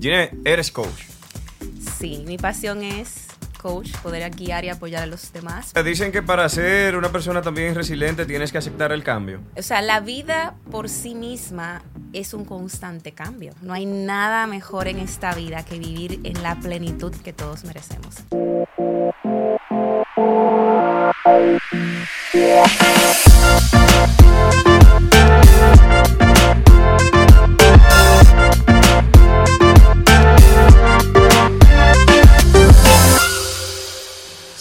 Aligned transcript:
Ginette, 0.00 0.34
eres 0.44 0.70
coach. 0.70 1.04
Sí, 1.98 2.22
mi 2.26 2.38
pasión 2.38 2.82
es 2.82 3.26
coach, 3.60 3.90
poder 4.02 4.30
guiar 4.30 4.64
y 4.64 4.68
apoyar 4.68 5.02
a 5.02 5.06
los 5.06 5.32
demás. 5.32 5.72
Dicen 5.84 6.12
que 6.12 6.22
para 6.22 6.48
ser 6.48 6.96
una 6.96 7.10
persona 7.10 7.42
también 7.42 7.74
resiliente 7.74 8.24
tienes 8.24 8.52
que 8.52 8.58
aceptar 8.58 8.92
el 8.92 9.02
cambio. 9.02 9.40
O 9.56 9.62
sea, 9.62 9.82
la 9.82 9.98
vida 10.00 10.54
por 10.70 10.88
sí 10.88 11.16
misma 11.16 11.82
es 12.12 12.32
un 12.32 12.44
constante 12.44 13.12
cambio. 13.12 13.52
No 13.60 13.74
hay 13.74 13.86
nada 13.86 14.46
mejor 14.46 14.86
en 14.86 14.98
esta 14.98 15.34
vida 15.34 15.64
que 15.64 15.78
vivir 15.78 16.20
en 16.22 16.42
la 16.42 16.54
plenitud 16.60 17.12
que 17.12 17.32
todos 17.32 17.64
merecemos. 17.64 18.24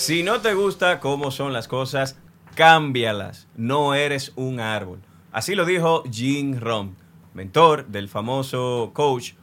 Si 0.07 0.23
no 0.23 0.39
te 0.39 0.53
gusta 0.53 1.01
cómo 1.01 1.31
son 1.31 1.51
las 1.51 1.67
cosas, 1.67 2.17
cámbialas. 2.55 3.49
No 3.57 3.93
eres 3.93 4.31
un 4.37 4.61
árbol. 4.61 5.01
Así 5.33 5.53
lo 5.53 5.65
dijo 5.65 6.03
Jim 6.09 6.61
Rohn, 6.61 6.95
mentor 7.33 7.87
del 7.87 8.07
famoso 8.07 8.91
coach 8.93 9.33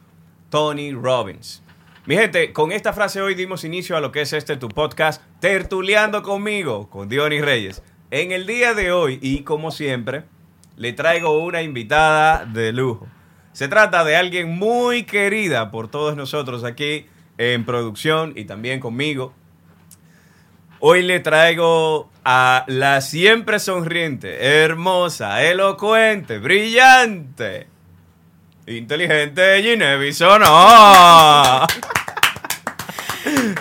Tony 0.49 0.91
Robbins. 0.91 1.61
Mi 2.07 2.15
gente, 2.15 2.51
con 2.51 2.71
esta 2.71 2.93
frase 2.93 3.21
hoy 3.21 3.35
dimos 3.35 3.63
inicio 3.63 3.95
a 3.95 4.01
lo 4.01 4.11
que 4.11 4.21
es 4.21 4.33
este 4.33 4.57
tu 4.57 4.67
podcast, 4.67 5.21
Tertuleando 5.39 6.23
conmigo, 6.23 6.89
con 6.89 7.09
Dionis 7.09 7.45
Reyes. 7.45 7.83
En 8.09 8.31
el 8.31 8.47
día 8.47 8.73
de 8.73 8.91
hoy, 8.91 9.19
y 9.21 9.43
como 9.43 9.69
siempre, 9.69 10.23
le 10.77 10.93
traigo 10.93 11.43
una 11.45 11.61
invitada 11.61 12.43
de 12.43 12.73
lujo. 12.73 13.05
Se 13.53 13.67
trata 13.67 14.03
de 14.03 14.15
alguien 14.15 14.57
muy 14.57 15.03
querida 15.03 15.69
por 15.69 15.89
todos 15.89 16.15
nosotros 16.17 16.63
aquí 16.63 17.05
en 17.37 17.65
producción 17.65 18.33
y 18.35 18.45
también 18.45 18.79
conmigo. 18.79 19.35
Hoy 20.87 21.01
le 21.01 21.19
traigo 21.19 22.11
a 22.23 22.63
la 22.67 23.01
siempre 23.01 23.57
sonriente, 23.57 24.61
hermosa, 24.63 25.41
elocuente, 25.41 26.37
brillante, 26.37 27.65
inteligente 28.67 29.63
Ginevra 29.63 30.13
Sono. 30.13 31.65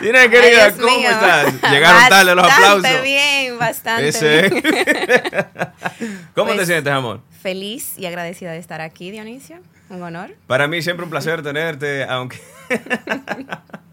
Gine, 0.02 0.28
querida, 0.28 0.66
Ay, 0.66 0.72
¿cómo 0.78 0.98
mío. 0.98 1.08
estás? 1.10 1.54
Llegaron 1.70 2.08
tarde 2.10 2.34
los 2.34 2.44
aplausos. 2.44 2.82
Bastante 2.82 3.02
bien, 3.02 3.58
bastante 3.58 4.08
Ese. 4.08 4.50
bien. 4.50 4.62
¿Cómo 6.34 6.50
te 6.50 6.56
Pues- 6.56 6.66
sientes, 6.68 6.92
amor? 6.92 7.22
Feliz 7.40 7.98
y 7.98 8.04
agradecida 8.04 8.52
de 8.52 8.58
estar 8.58 8.82
aquí, 8.82 9.10
Dionisio. 9.10 9.60
Un 9.88 10.02
honor. 10.02 10.34
Para 10.46 10.68
mí 10.68 10.82
siempre 10.82 11.04
un 11.04 11.10
placer 11.10 11.42
tenerte, 11.42 12.04
aunque... 12.04 12.38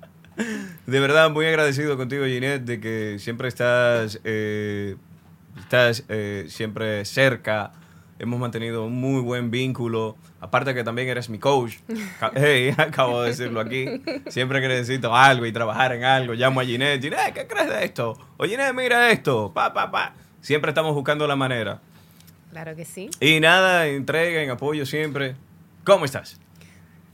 de 0.86 1.00
verdad, 1.00 1.30
muy 1.30 1.46
agradecido 1.46 1.98
contigo, 1.98 2.26
Ginette, 2.26 2.64
de 2.64 2.80
que 2.80 3.18
siempre 3.20 3.48
estás, 3.48 4.20
eh, 4.24 4.96
estás 5.60 6.04
eh, 6.10 6.46
siempre 6.48 7.06
cerca. 7.06 7.72
Hemos 8.20 8.40
mantenido 8.40 8.86
un 8.86 8.94
muy 8.94 9.22
buen 9.22 9.50
vínculo. 9.50 10.16
Aparte 10.40 10.74
que 10.74 10.84
también 10.84 11.08
eres 11.08 11.30
mi 11.30 11.40
coach. 11.40 11.78
Hey, 12.36 12.74
acabo 12.78 13.22
de 13.22 13.30
decirlo 13.30 13.60
aquí. 13.60 13.86
Siempre 14.28 14.62
que 14.62 14.68
necesito 14.68 15.16
algo 15.16 15.46
y 15.46 15.52
trabajar 15.52 15.94
en 15.94 16.04
algo, 16.04 16.34
llamo 16.34 16.60
a 16.60 16.66
Ginette. 16.66 17.02
Ginette, 17.02 17.34
¿qué 17.34 17.48
crees 17.48 17.70
de 17.70 17.86
esto? 17.86 18.18
O 18.38 18.46
Ginette, 18.46 18.74
mira 18.74 19.12
esto. 19.12 19.52
Pa, 19.54 19.74
pa, 19.74 19.90
pa. 19.90 20.14
Siempre 20.42 20.70
estamos 20.72 20.94
buscando 20.94 21.28
la 21.28 21.36
manera. 21.36 21.82
Claro 22.52 22.76
que 22.76 22.86
sí. 22.86 23.10
Y 23.20 23.40
nada, 23.40 23.88
entrega, 23.88 24.42
en 24.42 24.50
apoyo 24.50 24.86
siempre. 24.86 25.36
¿Cómo 25.84 26.06
estás? 26.06 26.40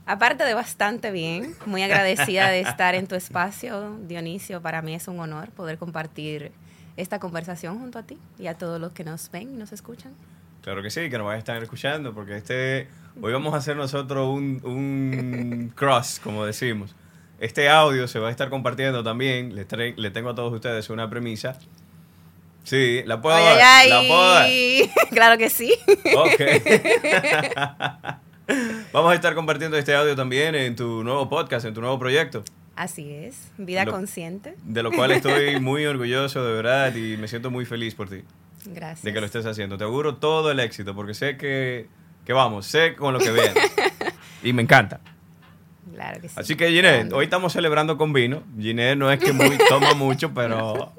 Aparte 0.08 0.42
de 0.44 0.54
bastante 0.54 1.10
bien, 1.10 1.54
muy 1.66 1.82
agradecida 1.82 2.48
de 2.48 2.60
estar 2.60 2.94
en 2.94 3.06
tu 3.06 3.14
espacio, 3.14 3.96
Dionisio. 4.08 4.62
Para 4.62 4.80
mí 4.80 4.94
es 4.94 5.06
un 5.06 5.20
honor 5.20 5.50
poder 5.50 5.76
compartir 5.76 6.50
esta 6.96 7.18
conversación 7.18 7.78
junto 7.78 7.98
a 7.98 8.02
ti 8.04 8.16
y 8.38 8.46
a 8.46 8.54
todos 8.54 8.80
los 8.80 8.92
que 8.92 9.04
nos 9.04 9.30
ven 9.30 9.50
y 9.52 9.56
nos 9.58 9.70
escuchan. 9.72 10.12
Claro 10.62 10.82
que 10.82 10.88
sí, 10.90 11.10
que 11.10 11.18
nos 11.18 11.26
van 11.26 11.36
a 11.36 11.38
estar 11.38 11.62
escuchando, 11.62 12.14
porque 12.14 12.38
este 12.38 12.88
hoy 13.20 13.32
vamos 13.34 13.52
a 13.52 13.58
hacer 13.58 13.76
nosotros 13.76 14.28
un, 14.28 14.60
un 14.64 15.72
cross, 15.76 16.20
como 16.24 16.44
decimos. 16.46 16.96
Este 17.38 17.68
audio 17.68 18.08
se 18.08 18.18
va 18.18 18.28
a 18.28 18.30
estar 18.30 18.48
compartiendo 18.48 19.04
también. 19.04 19.54
Le, 19.54 19.66
le 19.94 20.10
tengo 20.10 20.30
a 20.30 20.34
todos 20.34 20.52
ustedes 20.54 20.88
una 20.88 21.08
premisa. 21.10 21.58
Sí, 22.64 23.02
la 23.04 23.20
puedo 23.20 23.36
Ay, 23.36 23.44
dar. 23.44 23.58
ay, 23.62 23.90
La 23.90 24.00
puedo 24.00 24.32
dar. 24.34 24.48
Claro 25.10 25.36
que 25.38 25.50
sí. 25.50 25.72
Ok. 26.16 26.40
vamos 28.92 29.12
a 29.12 29.14
estar 29.14 29.34
compartiendo 29.34 29.76
este 29.76 29.94
audio 29.94 30.16
también 30.16 30.54
en 30.54 30.74
tu 30.76 31.02
nuevo 31.04 31.28
podcast, 31.28 31.66
en 31.66 31.74
tu 31.74 31.80
nuevo 31.80 31.98
proyecto. 31.98 32.42
Así 32.76 33.12
es, 33.12 33.50
vida 33.58 33.84
Lo- 33.84 33.92
consciente. 33.92 34.54
De 34.64 34.82
lo 34.82 34.92
cual 34.92 35.10
estoy 35.12 35.58
muy 35.60 35.84
orgulloso, 35.86 36.44
de 36.44 36.52
verdad, 36.52 36.94
y 36.94 37.16
me 37.16 37.26
siento 37.28 37.50
muy 37.50 37.64
feliz 37.64 37.94
por 37.94 38.08
ti. 38.08 38.22
Gracias. 38.66 39.02
de 39.02 39.12
que 39.12 39.20
lo 39.20 39.26
estés 39.26 39.46
haciendo. 39.46 39.78
Te 39.78 39.84
auguro 39.84 40.16
todo 40.16 40.50
el 40.50 40.60
éxito 40.60 40.94
porque 40.94 41.14
sé 41.14 41.36
que, 41.36 41.86
que 42.24 42.32
vamos, 42.32 42.66
sé 42.66 42.94
con 42.96 43.14
lo 43.14 43.20
que 43.20 43.30
viene. 43.30 43.54
y 44.42 44.52
me 44.52 44.62
encanta. 44.62 45.00
Claro 45.94 46.20
que 46.20 46.28
sí. 46.28 46.34
Así 46.38 46.54
que 46.56 46.68
Ginette, 46.70 47.12
hoy 47.12 47.24
estamos 47.24 47.52
celebrando 47.52 47.96
con 47.96 48.12
vino. 48.12 48.42
Ginette 48.58 48.96
no 48.98 49.10
es 49.10 49.18
que 49.18 49.32
muy, 49.32 49.56
toma 49.68 49.94
mucho, 49.94 50.32
pero 50.34 50.92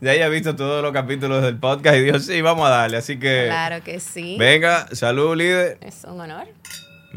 ya 0.00 0.12
haya 0.12 0.28
visto 0.28 0.54
todos 0.56 0.82
los 0.82 0.92
capítulos 0.92 1.42
del 1.42 1.56
podcast 1.58 1.96
y 1.96 2.00
dijo, 2.02 2.18
sí, 2.18 2.40
vamos 2.40 2.66
a 2.66 2.70
darle. 2.70 2.96
Así 2.98 3.18
que 3.18 3.44
Claro 3.46 3.82
que 3.82 4.00
sí. 4.00 4.36
venga, 4.38 4.86
salud 4.92 5.36
líder. 5.36 5.78
Es 5.80 6.04
un 6.04 6.20
honor. 6.20 6.46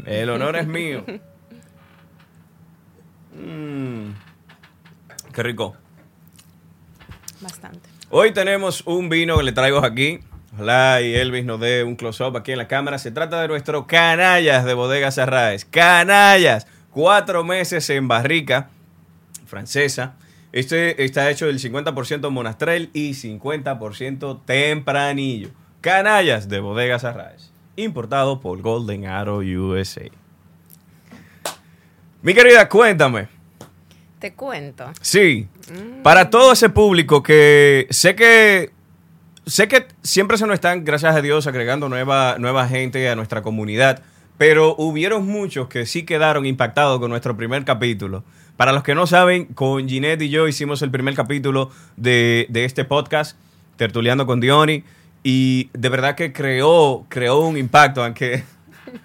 El 0.06 0.30
honor 0.30 0.56
es 0.56 0.66
mío. 0.66 1.04
Mm, 3.34 4.10
qué 5.32 5.42
rico. 5.42 5.74
Bastante. 7.40 7.88
Hoy 8.10 8.32
tenemos 8.32 8.82
un 8.86 9.08
vino 9.08 9.38
que 9.38 9.42
le 9.42 9.52
traigo 9.52 9.84
aquí. 9.84 10.20
Ojalá 10.54 11.00
y 11.00 11.14
Elvis 11.14 11.44
nos 11.46 11.58
dé 11.58 11.82
un 11.82 11.96
close-up 11.96 12.36
aquí 12.36 12.52
en 12.52 12.58
la 12.58 12.68
cámara. 12.68 12.98
Se 12.98 13.10
trata 13.10 13.40
de 13.40 13.48
nuestro 13.48 13.86
Canallas 13.86 14.64
de 14.66 14.74
Bodegas 14.74 15.16
Arraes. 15.16 15.64
Canallas. 15.64 16.66
Cuatro 16.90 17.42
meses 17.42 17.88
en 17.88 18.06
barrica 18.06 18.68
francesa. 19.46 20.14
Este 20.52 21.02
está 21.04 21.30
hecho 21.30 21.46
del 21.46 21.58
50% 21.58 22.30
monastrel 22.30 22.90
y 22.92 23.12
50% 23.12 24.40
tempranillo. 24.44 25.48
Canallas 25.80 26.48
de 26.48 26.60
Bodegas 26.60 27.04
Arraes. 27.04 27.50
Importado 27.76 28.40
por 28.40 28.60
Golden 28.60 29.06
Arrow 29.06 29.38
USA. 29.38 30.10
Mi 32.20 32.34
querida, 32.34 32.68
cuéntame. 32.68 33.28
Te 34.18 34.34
cuento. 34.34 34.92
Sí. 35.00 35.48
Para 36.02 36.30
todo 36.30 36.52
ese 36.52 36.68
público 36.68 37.22
que 37.22 37.88
sé 37.90 38.14
que 38.14 38.70
sé 39.46 39.68
que 39.68 39.86
siempre 40.02 40.38
se 40.38 40.46
nos 40.46 40.54
están, 40.54 40.84
gracias 40.84 41.16
a 41.16 41.22
Dios, 41.22 41.46
agregando 41.46 41.88
nueva, 41.88 42.36
nueva 42.38 42.68
gente 42.68 43.08
a 43.08 43.16
nuestra 43.16 43.42
comunidad, 43.42 44.02
pero 44.38 44.76
hubieron 44.78 45.26
muchos 45.26 45.68
que 45.68 45.86
sí 45.86 46.04
quedaron 46.04 46.46
impactados 46.46 47.00
con 47.00 47.10
nuestro 47.10 47.36
primer 47.36 47.64
capítulo. 47.64 48.22
Para 48.56 48.72
los 48.72 48.82
que 48.82 48.94
no 48.94 49.06
saben, 49.06 49.46
con 49.46 49.88
Ginette 49.88 50.22
y 50.22 50.28
yo 50.28 50.46
hicimos 50.46 50.82
el 50.82 50.90
primer 50.90 51.14
capítulo 51.14 51.70
de, 51.96 52.46
de 52.50 52.64
este 52.64 52.84
podcast, 52.84 53.36
Tertuleando 53.76 54.26
con 54.26 54.40
Diony, 54.40 54.84
y 55.24 55.70
de 55.72 55.88
verdad 55.88 56.14
que 56.14 56.32
creó, 56.32 57.06
creó 57.08 57.40
un 57.40 57.56
impacto, 57.56 58.04
aunque 58.04 58.44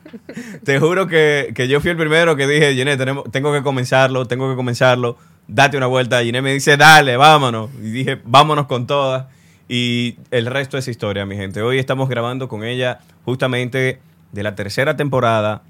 te 0.63 0.79
juro 0.79 1.07
que, 1.07 1.51
que 1.55 1.67
yo 1.67 1.79
fui 1.79 1.91
el 1.91 1.97
primero 1.97 2.35
que 2.35 2.47
dije, 2.47 2.73
Ginette, 2.73 2.99
tenemos, 2.99 3.31
tengo 3.31 3.53
que 3.53 3.63
comenzarlo, 3.63 4.25
tengo 4.25 4.49
que 4.49 4.55
comenzarlo, 4.55 5.17
date 5.47 5.77
una 5.77 5.87
vuelta. 5.87 6.23
Ginette 6.23 6.43
me 6.43 6.53
dice, 6.53 6.77
dale, 6.77 7.17
vámonos. 7.17 7.69
Y 7.81 7.91
dije, 7.91 8.21
vámonos 8.23 8.67
con 8.67 8.87
todas. 8.87 9.27
Y 9.69 10.17
el 10.31 10.45
resto 10.45 10.77
es 10.77 10.87
historia, 10.87 11.25
mi 11.25 11.35
gente. 11.35 11.61
Hoy 11.61 11.77
estamos 11.77 12.09
grabando 12.09 12.47
con 12.47 12.63
ella 12.63 12.99
justamente 13.25 13.99
de 14.31 14.43
la 14.43 14.55
tercera 14.55 14.95
temporada. 14.95 15.63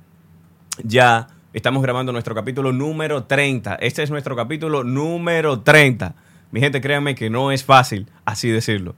Ya 0.84 1.28
estamos 1.58 1.82
grabando 1.82 2.12
nuestro 2.12 2.36
capítulo 2.36 2.72
número 2.72 3.24
30. 3.24 3.76
Este 3.76 4.04
es 4.04 4.12
nuestro 4.12 4.36
capítulo 4.36 4.84
número 4.84 5.62
30. 5.62 6.14
Mi 6.52 6.60
gente, 6.60 6.82
créanme 6.82 7.16
que 7.16 7.32
no 7.32 7.52
es 7.52 7.64
fácil 7.64 8.08
así 8.26 8.50
decirlo. 8.50 8.96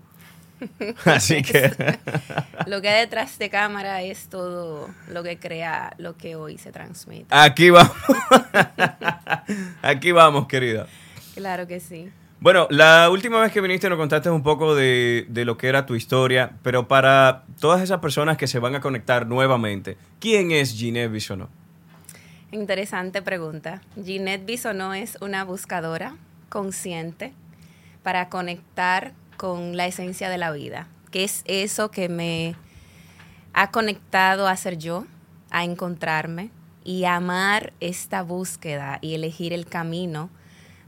Así 1.05 1.41
que... 1.41 1.71
Lo 2.67 2.81
que 2.81 2.89
hay 2.89 2.99
detrás 2.99 3.39
de 3.39 3.49
cámara 3.49 4.01
es 4.01 4.27
todo 4.27 4.89
lo 5.07 5.23
que 5.23 5.39
crea 5.39 5.93
lo 5.97 6.17
que 6.17 6.35
hoy 6.35 6.57
se 6.57 6.73
transmite. 6.73 7.27
Aquí 7.29 7.69
vamos. 7.69 7.93
Aquí 9.81 10.11
vamos, 10.11 10.47
querida. 10.47 10.87
Claro 11.35 11.65
que 11.65 11.79
sí. 11.79 12.09
Bueno, 12.41 12.67
la 12.71 13.09
última 13.09 13.39
vez 13.39 13.53
que 13.53 13.61
viniste 13.61 13.87
nos 13.87 13.97
contaste 13.97 14.29
un 14.29 14.43
poco 14.43 14.75
de, 14.75 15.25
de 15.29 15.45
lo 15.45 15.57
que 15.57 15.69
era 15.69 15.85
tu 15.85 15.95
historia, 15.95 16.51
pero 16.61 16.89
para 16.89 17.45
todas 17.61 17.81
esas 17.81 17.99
personas 17.99 18.35
que 18.35 18.47
se 18.47 18.59
van 18.59 18.75
a 18.75 18.81
conectar 18.81 19.27
nuevamente, 19.27 19.97
¿quién 20.19 20.51
es 20.51 20.73
Ginette 20.73 21.09
Bisonó? 21.09 21.49
Interesante 22.51 23.21
pregunta. 23.21 23.81
Ginette 24.03 24.43
Bisonó 24.43 24.95
es 24.95 25.19
una 25.21 25.43
buscadora 25.43 26.15
consciente 26.49 27.31
para 28.01 28.29
conectar 28.29 29.13
con 29.37 29.77
la 29.77 29.85
esencia 29.85 30.29
de 30.29 30.39
la 30.39 30.51
vida, 30.51 30.87
que 31.11 31.23
es 31.23 31.43
eso 31.45 31.91
que 31.91 32.09
me 32.09 32.55
ha 33.53 33.69
conectado 33.69 34.47
a 34.47 34.57
ser 34.57 34.79
yo, 34.79 35.05
a 35.51 35.63
encontrarme, 35.63 36.49
y 36.83 37.05
amar 37.05 37.71
esta 37.81 38.23
búsqueda 38.23 38.97
y 39.01 39.13
elegir 39.13 39.53
el 39.53 39.67
camino 39.67 40.31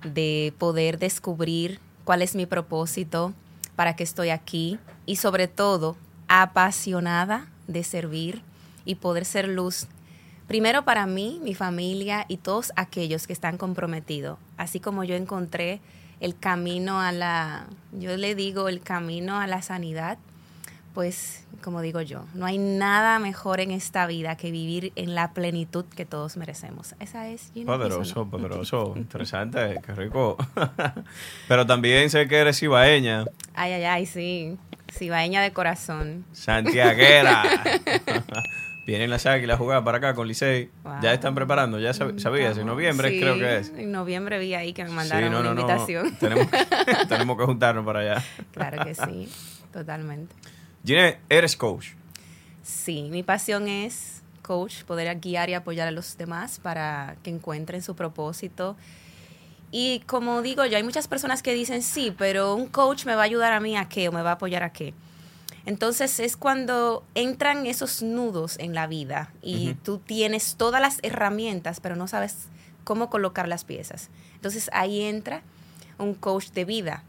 de 0.04 0.54
poder 0.58 0.98
descubrir 0.98 1.80
cuál 2.06 2.24
es 2.24 2.34
mi 2.34 2.48
propósito, 2.48 3.34
para 3.76 3.96
qué 3.96 4.04
estoy 4.04 4.30
aquí 4.30 4.80
y 5.06 5.18
sobre 5.18 5.48
todo 5.48 5.96
apasionada 6.28 7.48
de 7.68 7.84
servir 7.84 8.42
y 8.84 8.96
poder 8.96 9.26
ser 9.26 9.48
luz 9.48 9.88
primero 10.52 10.84
para 10.84 11.06
mí, 11.06 11.40
mi 11.42 11.56
familia 11.56 12.26
y 12.28 12.36
todos 12.36 12.74
aquellos 12.76 13.26
que 13.26 13.32
están 13.32 13.58
comprometidos, 13.58 14.38
así 14.58 14.82
como 14.82 15.06
yo 15.06 15.16
encontré 15.16 15.80
el 16.20 16.38
camino 16.38 17.00
a 17.00 17.14
la, 17.14 17.68
yo 17.94 18.18
le 18.18 18.36
digo 18.36 18.68
el 18.68 18.82
camino 18.82 19.40
a 19.40 19.48
la 19.48 19.62
sanidad, 19.62 20.18
pues 20.94 21.46
como 21.64 21.80
digo 21.80 22.02
yo, 22.02 22.26
no 22.34 22.46
hay 22.46 22.58
nada 22.58 23.18
mejor 23.20 23.62
en 23.62 23.72
esta 23.72 24.06
vida 24.08 24.36
que 24.36 24.52
vivir 24.52 24.92
en 24.98 25.16
la 25.16 25.32
plenitud 25.32 25.86
que 25.86 26.06
todos 26.06 26.36
merecemos. 26.36 26.96
Esa 27.00 27.30
es 27.30 27.54
Poderoso, 27.66 28.26
poderoso, 28.26 28.96
interesante, 28.98 29.80
qué 29.86 29.96
rico. 29.96 30.36
Pero 31.48 31.66
también 31.66 32.10
sé 32.10 32.28
que 32.28 32.36
eres 32.36 32.62
ibaeña. 32.62 33.24
Ay, 33.54 33.72
ay, 33.72 33.84
ay, 33.86 34.06
sí. 34.06 34.58
Cibaeña 34.92 35.42
de 35.42 35.54
corazón. 35.54 36.26
Santiaguera. 36.34 37.42
Vienen 38.86 39.10
las 39.10 39.26
águilas 39.26 39.56
a 39.56 39.58
jugar 39.58 39.84
para 39.84 40.00
acá 40.00 40.16
con 40.16 40.28
Licey. 40.28 40.70
Ya 41.02 41.14
están 41.14 41.36
preparando, 41.36 41.80
ya 41.80 41.94
sabías, 41.94 42.58
en 42.58 42.66
noviembre 42.66 43.20
creo 43.20 43.36
que 43.36 43.58
es. 43.58 43.70
En 43.70 43.92
noviembre 43.92 44.40
vi 44.40 44.54
ahí 44.56 44.74
que 44.74 44.84
me 44.84 44.92
mandaron 44.92 45.34
una 45.34 45.50
invitación. 45.50 46.16
Tenemos, 46.18 46.48
tenemos, 47.10 47.38
que 47.38 47.46
juntarnos 47.46 47.86
para 47.86 48.00
allá. 48.00 48.24
Claro 48.52 48.84
que 48.84 48.96
sí, 48.96 49.30
totalmente. 49.72 50.34
Gine, 50.84 51.20
¿eres 51.30 51.56
coach? 51.56 51.90
Sí, 52.64 53.08
mi 53.12 53.22
pasión 53.22 53.68
es 53.68 54.24
coach, 54.42 54.84
poder 54.84 55.20
guiar 55.20 55.50
y 55.50 55.54
apoyar 55.54 55.88
a 55.88 55.92
los 55.92 56.18
demás 56.18 56.60
para 56.60 57.16
que 57.24 57.30
encuentren 57.30 57.82
su 57.84 57.96
propósito. 57.96 58.76
Y 59.72 60.02
como 60.02 60.42
digo 60.42 60.66
yo, 60.66 60.78
hay 60.78 60.84
muchas 60.84 61.08
personas 61.08 61.42
que 61.42 61.54
dicen, 61.54 61.82
sí, 61.82 62.14
pero 62.18 62.56
un 62.56 62.68
coach 62.68 63.06
me 63.06 63.16
va 63.16 63.22
a 63.22 63.26
ayudar 63.26 63.54
a 63.54 63.60
mí 63.60 63.78
a 63.78 63.88
qué 63.88 64.10
o 64.10 64.12
me 64.12 64.22
va 64.22 64.32
a 64.32 64.34
apoyar 64.34 64.64
a 64.64 64.72
qué. 64.72 64.94
Entonces 65.66 66.20
es 66.20 66.38
cuando 66.38 67.04
entran 67.14 67.66
esos 67.68 68.02
nudos 68.02 68.58
en 68.60 68.74
la 68.74 68.88
vida 68.88 69.32
y 69.42 69.76
tú 69.84 70.00
tienes 70.00 70.56
todas 70.56 70.82
las 70.82 71.00
herramientas, 71.04 71.80
pero 71.80 71.96
no 71.96 72.08
sabes 72.08 72.48
cómo 72.84 73.10
colocar 73.10 73.48
las 73.48 73.64
piezas. 73.64 74.10
Entonces 74.36 74.70
ahí 74.74 75.02
entra 75.02 75.44
un 76.00 76.16
coach 76.16 76.50
de 76.52 76.66
vida. 76.66 77.04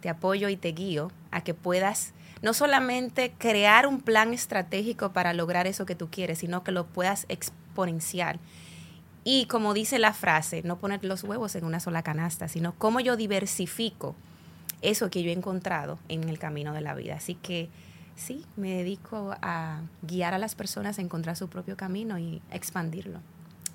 Te 0.00 0.08
apoyo 0.08 0.48
y 0.48 0.56
te 0.56 0.72
guío 0.72 1.12
a 1.30 1.42
que 1.42 1.54
puedas 1.54 2.12
no 2.42 2.52
solamente 2.52 3.32
crear 3.38 3.86
un 3.86 4.00
plan 4.00 4.34
estratégico 4.34 5.12
para 5.12 5.32
lograr 5.32 5.66
eso 5.66 5.86
que 5.86 5.94
tú 5.94 6.10
quieres, 6.10 6.40
sino 6.40 6.62
que 6.62 6.72
lo 6.72 6.86
puedas 6.86 7.24
exponenciar. 7.28 8.38
Y 9.22 9.46
como 9.46 9.72
dice 9.72 9.98
la 9.98 10.12
frase, 10.12 10.62
no 10.62 10.78
poner 10.78 11.02
los 11.04 11.24
huevos 11.24 11.54
en 11.54 11.64
una 11.64 11.80
sola 11.80 12.02
canasta, 12.02 12.48
sino 12.48 12.74
cómo 12.76 13.00
yo 13.00 13.16
diversifico 13.16 14.14
eso 14.82 15.08
que 15.08 15.22
yo 15.22 15.30
he 15.30 15.32
encontrado 15.32 15.98
en 16.08 16.28
el 16.28 16.38
camino 16.38 16.74
de 16.74 16.82
la 16.82 16.94
vida. 16.94 17.14
Así 17.14 17.34
que 17.34 17.70
sí, 18.16 18.44
me 18.56 18.74
dedico 18.74 19.34
a 19.42 19.80
guiar 20.02 20.34
a 20.34 20.38
las 20.38 20.54
personas 20.54 20.98
a 20.98 21.02
encontrar 21.02 21.36
su 21.36 21.48
propio 21.48 21.76
camino 21.76 22.18
y 22.18 22.42
expandirlo. 22.50 23.20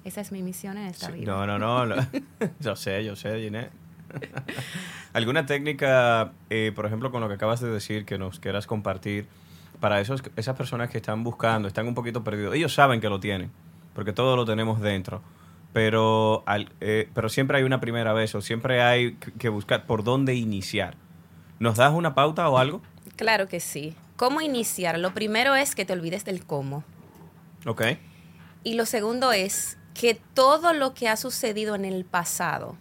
Esa 0.03 0.21
es 0.21 0.31
mi 0.31 0.41
misión 0.41 0.77
en 0.77 0.88
esta 0.88 1.12
vida. 1.12 1.31
No, 1.31 1.59
no, 1.59 1.86
no. 1.86 1.95
yo 2.59 2.75
sé, 2.75 3.03
yo 3.03 3.15
sé, 3.15 3.39
Ginette. 3.41 3.71
¿Alguna 5.13 5.45
técnica, 5.45 6.31
eh, 6.50 6.71
por 6.75 6.86
ejemplo, 6.86 7.12
con 7.12 7.21
lo 7.21 7.27
que 7.27 7.36
acabas 7.36 7.59
de 7.59 7.69
decir, 7.69 8.06
que 8.06 8.18
nos 8.18 8.39
quieras 8.39 8.65
compartir 8.65 9.27
para 9.80 10.00
esos, 10.00 10.24
esas 10.36 10.56
personas 10.56 10.89
que 10.89 10.97
están 10.97 11.24
buscando, 11.24 11.68
están 11.68 11.88
un 11.88 11.95
poquito 11.95 12.24
perdidos? 12.24 12.56
Ellos 12.56 12.74
saben 12.74 13.01
que 13.01 13.09
lo 13.09 13.19
tienen, 13.19 13.51
porque 13.94 14.13
todo 14.13 14.35
lo 14.35 14.45
tenemos 14.45 14.81
dentro. 14.81 15.21
Pero, 15.74 16.44
eh, 16.81 17.09
pero 17.13 17.30
siempre 17.30 17.57
hay 17.57 17.63
una 17.63 17.80
primera 17.80 18.13
vez 18.13 18.33
o 18.33 18.42
siempre 18.42 18.81
hay 18.81 19.13
que 19.38 19.50
buscar 19.50 19.85
por 19.85 20.03
dónde 20.03 20.33
iniciar. 20.33 20.95
¿Nos 21.59 21.77
das 21.77 21.94
una 21.94 22.15
pauta 22.15 22.50
o 22.50 22.57
algo? 22.57 22.81
Claro 23.15 23.47
que 23.47 23.59
sí. 23.59 23.95
¿Cómo 24.19 24.42
iniciar? 24.42 25.00
Lo 25.00 25.13
primero 25.13 25.56
es 25.56 25.75
que 25.75 25.86
te 25.86 25.94
olvides 25.94 26.25
del 26.25 26.45
cómo. 26.45 26.83
Ok. 27.66 27.83
Y 28.66 28.74
lo 28.74 28.86
segundo 28.86 29.31
es 29.31 29.77
que 29.94 30.16
todo 30.33 30.74
lo 30.74 30.94
que 30.94 31.07
ha 31.07 31.16
sucedido 31.16 31.74
en 31.74 31.86
el 31.86 32.04
pasado, 32.04 32.75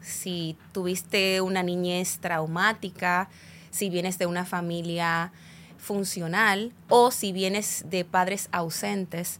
si 0.00 0.58
tuviste 0.72 1.42
una 1.42 1.62
niñez 1.62 2.18
traumática, 2.18 3.28
si 3.70 3.88
vienes 3.88 4.18
de 4.18 4.26
una 4.26 4.44
familia 4.44 5.30
funcional 5.78 6.72
o 6.88 7.12
si 7.12 7.30
vienes 7.30 7.84
de 7.86 8.04
padres 8.04 8.48
ausentes 8.50 9.38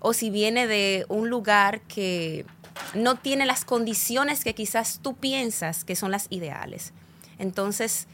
o 0.00 0.14
si 0.14 0.30
viene 0.30 0.66
de 0.66 1.04
un 1.10 1.28
lugar 1.28 1.82
que 1.82 2.46
no 2.94 3.16
tiene 3.16 3.44
las 3.44 3.66
condiciones 3.66 4.42
que 4.42 4.54
quizás 4.54 5.00
tú 5.02 5.14
piensas 5.16 5.84
que 5.84 5.96
son 5.96 6.10
las 6.10 6.28
ideales. 6.30 6.94
Entonces, 7.38 8.08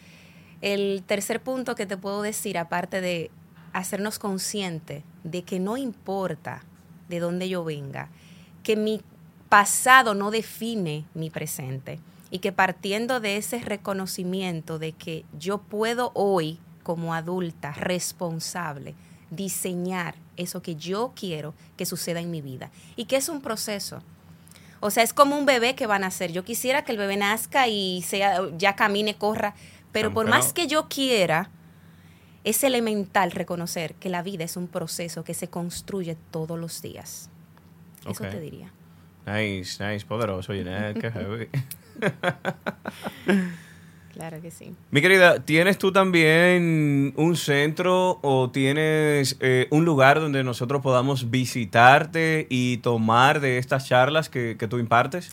el 0.64 1.02
tercer 1.06 1.42
punto 1.42 1.74
que 1.74 1.84
te 1.84 1.98
puedo 1.98 2.22
decir, 2.22 2.56
aparte 2.56 3.02
de 3.02 3.30
hacernos 3.74 4.18
conscientes 4.18 5.02
de 5.22 5.42
que 5.42 5.60
no 5.60 5.76
importa 5.76 6.64
de 7.10 7.20
dónde 7.20 7.50
yo 7.50 7.64
venga, 7.64 8.08
que 8.62 8.74
mi 8.74 9.02
pasado 9.50 10.14
no 10.14 10.30
define 10.30 11.04
mi 11.12 11.28
presente 11.28 12.00
y 12.30 12.38
que 12.38 12.50
partiendo 12.50 13.20
de 13.20 13.36
ese 13.36 13.58
reconocimiento 13.58 14.78
de 14.78 14.92
que 14.92 15.26
yo 15.38 15.58
puedo 15.58 16.12
hoy 16.14 16.58
como 16.82 17.12
adulta 17.12 17.72
responsable 17.72 18.94
diseñar 19.30 20.14
eso 20.38 20.62
que 20.62 20.76
yo 20.76 21.12
quiero 21.14 21.52
que 21.76 21.84
suceda 21.84 22.20
en 22.20 22.30
mi 22.30 22.40
vida 22.40 22.70
y 22.96 23.04
que 23.04 23.16
es 23.16 23.28
un 23.28 23.42
proceso. 23.42 24.02
O 24.80 24.90
sea, 24.90 25.02
es 25.02 25.14
como 25.14 25.38
un 25.38 25.46
bebé 25.46 25.74
que 25.74 25.86
va 25.86 25.96
a 25.96 25.98
nacer. 25.98 26.30
Yo 26.32 26.44
quisiera 26.44 26.84
que 26.84 26.92
el 26.92 26.98
bebé 26.98 27.16
nazca 27.16 27.68
y 27.68 28.02
sea, 28.02 28.42
ya 28.58 28.76
camine, 28.76 29.14
corra, 29.16 29.54
pero 29.94 30.12
por 30.12 30.28
más 30.28 30.52
que 30.52 30.66
yo 30.66 30.88
quiera, 30.88 31.50
es 32.42 32.64
elemental 32.64 33.30
reconocer 33.30 33.94
que 33.94 34.08
la 34.08 34.22
vida 34.22 34.42
es 34.42 34.56
un 34.56 34.66
proceso 34.66 35.22
que 35.22 35.34
se 35.34 35.48
construye 35.48 36.16
todos 36.32 36.58
los 36.58 36.82
días. 36.82 37.30
Eso 38.06 38.24
te 38.24 38.40
diría. 38.40 38.72
Nice, 39.24 39.82
nice, 39.82 40.04
poderoso, 40.04 40.52
Jeanette, 40.52 41.00
qué 41.00 41.10
heavy. 41.12 41.48
Claro 44.12 44.42
que 44.42 44.50
sí. 44.50 44.74
Mi 44.90 45.00
querida, 45.00 45.38
¿tienes 45.40 45.78
tú 45.78 45.92
también 45.92 47.14
un 47.16 47.36
centro 47.36 48.18
o 48.22 48.50
tienes 48.50 49.36
eh, 49.40 49.68
un 49.70 49.84
lugar 49.84 50.20
donde 50.20 50.42
nosotros 50.42 50.82
podamos 50.82 51.30
visitarte 51.30 52.48
y 52.50 52.78
tomar 52.78 53.40
de 53.40 53.58
estas 53.58 53.86
charlas 53.86 54.28
que, 54.28 54.56
tú 54.68 54.78
impartes? 54.78 55.32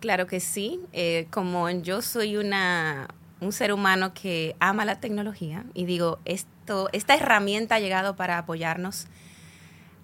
Claro 0.00 0.26
que 0.26 0.38
sí. 0.40 0.80
Eh, 0.92 1.26
como 1.30 1.68
yo 1.70 2.02
soy 2.02 2.36
una, 2.36 3.08
un 3.42 3.52
ser 3.52 3.72
humano 3.72 4.14
que 4.14 4.56
ama 4.60 4.84
la 4.84 5.00
tecnología 5.00 5.64
y 5.74 5.84
digo, 5.84 6.20
esto, 6.24 6.88
esta 6.92 7.14
herramienta 7.14 7.74
ha 7.76 7.80
llegado 7.80 8.16
para 8.16 8.38
apoyarnos 8.38 9.06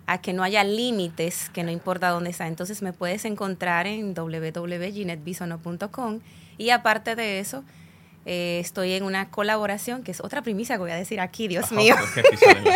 a 0.06 0.18
que 0.18 0.32
no 0.32 0.42
haya 0.42 0.64
límites, 0.64 1.50
que 1.50 1.62
no 1.62 1.70
importa 1.70 2.08
dónde 2.08 2.30
está. 2.30 2.48
Entonces 2.48 2.82
me 2.82 2.92
puedes 2.92 3.24
encontrar 3.24 3.86
en 3.86 4.14
www.ginetbisono.com 4.14 6.20
y 6.56 6.70
aparte 6.70 7.14
de 7.14 7.38
eso, 7.40 7.62
eh, 8.24 8.58
estoy 8.60 8.92
en 8.92 9.04
una 9.04 9.30
colaboración, 9.30 10.02
que 10.02 10.10
es 10.10 10.20
otra 10.20 10.42
primicia 10.42 10.76
que 10.76 10.80
voy 10.80 10.90
a 10.90 10.96
decir 10.96 11.20
aquí, 11.20 11.46
Dios 11.46 11.70
mío. 11.72 11.94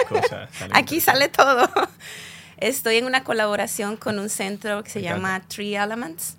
aquí, 0.72 1.00
sale 1.00 1.28
todo. 1.28 1.68
Estoy 2.58 2.96
en 2.96 3.06
una 3.06 3.24
colaboración 3.24 3.96
con 3.96 4.18
un 4.18 4.28
centro 4.28 4.84
que 4.84 4.90
se 4.90 5.00
llama 5.02 5.42
Tree 5.48 5.74
Elements 5.74 6.36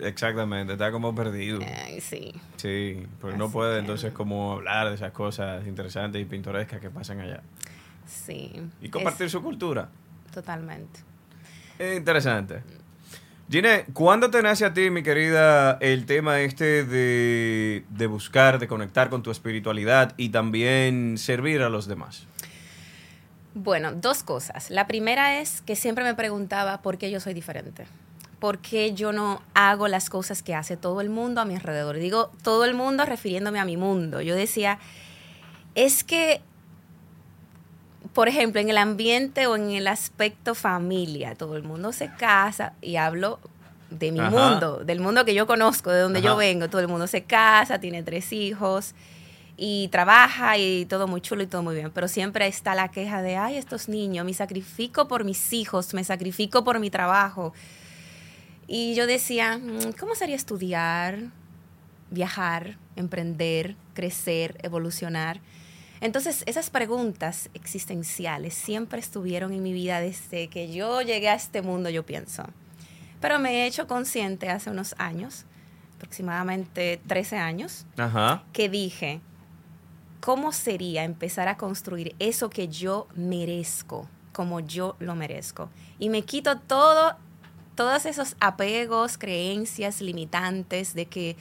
Exactamente, 0.00 0.74
está 0.74 0.90
como 0.92 1.14
perdido. 1.14 1.60
Ay, 1.84 2.00
sí. 2.00 2.32
Sí, 2.56 3.06
pues 3.20 3.36
no 3.36 3.50
puede 3.50 3.74
que- 3.74 3.78
entonces 3.80 4.12
como 4.12 4.52
hablar 4.52 4.88
de 4.88 4.94
esas 4.94 5.12
cosas 5.12 5.66
interesantes 5.66 6.20
y 6.20 6.24
pintorescas 6.24 6.80
que 6.80 6.90
pasan 6.90 7.20
allá. 7.20 7.42
Sí. 8.06 8.52
Y 8.80 8.88
compartir 8.90 9.26
Es- 9.26 9.32
su 9.32 9.42
cultura. 9.42 9.88
totalmente. 10.32 11.00
Interesante. 11.96 12.62
Gine, 13.50 13.86
¿cuándo 13.94 14.30
te 14.30 14.42
nace 14.42 14.64
a 14.66 14.74
ti, 14.74 14.90
mi 14.90 15.02
querida, 15.02 15.78
el 15.80 16.04
tema 16.06 16.40
este 16.40 16.84
de, 16.84 17.84
de 17.88 18.06
buscar, 18.06 18.58
de 18.58 18.68
conectar 18.68 19.08
con 19.08 19.22
tu 19.22 19.30
espiritualidad 19.30 20.12
y 20.18 20.28
también 20.28 21.16
servir 21.16 21.62
a 21.62 21.70
los 21.70 21.86
demás? 21.86 22.26
Bueno, 23.54 23.92
dos 23.92 24.22
cosas. 24.22 24.70
La 24.70 24.86
primera 24.86 25.40
es 25.40 25.62
que 25.62 25.76
siempre 25.76 26.04
me 26.04 26.14
preguntaba 26.14 26.82
por 26.82 26.98
qué 26.98 27.10
yo 27.10 27.20
soy 27.20 27.32
diferente. 27.32 27.86
¿Por 28.38 28.58
qué 28.58 28.94
yo 28.94 29.12
no 29.12 29.42
hago 29.54 29.88
las 29.88 30.10
cosas 30.10 30.42
que 30.42 30.54
hace 30.54 30.76
todo 30.76 31.00
el 31.00 31.10
mundo 31.10 31.40
a 31.40 31.44
mi 31.44 31.54
alrededor? 31.54 31.96
Digo 31.96 32.30
todo 32.42 32.64
el 32.64 32.74
mundo 32.74 33.04
refiriéndome 33.04 33.58
a 33.58 33.64
mi 33.64 33.76
mundo. 33.76 34.20
Yo 34.20 34.34
decía, 34.36 34.78
es 35.74 36.04
que, 36.04 36.40
por 38.12 38.28
ejemplo, 38.28 38.60
en 38.60 38.68
el 38.68 38.78
ambiente 38.78 39.46
o 39.46 39.56
en 39.56 39.70
el 39.70 39.88
aspecto 39.88 40.54
familia, 40.54 41.34
todo 41.34 41.56
el 41.56 41.64
mundo 41.64 41.92
se 41.92 42.12
casa 42.14 42.74
y 42.80 42.96
hablo 42.96 43.40
de 43.90 44.12
mi 44.12 44.20
Ajá. 44.20 44.30
mundo, 44.30 44.84
del 44.84 45.00
mundo 45.00 45.24
que 45.24 45.34
yo 45.34 45.46
conozco, 45.46 45.90
de 45.90 46.00
donde 46.00 46.20
yo 46.22 46.36
vengo. 46.36 46.68
Todo 46.68 46.80
el 46.80 46.88
mundo 46.88 47.06
se 47.06 47.24
casa, 47.24 47.80
tiene 47.80 48.02
tres 48.02 48.32
hijos 48.32 48.94
y 49.56 49.88
trabaja 49.88 50.56
y 50.56 50.86
todo 50.86 51.08
muy 51.08 51.20
chulo 51.20 51.42
y 51.42 51.48
todo 51.48 51.64
muy 51.64 51.74
bien, 51.74 51.90
pero 51.90 52.06
siempre 52.06 52.46
está 52.46 52.76
la 52.76 52.88
queja 52.92 53.22
de, 53.22 53.36
ay, 53.36 53.56
estos 53.56 53.88
niños, 53.88 54.24
me 54.24 54.32
sacrifico 54.32 55.08
por 55.08 55.24
mis 55.24 55.52
hijos, 55.52 55.94
me 55.94 56.04
sacrifico 56.04 56.62
por 56.62 56.78
mi 56.78 56.90
trabajo. 56.90 57.52
Y 58.68 58.94
yo 58.94 59.06
decía, 59.06 59.58
"Mm, 59.58 59.92
¿cómo 59.98 60.14
sería 60.14 60.36
estudiar, 60.36 61.30
viajar, 62.10 62.76
emprender, 62.96 63.74
crecer, 63.94 64.58
evolucionar? 64.62 65.40
Entonces, 66.00 66.44
esas 66.46 66.70
preguntas 66.70 67.50
existenciales 67.54 68.54
siempre 68.54 69.00
estuvieron 69.00 69.52
en 69.52 69.62
mi 69.64 69.72
vida 69.72 70.00
desde 70.00 70.48
que 70.48 70.72
yo 70.72 71.02
llegué 71.02 71.28
a 71.28 71.34
este 71.34 71.60
mundo, 71.62 71.90
yo 71.90 72.04
pienso. 72.06 72.44
Pero 73.20 73.40
me 73.40 73.50
he 73.62 73.66
hecho 73.66 73.88
consciente 73.88 74.48
hace 74.48 74.70
unos 74.70 74.94
años, 74.98 75.44
aproximadamente 75.96 77.00
13 77.08 77.36
años, 77.38 77.84
Ajá. 77.96 78.44
que 78.52 78.68
dije, 78.68 79.20
¿cómo 80.20 80.52
sería 80.52 81.02
empezar 81.02 81.48
a 81.48 81.56
construir 81.56 82.14
eso 82.20 82.48
que 82.48 82.68
yo 82.68 83.08
merezco, 83.16 84.08
como 84.32 84.60
yo 84.60 84.94
lo 85.00 85.16
merezco? 85.16 85.68
Y 85.98 86.10
me 86.10 86.22
quito 86.22 86.60
todo, 86.60 87.16
todos 87.78 88.06
esos 88.06 88.34
apegos, 88.40 89.18
creencias 89.18 90.00
limitantes 90.00 90.94
de 90.94 91.06
que 91.06 91.36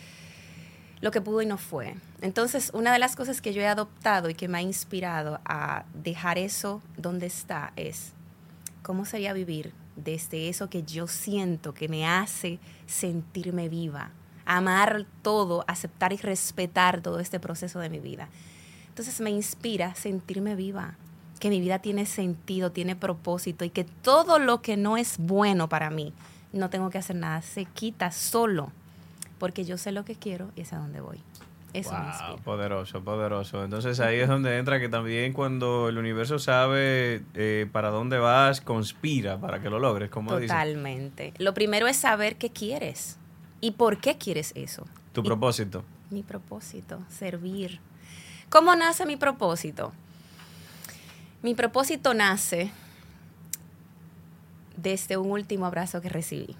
lo 1.02 1.10
que 1.10 1.20
pudo 1.20 1.42
y 1.42 1.48
no 1.48 1.58
fue. 1.58 1.96
Entonces, 2.22 2.70
una 2.76 2.94
de 2.94 3.00
las 3.00 3.16
cosas 3.16 3.42
que 3.42 3.54
yo 3.54 3.62
he 3.64 3.68
adoptado 3.68 4.30
y 4.30 4.36
que 4.36 4.48
me 4.48 4.60
ha 4.60 4.62
inspirado 4.62 5.40
a 5.46 5.86
dejar 5.96 6.38
eso 6.38 6.84
donde 6.96 7.26
está 7.26 7.74
es, 7.76 8.14
¿cómo 8.84 9.06
sería 9.06 9.34
vivir 9.34 9.74
desde 9.96 10.48
eso 10.48 10.70
que 10.70 10.84
yo 10.84 11.08
siento 11.08 11.74
que 11.74 11.90
me 11.90 12.06
hace 12.08 12.60
sentirme 12.86 13.68
viva? 13.68 14.12
Amar 14.46 15.08
todo, 15.24 15.66
aceptar 15.68 16.14
y 16.14 16.18
respetar 16.18 17.02
todo 17.02 17.20
este 17.20 17.40
proceso 17.40 17.80
de 17.80 17.90
mi 17.90 18.00
vida. 18.00 18.30
Entonces 18.90 19.20
me 19.22 19.32
inspira 19.32 19.96
sentirme 19.96 20.56
viva, 20.56 20.98
que 21.40 21.50
mi 21.50 21.60
vida 21.60 21.80
tiene 21.80 22.06
sentido, 22.06 22.72
tiene 22.72 22.96
propósito 22.96 23.66
y 23.66 23.70
que 23.70 23.84
todo 23.84 24.40
lo 24.40 24.62
que 24.62 24.78
no 24.78 24.98
es 24.98 25.18
bueno 25.18 25.70
para 25.70 25.90
mí, 25.90 26.14
no 26.54 26.70
tengo 26.70 26.90
que 26.90 26.98
hacer 26.98 27.16
nada, 27.16 27.42
se 27.42 27.66
quita 27.66 28.12
solo, 28.12 28.72
porque 29.38 29.66
yo 29.66 29.78
sé 29.78 29.92
lo 29.92 30.06
que 30.06 30.16
quiero 30.16 30.50
y 30.56 30.62
es 30.62 30.74
a 30.74 30.78
dónde 30.78 31.02
voy. 31.02 31.20
Eso 31.74 31.92
Wow, 31.92 32.40
poderoso, 32.44 33.04
poderoso. 33.04 33.64
Entonces 33.64 34.00
ahí 34.00 34.20
es 34.20 34.28
donde 34.28 34.58
entra 34.58 34.80
que 34.80 34.90
también 34.90 35.34
cuando 35.34 35.90
el 35.90 35.98
universo 35.98 36.40
sabe 36.40 37.24
eh, 37.36 37.68
para 37.72 37.90
dónde 37.90 38.18
vas, 38.18 38.62
conspira 38.62 39.38
para 39.38 39.62
que 39.62 39.70
lo 39.70 39.78
logres, 39.78 40.10
como 40.10 40.32
dices. 40.38 40.50
Totalmente. 40.50 41.34
Lo 41.38 41.54
primero 41.54 41.88
es 41.88 41.98
saber 41.98 42.38
qué 42.38 42.50
quieres 42.50 43.18
y 43.62 43.72
por 43.72 44.00
qué 44.00 44.18
quieres 44.18 44.54
eso. 44.56 44.86
Tu 45.12 45.22
Y 45.22 45.24
propósito. 45.26 45.84
Mi 46.10 46.24
propósito, 46.24 47.00
servir. 47.10 47.80
¿Cómo 48.50 48.76
nace 48.76 49.06
mi 49.06 49.18
propósito? 49.18 49.92
Mi 51.42 51.56
propósito 51.56 52.14
nace 52.14 52.72
desde 54.76 55.18
un 55.18 55.32
último 55.32 55.66
abrazo 55.66 56.02
que 56.02 56.10
recibí. 56.10 56.56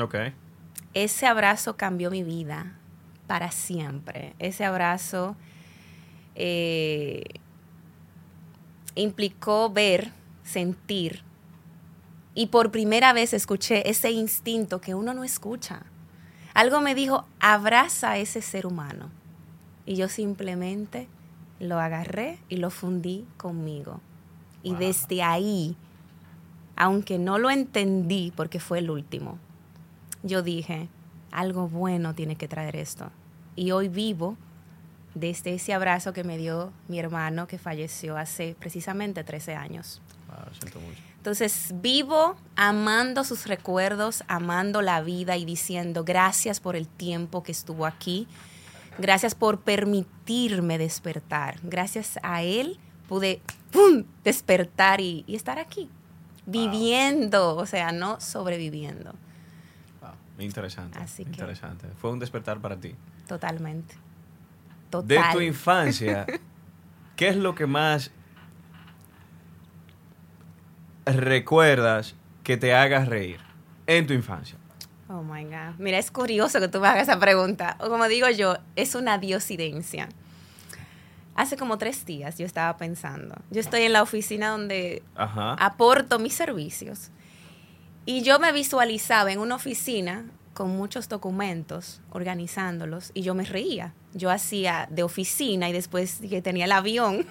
Ok. 0.00 0.16
Ese 0.94 1.26
abrazo 1.26 1.76
cambió 1.76 2.10
mi 2.10 2.22
vida 2.22 2.78
para 3.26 3.50
siempre. 3.50 4.34
Ese 4.38 4.64
abrazo 4.64 5.36
eh, 6.34 7.24
implicó 8.94 9.70
ver, 9.70 10.12
sentir, 10.44 11.22
y 12.38 12.46
por 12.46 12.70
primera 12.70 13.12
vez 13.12 13.32
escuché 13.34 13.90
ese 13.90 14.12
instinto 14.12 14.80
que 14.80 14.94
uno 14.94 15.12
no 15.12 15.24
escucha. 15.24 15.82
Algo 16.54 16.80
me 16.80 16.94
dijo, 16.94 17.26
abraza 17.40 18.12
a 18.12 18.18
ese 18.18 18.42
ser 18.42 18.64
humano. 18.64 19.10
Y 19.86 19.96
yo 19.96 20.08
simplemente 20.08 21.08
lo 21.58 21.80
agarré 21.80 22.38
y 22.48 22.58
lo 22.58 22.70
fundí 22.70 23.26
conmigo. 23.38 24.00
Y 24.62 24.70
Wow. 24.70 24.78
desde 24.78 25.22
ahí, 25.22 25.76
aunque 26.76 27.18
no 27.18 27.38
lo 27.38 27.50
entendí 27.50 28.32
porque 28.34 28.60
fue 28.60 28.78
el 28.78 28.90
último, 28.90 29.38
yo 30.22 30.42
dije, 30.42 30.88
algo 31.30 31.68
bueno 31.68 32.14
tiene 32.14 32.36
que 32.36 32.48
traer 32.48 32.76
esto. 32.76 33.10
Y 33.56 33.70
hoy 33.72 33.88
vivo 33.88 34.36
desde 35.14 35.54
ese 35.54 35.74
abrazo 35.74 36.12
que 36.12 36.24
me 36.24 36.38
dio 36.38 36.72
mi 36.86 36.98
hermano 36.98 37.46
que 37.46 37.58
falleció 37.58 38.16
hace 38.16 38.56
precisamente 38.58 39.24
13 39.24 39.54
años. 39.54 40.00
Wow, 40.28 40.54
siento 40.58 40.80
mucho. 40.80 41.00
Entonces 41.16 41.74
vivo 41.82 42.36
amando 42.56 43.24
sus 43.24 43.46
recuerdos, 43.46 44.22
amando 44.28 44.82
la 44.82 45.00
vida 45.02 45.36
y 45.36 45.44
diciendo 45.44 46.04
gracias 46.04 46.60
por 46.60 46.76
el 46.76 46.86
tiempo 46.86 47.42
que 47.42 47.52
estuvo 47.52 47.86
aquí, 47.86 48.28
gracias 48.98 49.34
por 49.34 49.60
permitirme 49.60 50.78
despertar, 50.78 51.58
gracias 51.62 52.18
a 52.22 52.42
él 52.42 52.78
pude 53.08 53.40
¡pum! 53.72 54.04
despertar 54.22 55.00
y, 55.00 55.24
y 55.26 55.34
estar 55.34 55.58
aquí, 55.58 55.90
viviendo, 56.46 57.56
o 57.56 57.66
sea, 57.66 57.90
no 57.92 58.20
sobreviviendo, 58.20 59.14
Wow, 60.00 60.12
interesante. 60.38 60.98
Así 60.98 61.24
que- 61.24 61.30
interesante. 61.30 61.86
Fue 62.00 62.10
un 62.12 62.18
despertar 62.18 62.60
para 62.60 62.76
ti. 62.76 62.94
totalmente. 63.26 63.94
De 65.04 65.20
tu 65.32 65.40
infancia, 65.40 66.24
¿qué 67.16 67.28
es 67.28 67.36
lo 67.36 67.54
que 67.54 67.66
más 67.66 68.10
recuerdas 71.04 72.14
que 72.44 72.56
te 72.56 72.74
hagas 72.74 73.08
reír 73.08 73.38
en 73.86 74.06
tu 74.06 74.14
infancia? 74.14 74.56
Oh 75.08 75.22
my 75.22 75.44
God. 75.44 75.74
Mira, 75.78 75.98
es 75.98 76.10
curioso 76.10 76.60
que 76.60 76.68
tú 76.68 76.80
me 76.80 76.88
hagas 76.88 77.08
esa 77.08 77.18
pregunta. 77.18 77.76
O 77.80 77.88
como 77.88 78.08
digo 78.08 78.28
yo, 78.28 78.56
es 78.76 78.94
una 78.94 79.16
diosidencia. 79.18 80.08
Hace 81.38 81.56
como 81.56 81.78
tres 81.78 82.04
días 82.04 82.36
yo 82.36 82.44
estaba 82.44 82.76
pensando. 82.78 83.36
Yo 83.52 83.60
estoy 83.60 83.82
en 83.82 83.92
la 83.92 84.02
oficina 84.02 84.48
donde 84.48 85.04
Ajá. 85.14 85.52
aporto 85.52 86.18
mis 86.18 86.34
servicios. 86.34 87.12
Y 88.04 88.22
yo 88.22 88.40
me 88.40 88.50
visualizaba 88.50 89.30
en 89.30 89.38
una 89.38 89.54
oficina 89.54 90.24
con 90.52 90.70
muchos 90.70 91.08
documentos, 91.08 92.00
organizándolos, 92.10 93.12
y 93.14 93.22
yo 93.22 93.36
me 93.36 93.44
reía. 93.44 93.94
Yo 94.14 94.32
hacía 94.32 94.88
de 94.90 95.04
oficina 95.04 95.68
y 95.68 95.72
después 95.72 96.18
que 96.28 96.42
tenía 96.42 96.64
el 96.64 96.72
avión, 96.72 97.24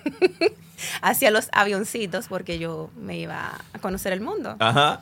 hacía 1.01 1.29
los 1.29 1.49
avioncitos 1.51 2.29
porque 2.29 2.59
yo 2.59 2.89
me 2.95 3.17
iba 3.17 3.59
a 3.73 3.79
conocer 3.79 4.13
el 4.13 4.21
mundo. 4.21 4.55
Ajá. 4.59 5.01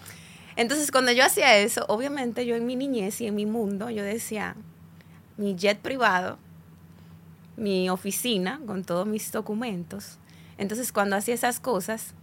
Entonces, 0.55 0.89
cuando 0.89 1.11
yo 1.11 1.23
hacía 1.23 1.55
eso, 1.57 1.85
obviamente 1.89 2.47
yo 2.47 2.55
en 2.55 2.65
mi 2.65 2.75
niñez 2.75 3.21
y 3.21 3.27
en 3.27 3.35
mi 3.35 3.45
mundo, 3.45 3.91
yo 3.91 4.03
decía, 4.03 4.55
mi 5.37 5.55
jet 5.55 5.77
privado, 5.77 6.39
mi 7.57 7.89
oficina 7.89 8.59
con 8.65 8.83
todos 8.83 9.07
mis 9.07 9.31
documentos. 9.31 10.19
Entonces, 10.57 10.91
cuando 10.91 11.15
hacía 11.15 11.33
esas 11.33 11.59
cosas, 11.59 12.13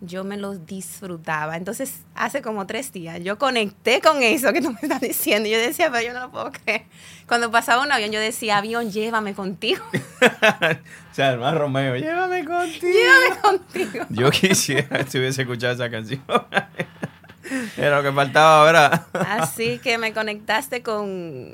yo 0.00 0.24
me 0.24 0.36
los 0.36 0.66
disfrutaba. 0.66 1.56
Entonces, 1.56 2.02
hace 2.14 2.42
como 2.42 2.66
tres 2.66 2.92
días, 2.92 3.20
yo 3.22 3.38
conecté 3.38 4.00
con 4.00 4.22
eso 4.22 4.52
que 4.52 4.60
tú 4.60 4.70
me 4.70 4.78
estás 4.82 5.00
diciendo. 5.00 5.48
Y 5.48 5.52
yo 5.52 5.58
decía, 5.58 5.90
pero 5.90 6.06
yo 6.06 6.12
no 6.12 6.20
lo 6.20 6.30
puedo 6.30 6.52
creer. 6.52 6.84
Cuando 7.26 7.50
pasaba 7.50 7.82
un 7.82 7.90
avión, 7.90 8.12
yo 8.12 8.20
decía, 8.20 8.58
avión, 8.58 8.90
llévame 8.90 9.34
contigo. 9.34 9.84
o 9.92 11.14
sea, 11.14 11.36
más 11.36 11.54
Romeo, 11.54 11.96
llévame 11.96 12.44
contigo. 12.44 12.92
Llévame 12.92 13.40
contigo. 13.40 14.06
Yo 14.10 14.30
quisiera 14.30 15.04
que 15.04 15.18
hubiese 15.18 15.42
escuchado 15.42 15.74
esa 15.74 15.90
canción. 15.90 16.22
Era 17.76 17.96
lo 17.96 18.02
que 18.02 18.12
faltaba, 18.12 18.64
¿verdad? 18.64 19.06
Así 19.12 19.78
que 19.78 19.96
me 19.98 20.12
conectaste 20.12 20.82
con... 20.82 21.50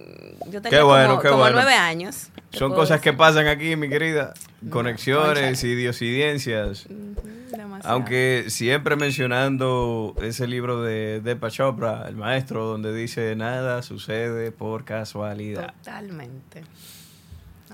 Yo 0.51 0.61
tenía 0.61 0.81
como, 0.81 1.51
nueve 1.51 1.75
años. 1.75 2.31
Son 2.55 2.73
cosas 2.73 3.01
que 3.01 3.13
pasan 3.13 3.47
aquí, 3.47 3.77
mi 3.77 3.89
querida. 3.89 4.35
Conexiones 4.71 5.63
y 5.65 5.75
diosidencias. 5.75 6.87
Aunque 7.83 8.47
siempre 8.49 8.97
mencionando 8.97 10.15
ese 10.23 10.47
libro 10.47 10.83
de 10.83 11.21
Deepa 11.21 11.51
Chopra, 11.51 12.07
el 12.09 12.17
maestro, 12.17 12.65
donde 12.65 12.95
dice 12.95 13.37
nada 13.37 13.83
sucede 13.83 14.53
por 14.53 14.85
casualidad. 14.85 15.75
Totalmente. 15.83 16.63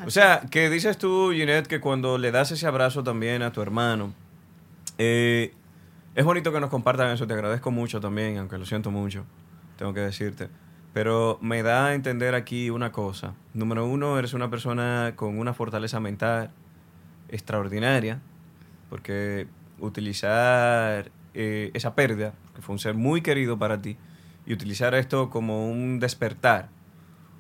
O 0.04 0.10
sea, 0.10 0.42
que 0.50 0.70
dices 0.70 0.96
tú, 0.99 1.30
Ginette, 1.32 1.66
que 1.66 1.80
cuando 1.80 2.18
le 2.18 2.30
das 2.30 2.50
ese 2.52 2.66
abrazo 2.66 3.04
también 3.04 3.42
a 3.42 3.52
tu 3.52 3.60
hermano, 3.60 4.14
eh, 4.99 5.52
es 6.14 6.25
bonito 6.25 6.52
que 6.52 6.60
nos 6.60 6.70
compartan 6.70 7.10
eso, 7.10 7.26
te 7.26 7.34
agradezco 7.34 7.70
mucho 7.70 8.00
también, 8.00 8.38
aunque 8.38 8.58
lo 8.58 8.64
siento 8.64 8.90
mucho, 8.90 9.25
tengo 9.76 9.92
que 9.92 10.00
decirte. 10.00 10.49
Pero 10.92 11.38
me 11.40 11.62
da 11.62 11.87
a 11.87 11.94
entender 11.94 12.35
aquí 12.35 12.70
una 12.70 12.90
cosa. 12.92 13.35
Número 13.54 13.87
uno, 13.87 14.18
eres 14.18 14.35
una 14.35 14.50
persona 14.50 15.12
con 15.16 15.38
una 15.38 15.54
fortaleza 15.54 16.00
mental 16.00 16.50
extraordinaria, 17.28 18.20
porque 18.88 19.47
utilizar 19.78 21.11
eh, 21.35 21.70
esa 21.75 21.94
pérdida, 21.94 22.35
que 22.54 22.62
fue 22.62 22.73
un 22.73 22.78
ser 22.80 22.94
muy 22.94 23.23
querido 23.23 23.59
para 23.59 23.80
ti, 23.80 23.97
y 24.47 24.52
utilizar 24.52 24.94
esto 24.94 25.30
como 25.30 25.70
un 25.70 26.00
despertar, 26.00 26.68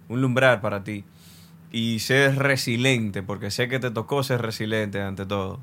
un 0.08 0.20
lumbrar 0.20 0.60
para 0.60 0.84
ti, 0.84 1.04
y 1.72 1.98
ser 1.98 2.36
resiliente, 2.36 3.22
porque 3.22 3.50
sé 3.50 3.68
que 3.68 3.80
te 3.80 3.90
tocó 3.90 4.22
ser 4.22 4.42
resiliente 4.42 5.00
ante 5.00 5.26
todo 5.26 5.60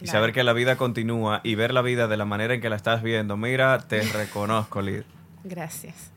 y 0.00 0.06
saber 0.06 0.32
que 0.32 0.44
la 0.44 0.52
vida 0.52 0.76
continúa 0.76 1.40
y 1.42 1.54
ver 1.54 1.72
la 1.72 1.82
vida 1.82 2.06
de 2.08 2.16
la 2.16 2.24
manera 2.24 2.54
en 2.54 2.60
que 2.60 2.70
la 2.70 2.76
estás 2.76 3.02
viendo. 3.02 3.36
Mira, 3.36 3.78
te 3.78 4.02
reconozco, 4.02 4.80
Lid. 4.80 5.02
Gracias. 5.44 6.12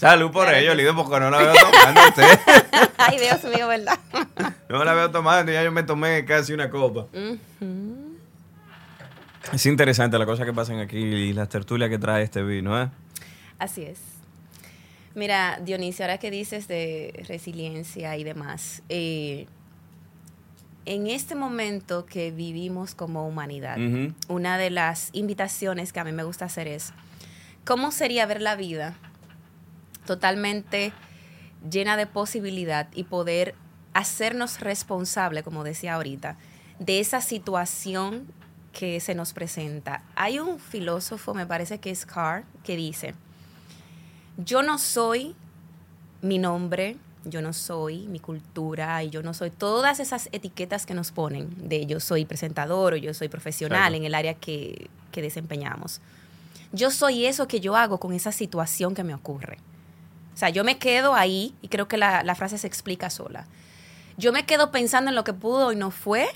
Salud 0.00 0.30
por 0.30 0.48
ello, 0.48 0.74
Lido, 0.74 0.96
porque 0.96 1.20
no 1.20 1.28
la 1.30 1.36
veo 1.36 1.52
tomando 1.52 2.00
usted. 2.08 2.40
Ay, 2.96 3.18
Dios 3.18 3.44
mío, 3.54 3.68
¿verdad? 3.68 3.98
no 4.70 4.82
la 4.82 4.94
veo 4.94 5.10
tomando, 5.10 5.52
ya 5.52 5.62
yo 5.62 5.70
me 5.72 5.82
tomé 5.82 6.24
casi 6.24 6.54
una 6.54 6.70
copa. 6.70 7.04
Es 9.52 9.66
interesante 9.66 10.18
la 10.18 10.24
cosa 10.24 10.46
que 10.46 10.54
pasan 10.54 10.78
aquí 10.78 10.96
y 10.96 11.34
las 11.34 11.50
tertulias 11.50 11.90
que 11.90 11.98
trae 11.98 12.22
este 12.22 12.42
vino, 12.42 12.80
¿eh? 12.82 12.88
Así 13.58 13.82
es. 13.82 13.98
Mira, 15.14 15.60
Dionisio, 15.62 16.06
ahora 16.06 16.16
que 16.16 16.30
dices 16.30 16.66
de 16.66 17.22
resiliencia 17.28 18.16
y 18.16 18.24
demás, 18.24 18.82
eh, 18.88 19.48
en 20.86 21.08
este 21.08 21.34
momento 21.34 22.06
que 22.06 22.30
vivimos 22.30 22.94
como 22.94 23.28
humanidad, 23.28 23.76
una 24.28 24.56
de 24.56 24.70
las 24.70 25.10
invitaciones 25.12 25.92
que 25.92 26.00
a 26.00 26.04
mí 26.04 26.12
me 26.12 26.22
gusta 26.22 26.46
hacer 26.46 26.68
es, 26.68 26.94
¿cómo 27.66 27.92
sería 27.92 28.24
ver 28.24 28.40
la 28.40 28.56
vida 28.56 28.96
totalmente 30.06 30.92
llena 31.68 31.96
de 31.96 32.06
posibilidad 32.06 32.88
y 32.94 33.04
poder 33.04 33.54
hacernos 33.92 34.60
responsable, 34.60 35.42
como 35.42 35.64
decía 35.64 35.94
ahorita, 35.94 36.36
de 36.78 37.00
esa 37.00 37.20
situación 37.20 38.26
que 38.72 39.00
se 39.00 39.14
nos 39.14 39.32
presenta? 39.32 40.02
Hay 40.14 40.38
un 40.38 40.58
filósofo, 40.58 41.34
me 41.34 41.46
parece 41.46 41.78
que 41.78 41.90
es 41.90 42.06
Carr, 42.06 42.44
que 42.64 42.76
dice, 42.76 43.14
yo 44.36 44.62
no 44.62 44.78
soy 44.78 45.34
mi 46.22 46.38
nombre, 46.38 46.96
yo 47.24 47.42
no 47.42 47.52
soy 47.52 48.06
mi 48.06 48.18
cultura 48.18 49.02
y 49.02 49.10
yo 49.10 49.22
no 49.22 49.34
soy 49.34 49.50
todas 49.50 50.00
esas 50.00 50.28
etiquetas 50.32 50.86
que 50.86 50.94
nos 50.94 51.12
ponen 51.12 51.68
de 51.68 51.84
yo 51.86 52.00
soy 52.00 52.24
presentador 52.24 52.94
o 52.94 52.96
yo 52.96 53.12
soy 53.12 53.28
profesional 53.28 53.94
en 53.94 54.04
el 54.04 54.14
área 54.14 54.34
que, 54.34 54.88
que 55.12 55.20
desempeñamos. 55.20 56.00
Yo 56.72 56.90
soy 56.90 57.26
eso 57.26 57.48
que 57.48 57.60
yo 57.60 57.76
hago 57.76 57.98
con 57.98 58.12
esa 58.12 58.32
situación 58.32 58.94
que 58.94 59.04
me 59.04 59.14
ocurre. 59.14 59.58
O 60.34 60.36
sea, 60.36 60.50
yo 60.50 60.64
me 60.64 60.78
quedo 60.78 61.14
ahí 61.14 61.54
y 61.62 61.68
creo 61.68 61.88
que 61.88 61.96
la, 61.96 62.22
la 62.22 62.34
frase 62.34 62.58
se 62.58 62.66
explica 62.66 63.10
sola. 63.10 63.46
Yo 64.16 64.32
me 64.32 64.46
quedo 64.46 64.70
pensando 64.70 65.10
en 65.10 65.14
lo 65.14 65.24
que 65.24 65.32
pudo 65.32 65.72
y 65.72 65.76
no 65.76 65.90
fue 65.90 66.28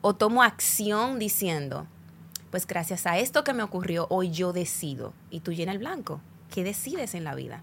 o 0.00 0.14
tomo 0.14 0.42
acción 0.42 1.18
diciendo, 1.18 1.86
pues 2.50 2.66
gracias 2.66 3.06
a 3.06 3.18
esto 3.18 3.44
que 3.44 3.52
me 3.52 3.62
ocurrió, 3.62 4.06
hoy 4.10 4.30
yo 4.30 4.52
decido. 4.52 5.12
Y 5.30 5.40
tú 5.40 5.52
llena 5.52 5.72
el 5.72 5.78
blanco. 5.78 6.20
¿Qué 6.52 6.64
decides 6.64 7.14
en 7.14 7.24
la 7.24 7.34
vida? 7.34 7.62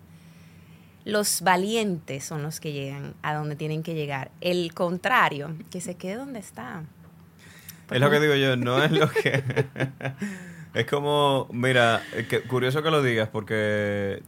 los 1.05 1.41
valientes 1.41 2.23
son 2.23 2.43
los 2.43 2.59
que 2.59 2.71
llegan 2.71 3.13
a 3.21 3.33
donde 3.33 3.55
tienen 3.55 3.83
que 3.83 3.93
llegar. 3.93 4.31
El 4.41 4.73
contrario, 4.73 5.55
que 5.69 5.81
se 5.81 5.95
quede 5.95 6.15
donde 6.15 6.39
está. 6.39 6.83
es 7.91 7.99
lo 7.99 8.09
que 8.09 8.19
digo 8.19 8.35
yo, 8.35 8.55
no 8.55 8.83
es 8.83 8.91
lo 8.91 9.09
que... 9.09 9.43
es 10.73 10.85
como, 10.85 11.47
mira, 11.51 12.01
curioso 12.47 12.81
que 12.83 12.91
lo 12.91 13.03
digas 13.03 13.29
porque 13.31 14.23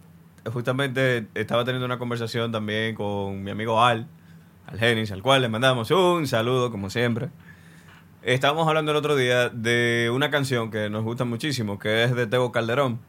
justamente 0.52 1.28
estaba 1.34 1.66
teniendo 1.66 1.86
una 1.86 1.98
conversación 1.98 2.52
también 2.52 2.96
con 2.96 3.44
mi 3.44 3.52
amigo 3.52 3.84
Al, 3.84 4.08
Al 4.68 4.80
Genis, 4.80 5.12
al 5.12 5.22
cual 5.22 5.42
le 5.42 5.50
mandamos 5.50 5.92
un 5.92 6.28
saludo 6.28 6.72
como 6.72 6.90
siempre. 6.90 7.30
Estábamos 8.22 8.68
hablando 8.68 8.92
el 8.92 8.98
otro 8.98 9.16
día 9.16 9.50
de 9.50 10.12
una 10.14 10.32
canción 10.32 10.72
que 10.72 10.90
nos 10.90 11.04
gusta 11.04 11.26
muchísimo, 11.26 11.78
que 11.78 12.04
es 12.04 12.16
de 12.16 12.28
Tego 12.28 12.52
Calderón 12.52 13.00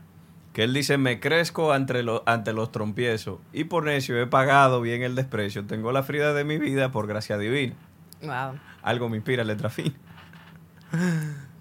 que 0.57 0.65
él 0.65 0.73
dice, 0.73 0.97
me 0.97 1.21
crezco 1.21 1.75
ante, 1.75 2.03
ante 2.25 2.55
los 2.55 2.73
trompiezos 2.73 3.41
y 3.53 3.65
por 3.65 3.85
necio 3.85 4.19
he 4.19 4.27
pagado 4.27 4.81
bien 4.81 5.03
el 5.03 5.15
desprecio. 5.15 5.67
Tengo 5.67 5.93
la 5.93 6.03
frida 6.03 6.33
de 6.33 6.45
mi 6.45 6.57
vida 6.57 6.91
por 6.91 7.07
gracia 7.07 7.37
divina. 7.37 7.75
Wow. 8.23 8.59
Algo 8.81 9.11
me 9.11 9.19
inspira 9.19 9.45
letra 9.45 9.69
fin. 9.69 9.95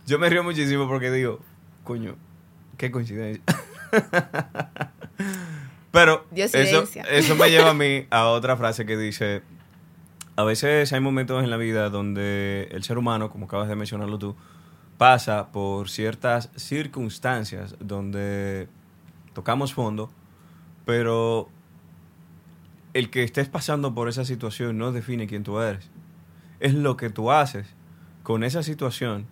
Yo 0.06 0.18
me 0.18 0.30
río 0.30 0.46
muchísimo 0.46 0.88
porque 0.88 1.12
digo, 1.12 1.42
coño, 1.84 2.16
qué 2.78 2.90
coincidencia. 2.90 3.44
Pero 5.96 6.26
eso, 6.36 6.84
eso 7.10 7.36
me 7.38 7.50
lleva 7.50 7.70
a 7.70 7.74
mí 7.74 8.06
a 8.12 8.26
otra 8.28 8.58
frase 8.58 8.86
que 8.86 8.98
dice, 8.98 9.44
a 10.36 10.44
veces 10.44 10.92
hay 10.92 11.00
momentos 11.00 11.42
en 11.42 11.50
la 11.50 11.56
vida 11.56 11.90
donde 11.90 12.68
el 12.72 12.84
ser 12.84 12.98
humano, 12.98 13.30
como 13.30 13.46
acabas 13.46 13.70
de 13.70 13.78
mencionarlo 13.78 14.20
tú, 14.20 14.36
pasa 14.98 15.54
por 15.54 15.90
ciertas 15.90 16.50
circunstancias 16.58 17.78
donde 17.80 18.68
tocamos 19.32 19.74
fondo, 19.74 20.12
pero 20.84 21.48
el 22.94 23.10
que 23.10 23.24
estés 23.24 23.48
pasando 23.48 23.96
por 23.96 24.10
esa 24.10 24.26
situación 24.26 24.78
no 24.78 24.92
define 24.92 25.28
quién 25.28 25.44
tú 25.44 25.62
eres. 25.62 25.90
Es 26.60 26.74
lo 26.74 26.98
que 26.98 27.10
tú 27.10 27.32
haces 27.32 27.68
con 28.22 28.44
esa 28.44 28.64
situación, 28.64 29.28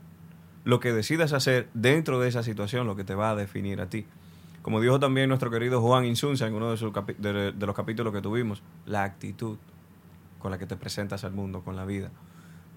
lo 0.64 0.80
que 0.80 0.94
decidas 0.94 1.34
hacer 1.34 1.68
dentro 1.74 2.22
de 2.22 2.30
esa 2.30 2.42
situación, 2.42 2.88
lo 2.88 2.96
que 2.96 3.04
te 3.04 3.16
va 3.16 3.32
a 3.32 3.36
definir 3.36 3.82
a 3.82 3.90
ti. 3.90 4.06
Como 4.64 4.80
dijo 4.80 4.98
también 4.98 5.28
nuestro 5.28 5.52
querido 5.52 5.82
Juan 5.82 6.06
Insunza 6.06 6.48
en 6.48 6.54
uno 6.54 6.74
de, 6.74 6.78
los 7.60 7.76
capítulos 7.76 8.14
que 8.14 8.22
tuvimos, 8.22 8.64
la 8.86 9.04
actitud 9.04 9.58
con 10.40 10.52
la 10.52 10.58
que 10.58 10.66
te 10.66 10.78
presentas 10.78 11.26
al 11.26 11.34
mundo, 11.34 11.64
con 11.66 11.76
la 11.76 11.84
vida. 11.84 12.12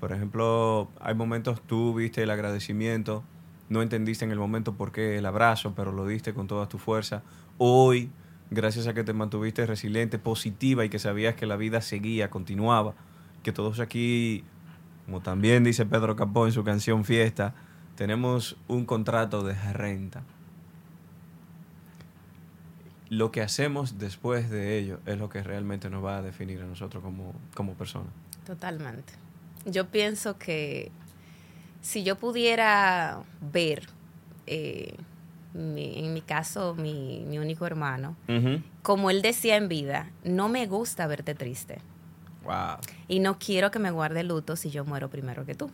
Por 0.00 0.10
ejemplo, 0.10 0.88
hay 1.00 1.14
momentos 1.14 1.62
tú 1.62 1.94
viste 1.94 2.24
el 2.24 2.30
agradecimiento, 2.30 3.22
no 3.68 3.82
entendiste 3.82 4.24
en 4.24 4.32
el 4.32 4.38
momento 4.38 4.74
por 4.74 4.90
qué 4.90 5.16
el 5.18 5.26
abrazo, 5.26 5.74
pero 5.76 5.92
lo 5.92 6.08
diste 6.08 6.34
con 6.34 6.48
toda 6.48 6.68
tu 6.68 6.78
fuerza. 6.78 7.22
Hoy, 7.56 8.10
gracias 8.50 8.88
a 8.88 8.94
que 8.94 9.04
te 9.04 9.12
mantuviste 9.12 9.64
resiliente, 9.64 10.18
positiva 10.18 10.84
y 10.84 10.88
que 10.88 10.98
sabías 10.98 11.36
que 11.36 11.46
la 11.46 11.56
vida 11.56 11.80
seguía, 11.82 12.30
continuaba, 12.30 12.94
que 13.44 13.52
todos 13.52 13.78
aquí, 13.78 14.42
como 15.04 15.20
también 15.20 15.62
dice 15.62 15.86
Pedro 15.86 16.16
Capó 16.16 16.46
en 16.46 16.52
su 16.52 16.64
canción 16.64 17.04
Fiesta, 17.04 17.54
tenemos 17.94 18.56
un 18.66 18.86
contrato 18.86 19.44
de 19.44 19.54
renta. 19.72 20.24
Lo 23.08 23.30
que 23.30 23.40
hacemos 23.42 23.98
después 23.98 24.50
de 24.50 24.78
ello 24.78 25.00
es 25.06 25.18
lo 25.18 25.28
que 25.28 25.42
realmente 25.42 25.90
nos 25.90 26.04
va 26.04 26.18
a 26.18 26.22
definir 26.22 26.60
a 26.60 26.66
nosotros 26.66 27.02
como, 27.02 27.34
como 27.54 27.74
personas. 27.74 28.08
Totalmente. 28.44 29.12
Yo 29.64 29.88
pienso 29.88 30.38
que 30.38 30.90
si 31.80 32.02
yo 32.02 32.16
pudiera 32.16 33.22
ver, 33.40 33.86
eh, 34.46 34.96
en 35.54 36.12
mi 36.12 36.20
caso, 36.20 36.74
mi, 36.74 37.38
único 37.38 37.64
hermano, 37.66 38.16
como 38.82 39.10
él 39.10 39.22
decía 39.22 39.56
en 39.56 39.68
vida, 39.68 40.10
no 40.24 40.48
me 40.48 40.66
gusta 40.66 41.06
verte 41.06 41.34
triste. 41.34 41.78
Wow. 42.44 42.78
Y 43.08 43.20
no 43.20 43.38
quiero 43.38 43.70
que 43.70 43.78
me 43.78 43.90
guarde 43.90 44.24
luto 44.24 44.56
si 44.56 44.70
yo 44.70 44.84
muero 44.84 45.10
primero 45.10 45.46
que 45.46 45.54
tú. 45.54 45.70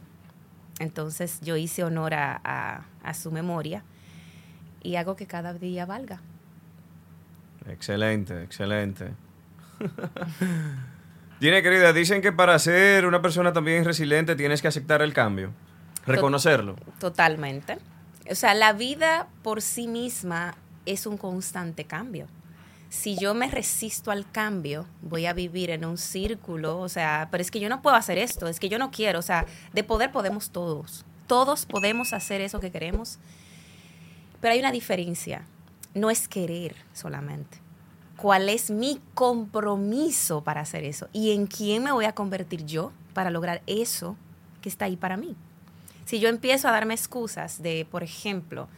Entonces 0.79 1.41
yo 1.41 1.57
hice 1.57 1.85
honor 1.85 2.15
a, 2.15 2.87
a 3.03 3.15
su 3.15 3.31
memoria 3.31 3.85
y 4.83 4.97
hago 4.97 5.17
que 5.17 5.27
cada 5.27 5.55
día 5.55 5.87
valga. 5.87 6.21
Excelente, 7.69 8.43
excelente. 8.43 9.13
Tiene 11.39 11.63
querida, 11.63 11.93
dicen 11.93 12.23
que 12.23 12.33
para 12.33 12.59
ser 12.59 13.05
una 13.07 13.21
persona 13.21 13.53
también 13.53 13.85
resiliente 13.85 14.37
tienes 14.37 14.63
que 14.63 14.69
aceptar 14.69 15.03
el 15.03 15.13
cambio. 15.13 15.53
Reconocerlo. 16.07 16.77
Totalmente. 16.99 17.79
O 18.31 18.35
sea, 18.35 18.55
la 18.55 18.73
vida 18.73 19.27
por 19.43 19.61
sí 19.61 19.89
misma 19.89 20.55
es 20.87 21.07
un 21.07 21.17
constante 21.17 21.85
cambio. 21.85 22.27
Si 22.89 23.17
yo 23.17 23.35
me 23.35 23.51
resisto 23.51 24.11
al 24.11 24.31
cambio, 24.31 24.87
voy 25.01 25.27
a 25.27 25.33
vivir 25.33 25.71
en 25.71 25.85
un 25.85 25.97
círculo, 25.97 26.79
o 26.79 26.89
sea, 26.89 27.29
pero 27.31 27.41
es 27.41 27.51
que 27.51 27.59
yo 27.59 27.69
no 27.69 27.81
puedo 27.83 27.97
hacer 27.97 28.19
esto, 28.19 28.49
es 28.49 28.61
que 28.61 28.69
yo 28.69 28.79
no 28.79 28.91
quiero, 28.91 29.19
o 29.19 29.23
sea, 29.23 29.47
de 29.73 29.83
poder 29.83 30.13
podemos 30.13 30.51
todos. 30.51 31.05
Todos 31.27 31.65
podemos 31.65 32.13
hacer 32.13 32.41
eso 32.41 32.61
que 32.61 32.71
queremos. 32.71 33.19
Pero 34.41 34.53
hay 34.53 34.61
una 34.61 34.73
diferencia. 34.73 35.43
No 35.95 36.11
es 36.11 36.29
querer 36.29 36.77
solamente. 36.93 37.59
¿Cuál 38.17 38.49
es 38.49 38.71
mi 38.71 39.01
compromiso 39.15 40.43
para 40.45 40.61
hacer 40.61 40.85
eso? 40.85 41.09
¿Y 41.13 41.33
en 41.33 41.47
quién 41.47 41.83
me 41.83 41.93
voy 41.93 42.05
a 42.05 42.15
convertir 42.15 42.65
yo 42.65 42.93
para 43.15 43.31
lograr 43.31 43.63
eso 43.67 44.17
que 44.61 44.69
está 44.69 44.85
ahí 44.85 44.97
para 44.97 45.17
mí? 45.17 45.35
Si 46.05 46.21
yo 46.21 46.29
empiezo 46.29 46.69
a 46.69 46.73
darme 46.73 46.95
excusas 46.95 47.63
de, 47.63 47.87
por 47.91 48.03
ejemplo, 48.03 48.69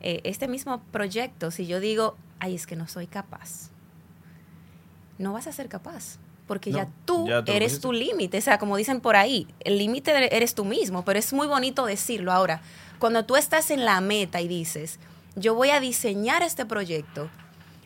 eh, 0.00 0.20
este 0.24 0.48
mismo 0.48 0.80
proyecto, 0.92 1.50
si 1.50 1.66
yo 1.66 1.80
digo, 1.80 2.16
ay, 2.38 2.54
es 2.54 2.66
que 2.66 2.76
no 2.76 2.88
soy 2.88 3.06
capaz, 3.06 3.70
no 5.18 5.32
vas 5.32 5.46
a 5.46 5.52
ser 5.52 5.68
capaz. 5.68 6.18
Porque 6.46 6.70
No, 6.70 6.78
ya 6.78 6.88
tú 7.04 7.26
ya 7.28 7.42
eres 7.46 7.80
tu 7.80 7.92
límite. 7.92 8.38
O 8.38 8.40
sea, 8.40 8.58
como 8.58 8.76
dicen 8.76 9.00
por 9.00 9.16
ahí, 9.16 9.46
el 9.60 9.78
límite 9.78 10.12
eres 10.36 10.54
tú 10.54 10.64
mismo, 10.64 11.04
pero 11.04 11.18
es 11.18 11.32
muy 11.32 11.46
bonito 11.46 11.86
decirlo. 11.86 12.32
Ahora, 12.32 12.60
cuando 12.98 13.24
tú 13.24 13.36
estás 13.36 13.70
en 13.70 13.84
la 13.84 14.00
meta 14.00 14.40
y 14.40 14.48
dices, 14.48 14.98
yo 15.36 15.54
voy 15.54 15.70
a 15.70 15.80
diseñar 15.80 16.42
este 16.42 16.66
proyecto, 16.66 17.28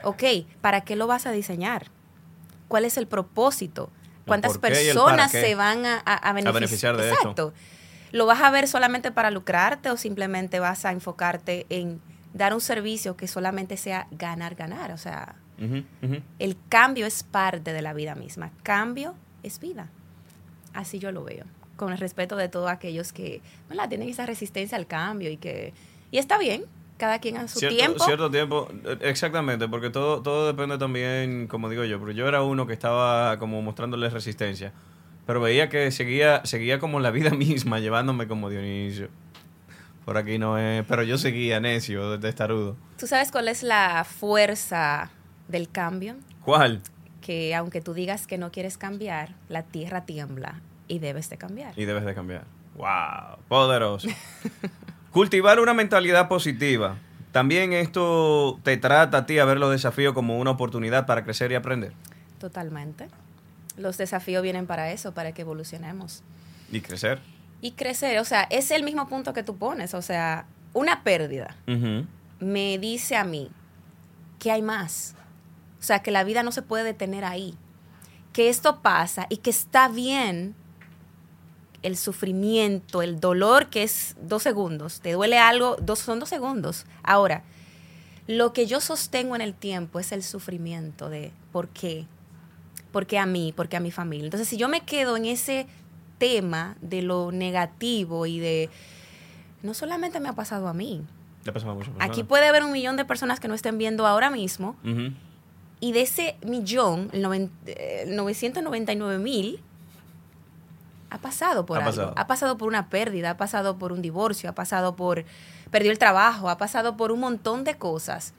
ok, 0.02 0.22
¿para 0.60 0.82
qué 0.82 0.96
lo 0.96 1.06
vas 1.06 1.26
a 1.26 1.30
diseñar? 1.30 1.86
¿Cuál 2.68 2.84
es 2.84 2.96
el 2.96 3.06
propósito? 3.06 3.90
¿Cuántas 4.26 4.58
personas 4.58 5.30
se 5.30 5.54
van 5.54 5.86
a, 5.86 6.02
a, 6.04 6.14
a 6.14 6.34
benefici- 6.34 6.52
beneficiar 6.52 6.96
de 6.96 7.10
esto. 7.10 7.20
Exacto. 7.20 7.52
¿Lo 8.12 8.26
vas 8.26 8.40
a 8.40 8.50
ver 8.50 8.66
solamente 8.66 9.12
para 9.12 9.30
lucrarte 9.30 9.90
o 9.90 9.96
simplemente 9.96 10.58
vas 10.58 10.84
a 10.84 10.90
enfocarte 10.92 11.66
en 11.68 12.00
dar 12.34 12.54
un 12.54 12.60
servicio 12.60 13.16
que 13.16 13.28
solamente 13.28 13.76
sea 13.76 14.08
ganar, 14.10 14.56
ganar? 14.56 14.90
O 14.90 14.98
sea, 14.98 15.36
el 16.38 16.56
cambio 16.68 17.06
es 17.06 17.22
parte 17.22 17.72
de 17.72 17.82
la 17.82 17.92
vida 17.94 18.14
misma. 18.16 18.50
Cambio 18.64 19.14
es 19.44 19.60
vida. 19.60 19.90
Así 20.74 20.98
yo 20.98 21.12
lo 21.12 21.22
veo. 21.22 21.44
Con 21.76 21.92
el 21.92 21.98
respeto 21.98 22.36
de 22.36 22.48
todos 22.48 22.70
aquellos 22.70 23.12
que 23.12 23.42
¿verdad? 23.68 23.88
tienen 23.88 24.08
esa 24.08 24.26
resistencia 24.26 24.76
al 24.76 24.86
cambio 24.86 25.30
y 25.30 25.36
que... 25.36 25.72
Y 26.10 26.18
está 26.18 26.36
bien, 26.38 26.64
cada 26.96 27.18
quien 27.18 27.36
a 27.36 27.48
su 27.48 27.58
cierto, 27.58 27.76
tiempo. 27.76 28.04
Cierto 28.04 28.30
tiempo, 28.30 28.68
eh, 28.84 28.98
exactamente, 29.02 29.68
porque 29.68 29.90
todo, 29.90 30.22
todo 30.22 30.46
depende 30.46 30.78
también, 30.78 31.46
como 31.46 31.68
digo 31.68 31.84
yo, 31.84 31.98
pero 32.00 32.12
yo 32.12 32.26
era 32.26 32.42
uno 32.42 32.66
que 32.66 32.72
estaba 32.72 33.38
como 33.38 33.62
mostrándole 33.62 34.08
resistencia, 34.08 34.72
pero 35.26 35.40
veía 35.40 35.68
que 35.68 35.90
seguía, 35.90 36.44
seguía 36.44 36.78
como 36.78 37.00
la 37.00 37.10
vida 37.10 37.30
misma, 37.36 37.80
llevándome 37.80 38.26
como 38.26 38.50
Dionisio. 38.50 39.08
Por 40.04 40.16
aquí 40.18 40.38
no 40.38 40.56
es, 40.56 40.84
pero 40.86 41.02
yo 41.02 41.18
seguía 41.18 41.58
necio, 41.58 42.20
testarudo. 42.20 42.76
¿Tú 42.96 43.08
sabes 43.08 43.32
cuál 43.32 43.48
es 43.48 43.64
la 43.64 44.04
fuerza 44.04 45.10
del 45.48 45.68
cambio? 45.68 46.14
¿Cuál? 46.44 46.80
Que 47.20 47.56
aunque 47.56 47.80
tú 47.80 47.92
digas 47.92 48.28
que 48.28 48.38
no 48.38 48.52
quieres 48.52 48.78
cambiar, 48.78 49.34
la 49.48 49.64
tierra 49.64 50.06
tiembla 50.06 50.60
y 50.86 51.00
debes 51.00 51.28
de 51.28 51.38
cambiar. 51.38 51.76
Y 51.76 51.86
debes 51.86 52.04
de 52.04 52.14
cambiar. 52.14 52.44
¡Wow! 52.76 53.38
Poderoso. 53.48 54.08
Cultivar 55.16 55.60
una 55.60 55.72
mentalidad 55.72 56.28
positiva. 56.28 56.98
También 57.32 57.72
esto 57.72 58.60
te 58.62 58.76
trata 58.76 59.16
a 59.16 59.24
ti 59.24 59.38
a 59.38 59.46
ver 59.46 59.56
los 59.56 59.70
desafíos 59.70 60.12
como 60.12 60.38
una 60.38 60.50
oportunidad 60.50 61.06
para 61.06 61.24
crecer 61.24 61.50
y 61.52 61.54
aprender. 61.54 61.94
Totalmente. 62.38 63.08
Los 63.78 63.96
desafíos 63.96 64.42
vienen 64.42 64.66
para 64.66 64.92
eso, 64.92 65.14
para 65.14 65.32
que 65.32 65.40
evolucionemos. 65.40 66.22
Y 66.70 66.82
crecer. 66.82 67.20
Y 67.62 67.70
crecer, 67.70 68.18
o 68.18 68.26
sea, 68.26 68.42
es 68.50 68.70
el 68.70 68.82
mismo 68.82 69.08
punto 69.08 69.32
que 69.32 69.42
tú 69.42 69.56
pones, 69.56 69.94
o 69.94 70.02
sea, 70.02 70.44
una 70.74 71.02
pérdida 71.02 71.56
me 72.38 72.76
dice 72.76 73.16
a 73.16 73.24
mí 73.24 73.50
que 74.38 74.52
hay 74.52 74.60
más. 74.60 75.14
O 75.80 75.82
sea, 75.82 76.00
que 76.00 76.10
la 76.10 76.24
vida 76.24 76.42
no 76.42 76.52
se 76.52 76.60
puede 76.60 76.84
detener 76.84 77.24
ahí. 77.24 77.54
Que 78.34 78.50
esto 78.50 78.82
pasa 78.82 79.24
y 79.30 79.38
que 79.38 79.48
está 79.48 79.88
bien 79.88 80.54
el 81.86 81.96
sufrimiento, 81.96 83.02
el 83.02 83.20
dolor, 83.20 83.68
que 83.68 83.82
es 83.82 84.16
dos 84.20 84.42
segundos. 84.42 85.00
Te 85.00 85.12
duele 85.12 85.38
algo, 85.38 85.76
dos, 85.80 85.98
son 86.00 86.18
dos 86.20 86.28
segundos. 86.28 86.84
Ahora, 87.02 87.42
lo 88.26 88.52
que 88.52 88.66
yo 88.66 88.80
sostengo 88.80 89.34
en 89.36 89.40
el 89.42 89.54
tiempo 89.54 90.00
es 90.00 90.12
el 90.12 90.22
sufrimiento 90.22 91.08
de 91.08 91.32
por 91.52 91.68
qué. 91.68 92.06
¿Por 92.92 93.06
qué 93.06 93.18
a 93.18 93.26
mí? 93.26 93.52
¿Por 93.54 93.68
qué 93.68 93.76
a 93.76 93.80
mi 93.80 93.90
familia? 93.90 94.24
Entonces, 94.24 94.48
si 94.48 94.56
yo 94.56 94.68
me 94.68 94.80
quedo 94.80 95.16
en 95.16 95.26
ese 95.26 95.66
tema 96.18 96.76
de 96.80 97.02
lo 97.02 97.30
negativo 97.32 98.26
y 98.26 98.38
de... 98.40 98.70
No 99.62 99.74
solamente 99.74 100.18
me 100.20 100.28
ha 100.28 100.32
pasado 100.34 100.68
a 100.68 100.74
mí, 100.74 101.02
Le 101.44 101.52
pasa 101.52 101.68
a 101.70 101.74
muchas 101.74 101.92
Aquí 101.98 102.22
puede 102.24 102.46
haber 102.46 102.62
un 102.64 102.72
millón 102.72 102.96
de 102.96 103.04
personas 103.04 103.38
que 103.40 103.48
no 103.48 103.54
estén 103.54 103.78
viendo 103.78 104.06
ahora 104.06 104.30
mismo 104.30 104.76
y 105.80 105.92
de 105.92 106.00
ese 106.02 106.36
millón, 106.44 107.10
el 107.12 107.22
noven- 107.22 107.50
eh, 107.66 108.04
999 108.08 109.18
mil, 109.18 109.60
ha 111.10 111.18
pasado 111.18 111.66
por 111.66 111.78
Ha 111.78 111.80
algo. 111.84 111.90
pasado. 111.90 112.14
Ha 112.16 112.26
pasado 112.26 112.58
por 112.58 112.68
una 112.68 112.88
pérdida, 112.88 113.30
ha 113.30 113.36
pasado 113.36 113.78
por 113.78 113.92
un 113.92 114.02
divorcio, 114.02 114.50
ha 114.50 114.54
pasado 114.54 114.96
por, 114.96 115.24
perdió 115.70 115.90
el 115.90 115.98
trabajo, 115.98 116.48
ha 116.50 116.58
pasado 116.58 116.96
por 116.96 117.12
un 117.12 117.20
montón 117.20 117.64
de 117.64 117.76
cosas. 117.76 118.34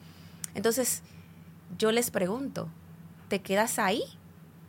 Entonces, 0.55 1.03
yo 1.77 1.91
les 1.91 2.11
pregunto, 2.11 2.67
¿te 3.29 3.41
quedas 3.41 3.79
ahí 3.79 4.03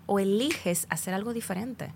o 0.07 0.19
eliges 0.19 0.87
hacer 0.91 1.15
algo 1.15 1.33
diferente? 1.33 1.93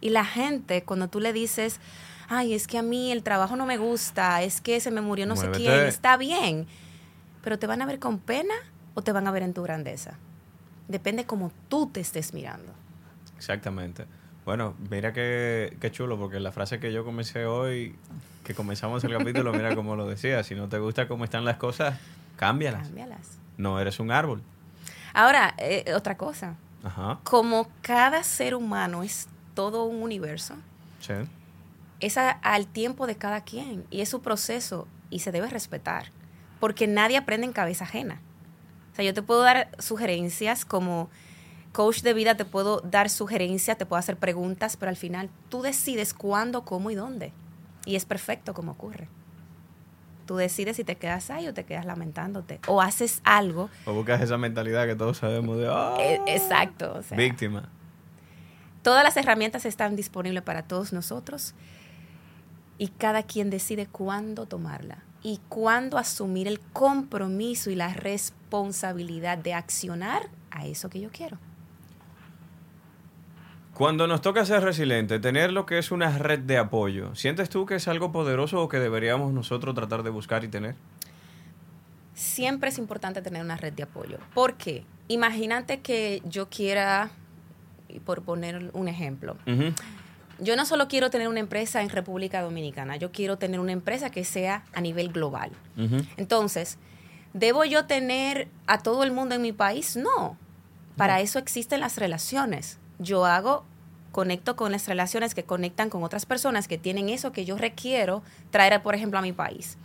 Y 0.00 0.10
la 0.10 0.24
gente, 0.24 0.84
cuando 0.84 1.08
tú 1.08 1.20
le 1.20 1.32
dices, 1.32 1.80
ay, 2.28 2.54
es 2.54 2.66
que 2.66 2.78
a 2.78 2.82
mí 2.82 3.10
el 3.10 3.22
trabajo 3.22 3.56
no 3.56 3.66
me 3.66 3.78
gusta, 3.78 4.42
es 4.42 4.60
que 4.60 4.80
se 4.80 4.90
me 4.90 5.00
murió 5.00 5.26
no 5.26 5.34
sé 5.36 5.50
quién, 5.50 5.86
está 5.86 6.16
bien, 6.16 6.66
pero 7.42 7.58
te 7.58 7.66
van 7.66 7.82
a 7.82 7.86
ver 7.86 7.98
con 7.98 8.18
pena 8.18 8.54
o 8.94 9.02
te 9.02 9.12
van 9.12 9.26
a 9.26 9.30
ver 9.30 9.42
en 9.42 9.54
tu 9.54 9.62
grandeza. 9.62 10.14
Depende 10.86 11.26
cómo 11.26 11.52
tú 11.68 11.88
te 11.88 12.00
estés 12.00 12.32
mirando. 12.32 12.72
Exactamente. 13.36 14.06
Bueno, 14.48 14.72
mira 14.88 15.12
qué, 15.12 15.76
qué 15.78 15.92
chulo, 15.92 16.16
porque 16.16 16.40
la 16.40 16.52
frase 16.52 16.80
que 16.80 16.90
yo 16.90 17.04
comencé 17.04 17.44
hoy, 17.44 17.94
que 18.44 18.54
comenzamos 18.54 19.04
el 19.04 19.12
capítulo, 19.12 19.52
mira 19.52 19.74
cómo 19.74 19.94
lo 19.94 20.06
decía, 20.06 20.42
si 20.42 20.54
no 20.54 20.70
te 20.70 20.78
gusta 20.78 21.06
cómo 21.06 21.24
están 21.24 21.44
las 21.44 21.58
cosas, 21.58 21.98
cámbialas. 22.36 22.84
Cámbialas. 22.86 23.36
No 23.58 23.78
eres 23.78 24.00
un 24.00 24.10
árbol. 24.10 24.40
Ahora, 25.12 25.52
eh, 25.58 25.92
otra 25.94 26.16
cosa, 26.16 26.54
Ajá. 26.82 27.18
como 27.24 27.68
cada 27.82 28.22
ser 28.22 28.54
humano 28.54 29.02
es 29.02 29.28
todo 29.52 29.84
un 29.84 30.02
universo, 30.02 30.54
Sí. 31.00 31.12
es 32.00 32.16
a- 32.16 32.30
al 32.30 32.66
tiempo 32.68 33.06
de 33.06 33.16
cada 33.16 33.42
quien 33.42 33.84
y 33.90 34.00
es 34.00 34.08
su 34.08 34.22
proceso 34.22 34.88
y 35.10 35.18
se 35.18 35.30
debe 35.30 35.50
respetar, 35.50 36.06
porque 36.58 36.86
nadie 36.86 37.18
aprende 37.18 37.46
en 37.46 37.52
cabeza 37.52 37.84
ajena. 37.84 38.18
O 38.94 38.96
sea, 38.96 39.04
yo 39.04 39.12
te 39.12 39.20
puedo 39.20 39.42
dar 39.42 39.68
sugerencias 39.78 40.64
como 40.64 41.10
coach 41.72 42.02
de 42.02 42.14
vida, 42.14 42.36
te 42.36 42.44
puedo 42.44 42.80
dar 42.80 43.10
sugerencias, 43.10 43.78
te 43.78 43.86
puedo 43.86 43.98
hacer 43.98 44.16
preguntas, 44.16 44.76
pero 44.76 44.90
al 44.90 44.96
final 44.96 45.30
tú 45.48 45.62
decides 45.62 46.14
cuándo, 46.14 46.64
cómo 46.64 46.90
y 46.90 46.94
dónde. 46.94 47.32
Y 47.84 47.96
es 47.96 48.04
perfecto 48.04 48.54
como 48.54 48.72
ocurre. 48.72 49.08
Tú 50.26 50.36
decides 50.36 50.76
si 50.76 50.84
te 50.84 50.96
quedas 50.96 51.30
ahí 51.30 51.48
o 51.48 51.54
te 51.54 51.64
quedas 51.64 51.86
lamentándote. 51.86 52.60
O 52.66 52.82
haces 52.82 53.22
algo. 53.24 53.70
O 53.86 53.94
buscas 53.94 54.20
esa 54.20 54.36
mentalidad 54.36 54.86
que 54.86 54.94
todos 54.94 55.18
sabemos 55.18 55.56
de, 55.58 55.68
ah, 55.70 55.96
eh, 55.98 56.20
exacto. 56.26 56.92
o 56.98 57.02
sea, 57.02 57.16
víctima. 57.16 57.70
Todas 58.82 59.02
las 59.04 59.16
herramientas 59.16 59.64
están 59.64 59.96
disponibles 59.96 60.42
para 60.42 60.62
todos 60.62 60.92
nosotros 60.92 61.54
y 62.76 62.88
cada 62.88 63.22
quien 63.22 63.50
decide 63.50 63.86
cuándo 63.86 64.46
tomarla 64.46 64.98
y 65.22 65.40
cuándo 65.48 65.98
asumir 65.98 66.46
el 66.46 66.60
compromiso 66.60 67.70
y 67.70 67.74
la 67.74 67.92
responsabilidad 67.92 69.38
de 69.38 69.54
accionar 69.54 70.28
a 70.50 70.66
eso 70.66 70.88
que 70.88 71.00
yo 71.00 71.10
quiero. 71.10 71.38
Cuando 73.78 74.08
nos 74.08 74.22
toca 74.22 74.44
ser 74.44 74.64
resiliente, 74.64 75.20
tener 75.20 75.52
lo 75.52 75.64
que 75.64 75.78
es 75.78 75.92
una 75.92 76.18
red 76.18 76.40
de 76.40 76.58
apoyo, 76.58 77.14
¿sientes 77.14 77.48
tú 77.48 77.64
que 77.64 77.76
es 77.76 77.86
algo 77.86 78.10
poderoso 78.10 78.60
o 78.60 78.68
que 78.68 78.80
deberíamos 78.80 79.32
nosotros 79.32 79.72
tratar 79.72 80.02
de 80.02 80.10
buscar 80.10 80.42
y 80.42 80.48
tener? 80.48 80.74
Siempre 82.12 82.70
es 82.70 82.78
importante 82.78 83.22
tener 83.22 83.40
una 83.40 83.56
red 83.56 83.72
de 83.72 83.84
apoyo. 83.84 84.18
¿Por 84.34 84.54
qué? 84.54 84.84
Imagínate 85.06 85.78
que 85.78 86.22
yo 86.24 86.48
quiera, 86.48 87.10
y 87.88 88.00
por 88.00 88.22
poner 88.22 88.72
un 88.72 88.88
ejemplo, 88.88 89.36
yo 90.40 90.56
no 90.56 90.66
solo 90.66 90.88
quiero 90.88 91.10
tener 91.10 91.28
una 91.28 91.38
empresa 91.38 91.80
en 91.80 91.88
República 91.88 92.42
Dominicana, 92.42 92.96
yo 92.96 93.12
quiero 93.12 93.38
tener 93.38 93.60
una 93.60 93.70
empresa 93.70 94.10
que 94.10 94.24
sea 94.24 94.64
a 94.74 94.80
nivel 94.80 95.12
global. 95.12 95.52
Entonces, 96.16 96.78
¿debo 97.32 97.64
yo 97.64 97.84
tener 97.84 98.48
a 98.66 98.82
todo 98.82 99.04
el 99.04 99.12
mundo 99.12 99.36
en 99.36 99.42
mi 99.42 99.52
país? 99.52 99.96
No. 99.96 100.36
Para 100.96 101.20
eso 101.20 101.38
existen 101.38 101.78
las 101.78 101.96
relaciones. 101.96 102.80
Yo 102.98 103.24
hago, 103.26 103.64
conecto 104.12 104.56
con 104.56 104.72
las 104.72 104.88
relaciones 104.88 105.34
que 105.34 105.44
conectan 105.44 105.90
con 105.90 106.02
otras 106.02 106.26
personas 106.26 106.68
que 106.68 106.78
tienen 106.78 107.08
eso 107.08 107.32
que 107.32 107.44
yo 107.44 107.56
requiero 107.56 108.22
traer, 108.50 108.82
por 108.82 108.94
ejemplo, 108.94 109.18
a 109.18 109.22
mi 109.22 109.32
país. 109.32 109.78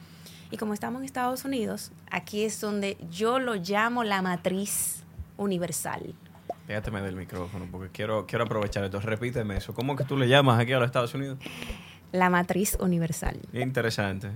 Y 0.51 0.57
como 0.57 0.73
estamos 0.73 0.99
en 0.99 1.05
Estados 1.05 1.45
Unidos, 1.45 1.91
aquí 2.11 2.43
es 2.43 2.61
donde 2.61 2.97
yo 3.09 3.39
lo 3.39 3.55
llamo 3.55 4.03
la 4.03 4.21
matriz 4.21 5.03
universal. 5.37 6.13
Pégateme 6.67 7.01
del 7.01 7.15
micrófono 7.15 7.67
porque 7.71 7.89
quiero, 7.89 8.25
quiero 8.25 8.45
aprovechar 8.45 8.83
esto. 8.83 8.99
Repíteme 8.99 9.57
eso. 9.57 9.73
¿Cómo 9.73 9.95
que 9.95 10.03
tú 10.03 10.15
le 10.15 10.27
llamas 10.27 10.59
aquí 10.59 10.71
a 10.73 10.79
los 10.79 10.85
Estados 10.85 11.13
Unidos? 11.13 11.39
La 12.11 12.29
matriz 12.29 12.77
universal. 12.79 13.39
Interesante. 13.51 14.29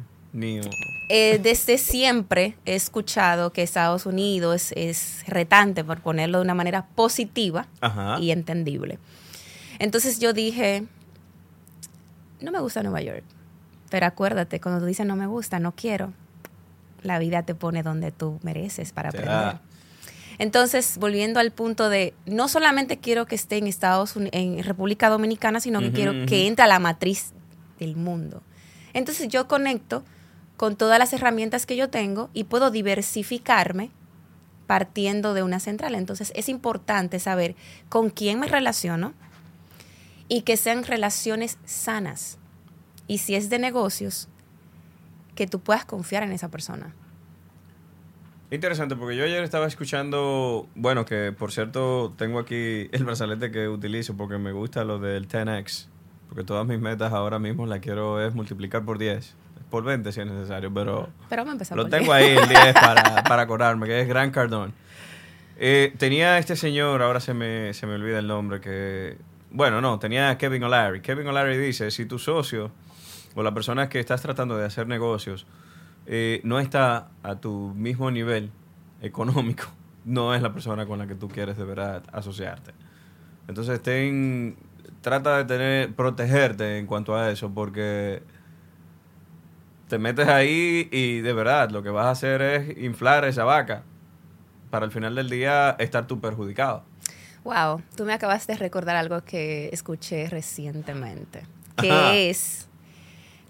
Eh, 1.09 1.39
desde 1.41 1.77
siempre 1.77 2.55
he 2.65 2.75
escuchado 2.75 3.51
que 3.53 3.63
Estados 3.63 4.05
Unidos 4.05 4.71
es, 4.75 5.23
retante, 5.27 5.83
por 5.83 6.01
ponerlo 6.01 6.39
de 6.39 6.43
una 6.43 6.53
manera 6.53 6.85
positiva 6.87 7.67
Ajá. 7.81 8.19
y 8.19 8.31
entendible. 8.31 8.99
Entonces 9.79 10.19
yo 10.19 10.33
dije, 10.33 10.83
no 12.41 12.51
me 12.51 12.59
gusta 12.59 12.83
Nueva 12.83 13.01
York, 13.01 13.23
pero 13.89 14.05
acuérdate, 14.05 14.59
cuando 14.59 14.81
tú 14.81 14.85
dices 14.85 15.05
no 15.05 15.15
me 15.15 15.27
gusta, 15.27 15.59
no 15.59 15.73
quiero, 15.73 16.13
la 17.03 17.19
vida 17.19 17.43
te 17.43 17.55
pone 17.55 17.83
donde 17.83 18.11
tú 18.11 18.39
mereces 18.43 18.91
para 18.91 19.09
aprender. 19.09 19.59
Entonces, 20.39 20.97
volviendo 20.99 21.39
al 21.39 21.51
punto 21.51 21.89
de, 21.89 22.13
no 22.27 22.47
solamente 22.47 22.97
quiero 22.97 23.25
que 23.25 23.33
esté 23.33 23.57
en 23.57 23.65
Estados 23.65 24.15
Unidos, 24.15 24.33
en 24.33 24.63
República 24.63 25.09
Dominicana, 25.09 25.59
sino 25.59 25.79
que 25.79 25.87
Ujú, 25.87 25.95
quiero 25.95 26.11
ujú. 26.11 26.25
que 26.27 26.45
entre 26.45 26.65
a 26.65 26.67
la 26.67 26.77
matriz 26.79 27.31
del 27.79 27.95
mundo. 27.95 28.43
Entonces 28.93 29.29
yo 29.29 29.47
conecto 29.47 30.03
con 30.57 30.75
todas 30.75 30.99
las 30.99 31.13
herramientas 31.13 31.65
que 31.65 31.77
yo 31.77 31.89
tengo 31.89 32.29
y 32.33 32.43
puedo 32.45 32.71
diversificarme 32.71 33.91
partiendo 34.65 35.33
de 35.33 35.43
una 35.43 35.59
central. 35.59 35.95
Entonces 35.95 36.33
es 36.35 36.49
importante 36.49 37.19
saber 37.19 37.55
con 37.89 38.09
quién 38.09 38.39
me 38.39 38.47
relaciono 38.47 39.13
y 40.27 40.41
que 40.41 40.57
sean 40.57 40.83
relaciones 40.83 41.57
sanas. 41.65 42.37
Y 43.07 43.19
si 43.19 43.35
es 43.35 43.49
de 43.49 43.59
negocios, 43.59 44.27
que 45.35 45.47
tú 45.47 45.59
puedas 45.59 45.85
confiar 45.85 46.23
en 46.23 46.33
esa 46.33 46.49
persona. 46.49 46.93
Interesante, 48.49 48.95
porque 48.95 49.15
yo 49.15 49.25
ayer 49.25 49.43
estaba 49.43 49.67
escuchando, 49.67 50.67
bueno, 50.73 51.05
que 51.05 51.33
por 51.37 51.51
cierto 51.51 52.13
tengo 52.17 52.39
aquí 52.39 52.89
el 52.91 53.03
brazalete 53.03 53.51
que 53.51 53.67
utilizo 53.67 54.15
porque 54.15 54.37
me 54.37 54.53
gusta 54.53 54.83
lo 54.83 54.99
del 54.99 55.27
10X, 55.27 55.87
porque 56.29 56.43
todas 56.43 56.65
mis 56.65 56.79
metas 56.79 57.13
ahora 57.13 57.39
mismo 57.39 57.65
las 57.65 57.79
quiero 57.79 58.25
es 58.25 58.33
multiplicar 58.33 58.83
por 58.85 58.97
10, 58.97 59.35
por 59.69 59.83
20 59.83 60.11
si 60.11 60.21
es 60.21 60.27
necesario, 60.27 60.73
pero 60.73 61.09
Pero 61.29 61.41
vamos 61.41 61.51
a 61.51 61.53
empezar 61.53 61.77
lo 61.77 61.83
por 61.83 61.91
tengo 61.91 62.13
ahí. 62.13 62.25
ahí 62.31 62.37
el 62.37 62.49
10 62.49 62.73
para, 62.73 63.23
para 63.27 63.41
acordarme, 63.43 63.87
que 63.87 64.01
es 64.01 64.07
Gran 64.07 64.31
Cardón. 64.31 64.73
Eh, 65.57 65.93
tenía 65.97 66.37
este 66.37 66.55
señor, 66.55 67.01
ahora 67.01 67.19
se 67.19 67.33
me, 67.33 67.73
se 67.73 67.87
me 67.87 67.95
olvida 67.95 68.19
el 68.19 68.27
nombre, 68.27 68.61
que, 68.61 69.17
bueno, 69.49 69.81
no, 69.81 69.97
tenía 69.99 70.37
Kevin 70.37 70.63
O'Leary. 70.63 71.01
Kevin 71.01 71.27
O'Leary 71.27 71.57
dice, 71.57 71.89
si 71.91 72.05
tu 72.05 72.19
socio 72.19 72.71
o 73.35 73.43
la 73.43 73.53
persona 73.53 73.89
que 73.89 73.99
estás 73.99 74.21
tratando 74.21 74.57
de 74.57 74.65
hacer 74.65 74.87
negocios 74.87 75.45
eh, 76.05 76.41
no 76.43 76.59
está 76.59 77.09
a 77.23 77.35
tu 77.35 77.73
mismo 77.75 78.09
nivel 78.11 78.51
económico, 79.01 79.65
no 80.05 80.33
es 80.35 80.41
la 80.41 80.53
persona 80.53 80.85
con 80.85 80.99
la 80.99 81.07
que 81.07 81.15
tú 81.15 81.27
quieres 81.27 81.57
de 81.57 81.65
verdad 81.65 82.03
asociarte. 82.11 82.71
Entonces 83.47 83.81
ten, 83.81 84.57
trata 85.01 85.37
de 85.37 85.45
tener, 85.45 85.93
protegerte 85.93 86.77
en 86.77 86.85
cuanto 86.85 87.15
a 87.15 87.31
eso, 87.31 87.49
porque 87.51 88.21
te 89.87 89.97
metes 89.97 90.27
ahí 90.27 90.89
y 90.91 91.21
de 91.21 91.33
verdad 91.33 91.69
lo 91.71 91.83
que 91.83 91.89
vas 91.89 92.05
a 92.05 92.11
hacer 92.11 92.41
es 92.41 92.77
inflar 92.77 93.25
esa 93.25 93.43
vaca 93.43 93.83
para 94.69 94.85
al 94.85 94.91
final 94.91 95.15
del 95.15 95.29
día 95.29 95.75
estar 95.79 96.07
tú 96.07 96.19
perjudicado. 96.19 96.83
Wow, 97.43 97.81
tú 97.95 98.03
me 98.03 98.13
acabas 98.13 98.45
de 98.47 98.57
recordar 98.57 98.97
algo 98.97 99.21
que 99.23 99.69
escuché 99.71 100.27
recientemente, 100.27 101.43
que 101.79 101.91
Ajá. 101.91 102.15
es 102.15 102.66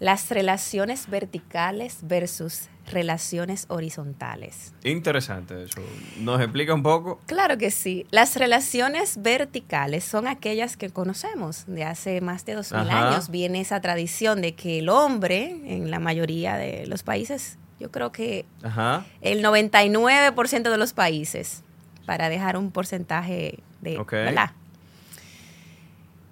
las 0.00 0.30
relaciones 0.30 1.08
verticales 1.10 1.98
versus 2.02 2.68
relaciones 2.90 3.66
horizontales. 3.68 4.72
Interesante 4.82 5.64
eso. 5.64 5.80
¿Nos 6.20 6.40
explica 6.40 6.72
un 6.72 6.82
poco? 6.82 7.20
Claro 7.26 7.58
que 7.58 7.70
sí. 7.70 8.06
Las 8.10 8.36
relaciones 8.36 9.20
verticales 9.20 10.04
son 10.04 10.26
aquellas 10.26 10.76
que 10.76 10.88
conocemos 10.90 11.64
de 11.66 11.84
hace 11.84 12.20
más 12.20 12.44
de 12.46 12.54
dos 12.54 12.72
mil 12.72 12.88
años. 12.88 13.28
Viene 13.30 13.60
esa 13.60 13.80
tradición 13.80 14.40
de 14.40 14.54
que 14.54 14.78
el 14.78 14.88
hombre, 14.88 15.60
en 15.66 15.90
la 15.90 15.98
mayoría 15.98 16.56
de 16.56 16.86
los 16.86 17.02
países, 17.02 17.58
yo 17.78 17.90
creo 17.90 18.10
que 18.10 18.46
Ajá. 18.62 19.04
el 19.20 19.44
99% 19.44 20.70
de 20.70 20.78
los 20.78 20.92
países, 20.92 21.62
para 22.06 22.28
dejar 22.28 22.56
un 22.56 22.70
porcentaje 22.70 23.58
de, 23.82 23.98
Ok. 23.98 24.12
¿verdad? 24.12 24.52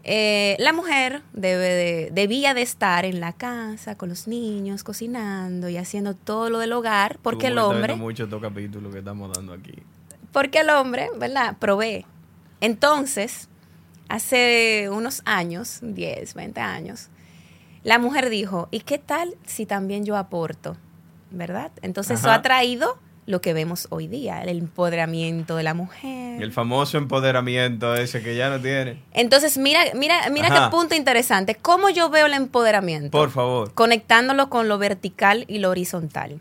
Eh, 0.08 0.54
la 0.60 0.72
mujer 0.72 1.22
debe 1.32 1.64
de- 1.68 2.10
debía 2.12 2.54
de 2.54 2.62
estar 2.62 3.04
en 3.04 3.18
la 3.18 3.32
casa 3.32 3.96
con 3.98 4.08
los 4.08 4.28
niños, 4.28 4.84
cocinando 4.84 5.68
y 5.68 5.76
haciendo 5.78 6.14
todo 6.14 6.48
lo 6.48 6.60
del 6.60 6.72
hogar, 6.72 7.18
porque 7.22 7.48
el 7.48 7.58
hombre, 7.58 7.96
mucho 7.96 8.24
estos 8.24 8.40
capítulos 8.40 8.92
que 8.92 9.00
estamos 9.00 9.32
dando 9.36 9.52
aquí. 9.52 9.74
porque 10.30 10.60
el 10.60 10.70
hombre, 10.70 11.08
¿verdad? 11.18 11.56
Provee. 11.58 12.06
Entonces, 12.60 13.48
hace 14.08 14.88
unos 14.92 15.22
años, 15.24 15.78
10, 15.82 16.34
20 16.34 16.60
años, 16.60 17.08
la 17.82 17.98
mujer 17.98 18.30
dijo, 18.30 18.68
¿y 18.70 18.80
qué 18.80 18.98
tal 18.98 19.34
si 19.44 19.66
también 19.66 20.04
yo 20.04 20.16
aporto? 20.16 20.76
¿Verdad? 21.32 21.72
Entonces 21.82 22.20
eso 22.20 22.28
Ajá. 22.28 22.36
ha 22.38 22.42
traído 22.42 22.98
lo 23.26 23.40
que 23.40 23.52
vemos 23.52 23.88
hoy 23.90 24.06
día, 24.06 24.40
el 24.42 24.48
empoderamiento 24.50 25.56
de 25.56 25.64
la 25.64 25.74
mujer. 25.74 26.40
El 26.40 26.52
famoso 26.52 26.96
empoderamiento 26.96 27.94
ese 27.96 28.22
que 28.22 28.36
ya 28.36 28.48
no 28.50 28.60
tiene. 28.60 29.02
Entonces, 29.12 29.58
mira, 29.58 29.80
mira, 29.94 30.28
mira 30.30 30.46
Ajá. 30.48 30.66
qué 30.66 30.70
punto 30.76 30.94
interesante. 30.94 31.56
¿Cómo 31.56 31.90
yo 31.90 32.08
veo 32.08 32.26
el 32.26 32.34
empoderamiento? 32.34 33.10
Por 33.10 33.30
favor. 33.30 33.74
conectándolo 33.74 34.48
con 34.48 34.68
lo 34.68 34.78
vertical 34.78 35.44
y 35.48 35.58
lo 35.58 35.70
horizontal. 35.70 36.40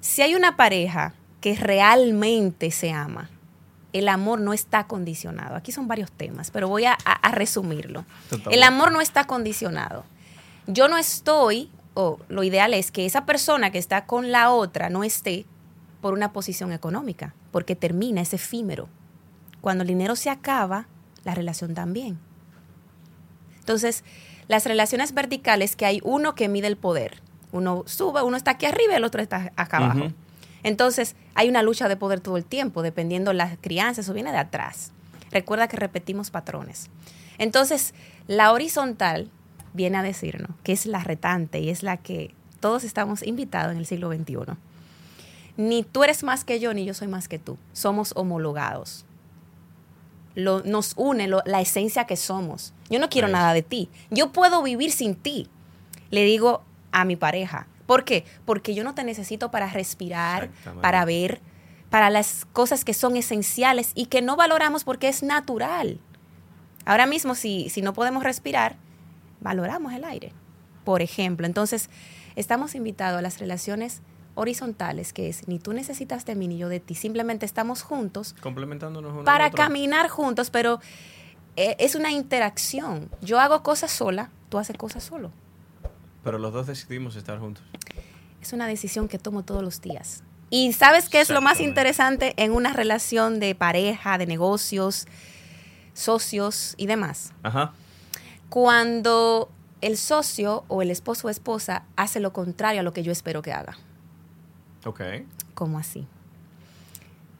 Si 0.00 0.22
hay 0.22 0.34
una 0.34 0.56
pareja 0.56 1.12
que 1.42 1.54
realmente 1.56 2.70
se 2.70 2.90
ama, 2.90 3.28
el 3.92 4.08
amor 4.08 4.40
no 4.40 4.52
está 4.52 4.86
condicionado. 4.86 5.56
Aquí 5.56 5.72
son 5.72 5.88
varios 5.88 6.10
temas, 6.10 6.50
pero 6.50 6.68
voy 6.68 6.84
a, 6.86 6.92
a- 7.04 7.12
a 7.12 7.32
resumirlo. 7.32 8.04
El 8.50 8.62
amor 8.62 8.92
no 8.92 9.00
está 9.00 9.24
condicionado. 9.24 10.04
Yo 10.66 10.88
no 10.88 10.96
estoy, 10.98 11.70
o 11.94 12.18
lo 12.28 12.44
ideal 12.44 12.74
es 12.74 12.90
que 12.90 13.06
esa 13.06 13.26
persona 13.26 13.70
que 13.70 13.78
está 13.78 14.04
con 14.06 14.30
la 14.30 14.50
otra 14.50 14.88
no 14.90 15.04
esté 15.04 15.44
por 16.00 16.14
una 16.14 16.32
posición 16.32 16.72
económica, 16.72 17.34
porque 17.50 17.76
termina, 17.76 18.20
es 18.20 18.34
efímero. 18.34 18.88
Cuando 19.60 19.82
el 19.82 19.88
dinero 19.88 20.16
se 20.16 20.30
acaba, 20.30 20.86
la 21.24 21.34
relación 21.34 21.74
también. 21.74 22.18
Entonces, 23.60 24.04
las 24.46 24.64
relaciones 24.64 25.12
verticales 25.12 25.76
que 25.76 25.86
hay 25.86 26.00
uno 26.04 26.34
que 26.34 26.48
mide 26.48 26.68
el 26.68 26.76
poder. 26.76 27.20
Uno 27.52 27.84
sube, 27.86 28.22
uno 28.22 28.36
está 28.36 28.52
aquí 28.52 28.66
arriba 28.66 28.94
y 28.94 28.96
el 28.96 29.04
otro 29.04 29.20
está 29.20 29.52
acá 29.56 29.78
abajo. 29.78 30.12
Entonces, 30.62 31.16
hay 31.34 31.48
una 31.48 31.62
lucha 31.62 31.88
de 31.88 31.96
poder 31.96 32.20
todo 32.20 32.36
el 32.36 32.44
tiempo, 32.44 32.82
dependiendo 32.82 33.32
la 33.32 33.56
crianza, 33.56 34.00
eso 34.00 34.12
viene 34.12 34.32
de 34.32 34.38
atrás. 34.38 34.92
Recuerda 35.30 35.68
que 35.68 35.76
repetimos 35.76 36.30
patrones. 36.30 36.88
Entonces, 37.38 37.94
la 38.26 38.52
horizontal 38.52 39.30
viene 39.72 39.98
a 39.98 40.02
decirnos 40.02 40.50
que 40.62 40.72
es 40.72 40.86
la 40.86 41.00
retante 41.00 41.60
y 41.60 41.70
es 41.70 41.82
la 41.82 41.98
que 41.98 42.34
todos 42.60 42.84
estamos 42.84 43.22
invitados 43.22 43.72
en 43.72 43.78
el 43.78 43.86
siglo 43.86 44.12
XXI. 44.12 44.56
Ni 45.58 45.82
tú 45.82 46.02
eres 46.04 46.22
más 46.24 46.44
que 46.44 46.58
yo, 46.60 46.72
ni 46.72 46.86
yo 46.86 46.94
soy 46.94 47.08
más 47.08 47.28
que 47.28 47.38
tú. 47.38 47.58
Somos 47.74 48.12
homologados. 48.16 49.04
Lo- 50.34 50.62
nos 50.62 50.94
une 50.96 51.26
lo- 51.26 51.42
la 51.44 51.60
esencia 51.60 52.04
que 52.06 52.16
somos. 52.16 52.72
Yo 52.88 52.98
no 53.00 53.08
quiero 53.10 53.26
nada 53.28 53.52
de 53.52 53.62
ti. 53.62 53.90
Yo 54.10 54.32
puedo 54.32 54.62
vivir 54.62 54.92
sin 54.92 55.14
ti. 55.16 55.48
Le 56.10 56.24
digo 56.24 56.62
a 56.92 57.04
mi 57.04 57.16
pareja. 57.16 57.66
¿Por 57.86 58.04
qué? 58.04 58.24
Porque 58.44 58.74
yo 58.74 58.84
no 58.84 58.94
te 58.94 59.02
necesito 59.04 59.50
para 59.50 59.66
respirar, 59.68 60.50
para 60.80 61.04
ver, 61.04 61.40
para 61.90 62.08
las 62.10 62.44
cosas 62.52 62.84
que 62.84 62.94
son 62.94 63.16
esenciales 63.16 63.90
y 63.94 64.06
que 64.06 64.22
no 64.22 64.36
valoramos 64.36 64.84
porque 64.84 65.08
es 65.08 65.22
natural. 65.22 65.98
Ahora 66.84 67.06
mismo, 67.06 67.34
si, 67.34 67.68
si 67.70 67.82
no 67.82 67.92
podemos 67.92 68.22
respirar, 68.22 68.76
valoramos 69.40 69.92
el 69.92 70.04
aire, 70.04 70.32
por 70.84 71.02
ejemplo. 71.02 71.46
Entonces, 71.46 71.90
estamos 72.36 72.74
invitados 72.74 73.18
a 73.18 73.22
las 73.22 73.38
relaciones 73.40 74.02
horizontales, 74.38 75.12
que 75.12 75.28
es 75.28 75.48
ni 75.48 75.58
tú 75.58 75.72
necesitas 75.72 76.24
de 76.24 76.34
mí 76.34 76.48
ni 76.48 76.58
yo 76.58 76.68
de 76.68 76.80
ti, 76.80 76.94
simplemente 76.94 77.44
estamos 77.44 77.82
juntos 77.82 78.34
Complementándonos 78.40 79.12
uno 79.12 79.24
para 79.24 79.50
caminar 79.50 80.08
juntos, 80.08 80.50
pero 80.50 80.80
eh, 81.56 81.76
es 81.80 81.96
una 81.96 82.12
interacción. 82.12 83.10
Yo 83.20 83.40
hago 83.40 83.62
cosas 83.62 83.90
sola, 83.90 84.30
tú 84.48 84.58
haces 84.58 84.76
cosas 84.76 85.02
solo. 85.02 85.32
Pero 86.22 86.38
los 86.38 86.52
dos 86.52 86.66
decidimos 86.68 87.16
estar 87.16 87.38
juntos. 87.38 87.64
Es 88.40 88.52
una 88.52 88.66
decisión 88.66 89.08
que 89.08 89.18
tomo 89.18 89.42
todos 89.42 89.62
los 89.62 89.80
días. 89.80 90.22
Y 90.50 90.72
sabes 90.72 91.08
qué 91.08 91.20
es 91.20 91.30
lo 91.30 91.40
más 91.40 91.60
interesante 91.60 92.32
en 92.36 92.52
una 92.52 92.72
relación 92.72 93.40
de 93.40 93.54
pareja, 93.54 94.18
de 94.18 94.26
negocios, 94.26 95.06
socios 95.94 96.74
y 96.76 96.86
demás. 96.86 97.32
Ajá. 97.42 97.72
Cuando 98.48 99.50
el 99.80 99.96
socio 99.96 100.64
o 100.68 100.80
el 100.82 100.90
esposo 100.90 101.26
o 101.26 101.30
esposa 101.30 101.84
hace 101.96 102.20
lo 102.20 102.32
contrario 102.32 102.80
a 102.80 102.82
lo 102.82 102.92
que 102.92 103.02
yo 103.02 103.12
espero 103.12 103.42
que 103.42 103.52
haga. 103.52 103.76
Ok. 104.88 105.02
¿Cómo 105.54 105.78
así? 105.78 106.06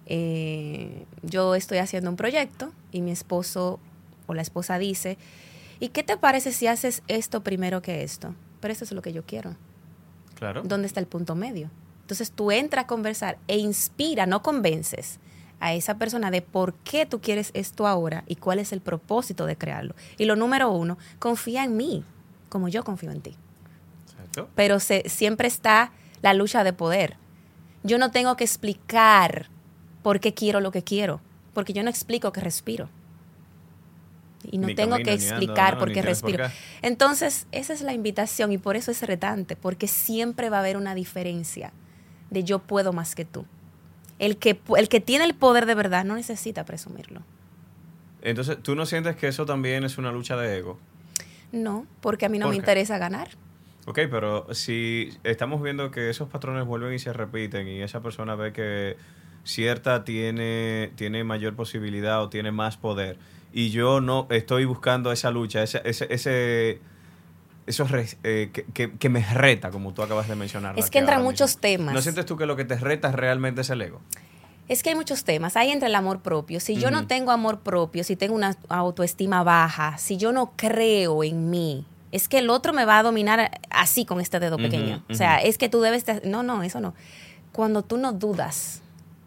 Eh, 0.05 1.07
yo 1.23 1.55
estoy 1.55 1.79
haciendo 1.79 2.11
un 2.11 2.17
proyecto 2.17 2.73
y 2.93 3.01
mi 3.01 3.11
esposo 3.11 3.81
o 4.27 4.35
la 4.35 4.43
esposa 4.43 4.79
dice, 4.79 5.17
¿y 5.81 5.89
qué 5.89 6.03
te 6.03 6.19
parece 6.19 6.53
si 6.53 6.67
haces 6.67 7.03
esto 7.09 7.43
primero 7.43 7.81
que 7.81 8.03
esto? 8.03 8.35
Pero 8.61 8.73
eso 8.73 8.85
es 8.85 8.93
lo 8.93 9.01
que 9.01 9.15
yo 9.15 9.25
quiero. 9.25 9.57
Claro. 10.35 10.63
¿Dónde 10.63 10.87
está 10.87 11.01
el 11.01 11.07
punto 11.07 11.35
medio? 11.35 11.71
Entonces 12.03 12.33
tú 12.33 12.51
entras 12.51 12.85
a 12.85 12.87
conversar 12.87 13.39
e 13.49 13.57
inspira, 13.57 14.27
no 14.27 14.43
convences 14.43 15.19
a 15.61 15.73
esa 15.73 15.97
persona 15.97 16.31
de 16.31 16.43
por 16.43 16.75
qué 16.75 17.07
tú 17.07 17.21
quieres 17.21 17.51
esto 17.55 17.87
ahora 17.87 18.25
y 18.27 18.37
cuál 18.37 18.59
es 18.59 18.73
el 18.73 18.83
propósito 18.83 19.47
de 19.47 19.57
crearlo. 19.57 19.95
Y 20.19 20.27
lo 20.27 20.37
número 20.37 20.71
uno, 20.71 20.99
confía 21.19 21.65
en 21.65 21.77
mí, 21.79 22.05
como 22.51 22.69
yo 22.69 22.85
confío 22.85 23.11
en 23.11 23.23
ti. 23.23 23.37
Exacto. 24.09 24.51
pero 24.55 24.81
se, 24.81 25.09
siempre 25.09 25.49
está 25.49 25.93
la 26.23 26.35
lucha 26.35 26.65
de 26.65 26.73
poder. 26.73 27.17
Yo 27.83 27.99
no 27.99 28.11
tengo 28.11 28.37
que 28.37 28.45
explicar 28.45 29.49
por 30.03 30.21
qué 30.21 30.35
quiero 30.35 30.61
lo 30.61 30.71
que 30.73 30.83
quiero, 30.83 31.21
porque 31.55 31.73
yo 31.73 31.83
no 31.83 31.91
explico 31.91 32.33
que 32.33 32.41
respiro. 32.41 32.89
Y 34.51 34.59
no 34.59 34.69
Ni 34.69 34.75
tengo 34.75 34.93
camino, 34.93 35.05
que 35.09 35.15
explicar 35.15 35.75
¿no? 35.75 35.81
por 35.81 35.89
qué 35.93 36.01
por 36.01 36.05
respiro. 36.05 36.47
qué. 36.47 36.53
Entonces, 36.87 37.47
esa 37.53 37.73
es 37.73 37.83
la 37.83 37.93
invitación 37.93 38.53
y 38.53 38.59
por 38.59 38.77
eso 38.77 38.91
es 38.91 39.03
retante, 39.03 39.57
porque 39.57 39.89
siempre 39.89 40.49
va 40.49 40.59
a 40.59 40.61
haber 40.61 40.77
una 40.77 40.95
diferencia 40.95 41.73
de 42.31 42.45
yo 42.45 42.61
puedo 42.61 42.93
más 42.93 43.15
que 43.15 43.25
tú. 43.25 43.47
El 44.19 44.37
que, 44.39 44.61
el 44.77 44.89
que 44.89 45.01
tiene 45.01 45.25
el 45.25 45.35
poder 45.35 45.67
de 45.67 45.75
verdad 45.75 46.05
no 46.05 46.15
necesita 46.15 46.65
presumirlo. 46.65 47.23
Entonces, 48.23 48.59
¿tú 48.63 48.75
no 48.75 48.87
sientes 48.87 49.17
que 49.17 49.29
eso 49.29 49.47
también 49.47 49.85
es 49.85 49.99
una 49.99 50.11
lucha 50.13 50.37
de 50.37 50.59
ego? 50.59 50.79
No, 51.53 51.87
porque 52.01 52.27
a 52.27 52.29
mí 52.29 52.39
no 52.39 52.47
¿Por 52.47 52.51
me 52.51 52.57
qué? 52.57 52.63
interesa 52.63 52.99
ganar. 52.99 53.31
Ok, 53.89 54.01
pero 54.11 54.53
si 54.53 55.09
estamos 55.25 55.63
viendo 55.63 55.91
que 55.91 56.11
esos 56.11 56.29
patrones 56.29 56.67
vuelven 56.67 56.93
y 56.93 56.99
se 56.99 57.11
repiten 57.15 57.67
y 57.69 57.81
esa 57.81 58.03
persona 58.03 58.35
ve 58.35 58.53
que 58.53 58.97
cierta 59.45 60.05
tiene, 60.05 60.93
tiene 60.97 61.25
mayor 61.25 61.57
posibilidad 61.57 62.23
o 62.23 62.29
tiene 62.29 62.53
más 62.53 62.77
poder 62.77 63.17
y 63.51 63.71
yo 63.71 64.03
no 64.03 64.27
estoy 64.29 64.67
buscando 64.67 65.11
esa 65.11 65.31
lucha, 65.31 65.63
ese, 65.63 65.81
ese, 65.87 66.07
ese 66.11 66.81
eso 67.67 67.87
eh, 68.25 68.51
que, 68.53 68.65
que- 68.75 68.93
que 68.99 69.09
me 69.09 69.25
reta, 69.25 69.71
como 69.71 69.95
tú 69.95 70.03
acabas 70.03 70.29
de 70.29 70.35
mencionar. 70.37 70.79
Es 70.79 70.91
que 70.91 70.99
entran 70.99 71.23
muchos 71.23 71.57
temas. 71.59 71.95
¿No 71.95 72.03
sientes 72.03 72.27
tú 72.27 72.37
que 72.37 72.45
lo 72.45 72.57
que 72.57 72.67
te 72.67 72.77
reta 72.77 73.11
realmente 73.11 73.63
es 73.63 73.71
el 73.71 73.81
ego? 73.81 74.03
Es 74.69 74.83
que 74.83 74.91
hay 74.91 74.97
muchos 74.97 75.25
temas. 75.25 75.57
Hay 75.57 75.71
entre 75.71 75.89
el 75.89 75.95
amor 75.95 76.21
propio. 76.21 76.61
Si 76.61 76.77
yo 76.79 76.91
no 76.91 77.07
tengo 77.07 77.31
amor 77.31 77.61
propio, 77.61 78.05
si 78.05 78.17
tengo 78.17 78.35
una 78.35 78.55
autoestima 78.69 79.43
baja, 79.45 79.97
si 79.97 80.19
yo 80.19 80.33
no 80.33 80.53
creo 80.57 81.25
en 81.25 81.49
mí, 81.49 81.87
es 82.13 82.29
que 82.29 82.39
el 82.39 82.51
otro 82.51 82.73
me 82.73 82.85
va 82.85 82.99
a 82.99 83.03
dominar 83.03 83.51
así 83.71 84.05
con 84.05 84.21
este 84.21 84.41
dedo 84.41 84.57
pequeño. 84.57 85.03
O 85.11 85.15
sea, 85.15 85.39
es 85.39 85.59
que 85.59 85.69
tú 85.69 85.81
debes... 85.81 86.07
de- 86.07 86.23
No, 86.25 86.43
no, 86.43 86.63
eso 86.63 86.81
no. 86.81 86.95
Cuando 87.53 87.83
tú 87.83 87.97
no 87.97 88.13
dudas 88.13 88.83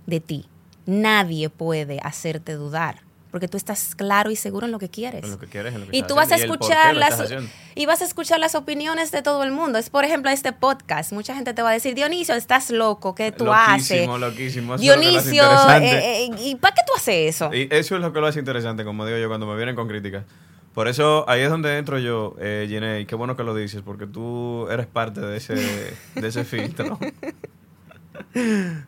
de 0.07 0.19
ti, 0.19 0.45
nadie 0.85 1.49
puede 1.49 1.99
hacerte 2.01 2.53
dudar. 2.53 3.01
Porque 3.31 3.47
tú 3.47 3.55
estás 3.55 3.95
claro 3.95 4.29
y 4.29 4.35
seguro 4.35 4.65
en 4.65 4.73
lo 4.73 4.79
que 4.79 4.89
quieres. 4.89 5.23
En 5.23 5.31
lo 5.31 5.39
que 5.39 5.47
quieres, 5.47 5.73
en 5.73 5.79
lo 5.79 5.87
que 5.87 5.95
Y 5.95 6.03
tú 6.03 6.15
vas 6.15 6.33
a 6.33 6.35
escuchar 6.35 6.93
lo 6.95 6.99
las 6.99 7.31
y 7.75 7.85
vas 7.85 8.01
a 8.01 8.03
escuchar 8.05 8.41
las 8.41 8.55
opiniones 8.55 9.09
de 9.11 9.21
todo 9.21 9.43
el 9.43 9.51
mundo. 9.53 9.79
Es 9.79 9.89
por 9.89 10.03
ejemplo 10.03 10.29
este 10.31 10.51
podcast. 10.51 11.13
Mucha 11.13 11.33
gente 11.33 11.53
te 11.53 11.61
va 11.61 11.69
a 11.69 11.73
decir, 11.73 11.95
Dionisio, 11.95 12.35
estás 12.35 12.71
loco, 12.71 13.15
¿qué 13.15 13.31
tú 13.31 13.49
haces? 13.53 14.05
Loquísimo, 14.05 14.17
loquísimo. 14.17 14.75
Eso 14.75 14.83
es 14.83 14.89
lo 14.89 14.95
lo 14.95 15.01
Dionisio, 15.01 15.43
interesante. 15.43 15.87
eh, 15.91 16.25
eh, 16.25 16.29
¿y 16.41 16.55
para 16.55 16.75
qué 16.75 16.81
tú 16.85 16.91
haces 16.93 17.35
eso? 17.35 17.53
Y 17.53 17.69
eso 17.71 17.95
es 17.95 18.01
lo 18.01 18.11
que 18.11 18.19
lo 18.19 18.27
hace 18.27 18.39
interesante, 18.39 18.83
como 18.83 19.05
digo 19.05 19.17
yo, 19.17 19.29
cuando 19.29 19.45
me 19.47 19.55
vienen 19.55 19.75
con 19.77 19.87
críticas. 19.87 20.25
Por 20.73 20.87
eso 20.87 21.25
ahí 21.29 21.41
es 21.41 21.49
donde 21.49 21.77
entro 21.77 21.99
yo, 21.99 22.35
eh, 22.39 22.65
Jenny, 22.69 23.01
y 23.01 23.05
qué 23.05 23.15
bueno 23.15 23.35
que 23.35 23.43
lo 23.43 23.53
dices, 23.53 23.81
porque 23.81 24.07
tú 24.07 24.67
eres 24.69 24.87
parte 24.87 25.19
de 25.19 25.37
ese, 25.37 25.55
de 25.55 26.27
ese 26.27 26.43
filtro. 26.45 26.97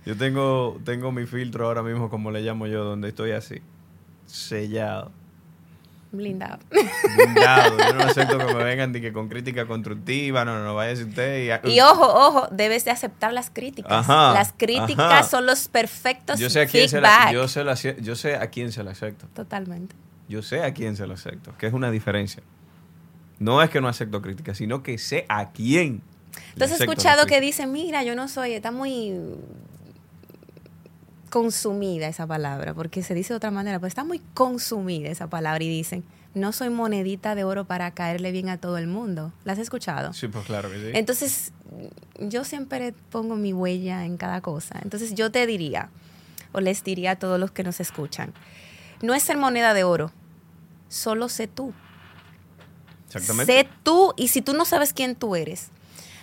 Yo 0.05 0.15
tengo, 0.17 0.79
tengo 0.85 1.11
mi 1.11 1.25
filtro 1.25 1.65
ahora 1.67 1.81
mismo, 1.83 2.09
como 2.09 2.31
le 2.31 2.41
llamo 2.41 2.67
yo, 2.67 2.83
donde 2.83 3.09
estoy 3.09 3.31
así, 3.31 3.61
sellado, 4.25 5.11
Blindado. 6.11 6.59
blindado. 7.17 7.77
Yo 7.79 7.93
no 7.95 8.03
acepto 8.03 8.37
que 8.37 8.45
me 8.53 8.63
vengan 8.63 8.93
de 8.93 9.01
que 9.01 9.11
con 9.11 9.29
crítica 9.29 9.65
constructiva, 9.65 10.45
no, 10.45 10.59
no, 10.59 10.63
no, 10.63 10.75
váyase 10.75 11.05
usted. 11.05 11.59
Y, 11.65 11.71
Y 11.73 11.79
ojo, 11.81 12.05
ojo, 12.05 12.47
debes 12.51 12.85
de 12.85 12.91
aceptar 12.91 13.33
las 13.33 13.49
críticas. 13.49 13.91
Ajá, 13.91 14.33
las 14.33 14.53
críticas 14.55 14.99
ajá. 14.99 15.23
son 15.23 15.45
los 15.47 15.67
perfectos 15.67 16.39
yo 16.39 16.49
sé 16.51 16.61
a 16.61 16.67
quién 16.67 16.87
se 16.87 16.97
feedback. 16.99 17.25
la, 17.25 17.31
yo 17.33 17.47
sé 17.47 17.63
la- 17.63 17.73
yo 17.73 18.15
sé 18.15 18.35
a 18.35 18.47
quién 18.51 18.71
se 18.71 18.83
la 18.83 18.91
acepto. 18.91 19.25
Totalmente. 19.33 19.95
Yo 20.27 20.41
sé 20.41 20.63
a 20.63 20.73
quién 20.73 20.95
se 20.95 21.05
lo 21.07 21.13
acepto, 21.13 21.55
que 21.57 21.67
es 21.67 21.73
una 21.73 21.91
diferencia. 21.91 22.43
No 23.39 23.61
es 23.61 23.69
que 23.69 23.81
no 23.81 23.87
acepto 23.87 24.21
críticas, 24.21 24.57
sino 24.57 24.83
que 24.83 24.97
sé 24.97 25.25
a 25.27 25.51
quién. 25.51 26.01
Entonces 26.53 26.79
he 26.79 26.83
escuchado 26.83 27.25
que 27.25 27.41
dicen, 27.41 27.71
mira, 27.71 28.03
yo 28.03 28.15
no 28.15 28.27
soy, 28.27 28.53
está 28.53 28.71
muy 28.71 29.13
consumida 31.29 32.07
esa 32.07 32.27
palabra, 32.27 32.73
porque 32.73 33.01
se 33.01 33.13
dice 33.13 33.33
de 33.33 33.37
otra 33.37 33.51
manera, 33.51 33.79
pero 33.79 33.87
está 33.87 34.03
muy 34.03 34.19
consumida 34.33 35.09
esa 35.09 35.29
palabra 35.29 35.63
y 35.63 35.69
dicen, 35.69 36.03
no 36.35 36.51
soy 36.51 36.69
monedita 36.69 37.35
de 37.35 37.43
oro 37.43 37.65
para 37.65 37.91
caerle 37.91 38.31
bien 38.31 38.49
a 38.49 38.57
todo 38.57 38.77
el 38.77 38.87
mundo. 38.87 39.33
¿La 39.43 39.53
has 39.53 39.59
escuchado? 39.59 40.13
Sí, 40.13 40.27
pues 40.27 40.45
claro 40.45 40.69
que 40.69 40.77
sí. 40.77 40.91
Entonces, 40.93 41.51
yo 42.19 42.43
siempre 42.43 42.93
pongo 43.11 43.35
mi 43.35 43.53
huella 43.53 44.05
en 44.05 44.17
cada 44.17 44.41
cosa. 44.41 44.79
Entonces, 44.83 45.13
yo 45.15 45.31
te 45.31 45.45
diría, 45.45 45.89
o 46.51 46.59
les 46.59 46.83
diría 46.83 47.11
a 47.11 47.15
todos 47.17 47.39
los 47.39 47.51
que 47.51 47.63
nos 47.63 47.79
escuchan, 47.79 48.33
no 49.03 49.13
es 49.13 49.21
ser 49.21 49.37
moneda 49.37 49.73
de 49.75 49.83
oro, 49.83 50.11
solo 50.89 51.29
sé 51.29 51.47
tú. 51.47 51.73
Exactamente. 53.07 53.53
Sé 53.63 53.69
tú 53.83 54.13
y 54.17 54.29
si 54.29 54.41
tú 54.41 54.53
no 54.53 54.65
sabes 54.65 54.93
quién 54.93 55.15
tú 55.15 55.35
eres, 55.35 55.67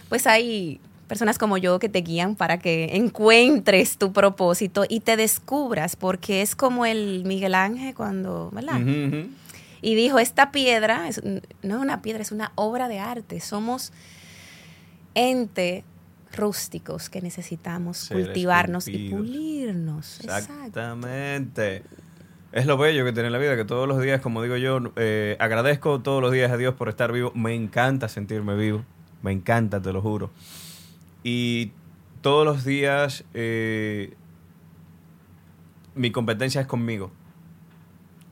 pues 0.09 0.27
hay 0.27 0.81
personas 1.07 1.38
como 1.38 1.57
yo 1.59 1.79
que 1.79 1.88
te 1.88 2.01
guían 2.01 2.35
para 2.37 2.59
que 2.59 2.97
encuentres 2.97 3.97
tu 3.99 4.12
propósito 4.12 4.85
y 4.88 5.01
te 5.01 5.16
descubras, 5.16 5.95
porque 5.97 6.40
es 6.43 6.57
como 6.57 6.87
el 6.87 7.25
Miguel 7.25 7.55
Ángel 7.55 7.95
cuando, 7.95 8.51
¿verdad? 8.53 8.81
Y 9.83 9.95
dijo, 9.95 10.19
esta 10.19 10.51
piedra 10.51 11.09
es- 11.09 11.23
no 11.25 11.40
es 11.77 11.81
una 11.81 12.03
piedra, 12.03 12.23
es 12.23 12.33
una 12.33 12.53
obra 12.55 12.87
de 12.88 12.99
arte. 12.99 13.40
Somos 13.40 13.93
ente 15.14 15.85
rústicos 16.37 17.11
que 17.11 17.21
necesitamos 17.21 18.09
cultivarnos 18.27 18.87
y 18.88 19.11
pulirnos. 19.11 20.21
Exacto. 20.21 20.73
Es 22.52 22.66
lo 22.66 22.76
bello 22.76 23.04
que 23.04 23.12
tiene 23.12 23.30
la 23.30 23.38
vida, 23.38 23.54
que 23.54 23.64
todos 23.64 23.86
los 23.86 24.02
días, 24.02 24.20
como 24.20 24.42
digo 24.42 24.56
yo, 24.56 24.80
eh, 24.96 25.36
agradezco 25.38 26.00
todos 26.00 26.20
los 26.20 26.32
días 26.32 26.50
a 26.50 26.56
Dios 26.56 26.74
por 26.74 26.88
estar 26.88 27.12
vivo. 27.12 27.30
Me 27.34 27.54
encanta 27.54 28.08
sentirme 28.08 28.56
vivo. 28.56 28.84
Me 29.22 29.30
encanta, 29.30 29.80
te 29.80 29.92
lo 29.92 30.02
juro. 30.02 30.30
Y 31.22 31.70
todos 32.22 32.44
los 32.44 32.64
días 32.64 33.24
eh, 33.34 34.14
mi 35.94 36.10
competencia 36.10 36.60
es 36.60 36.66
conmigo. 36.66 37.12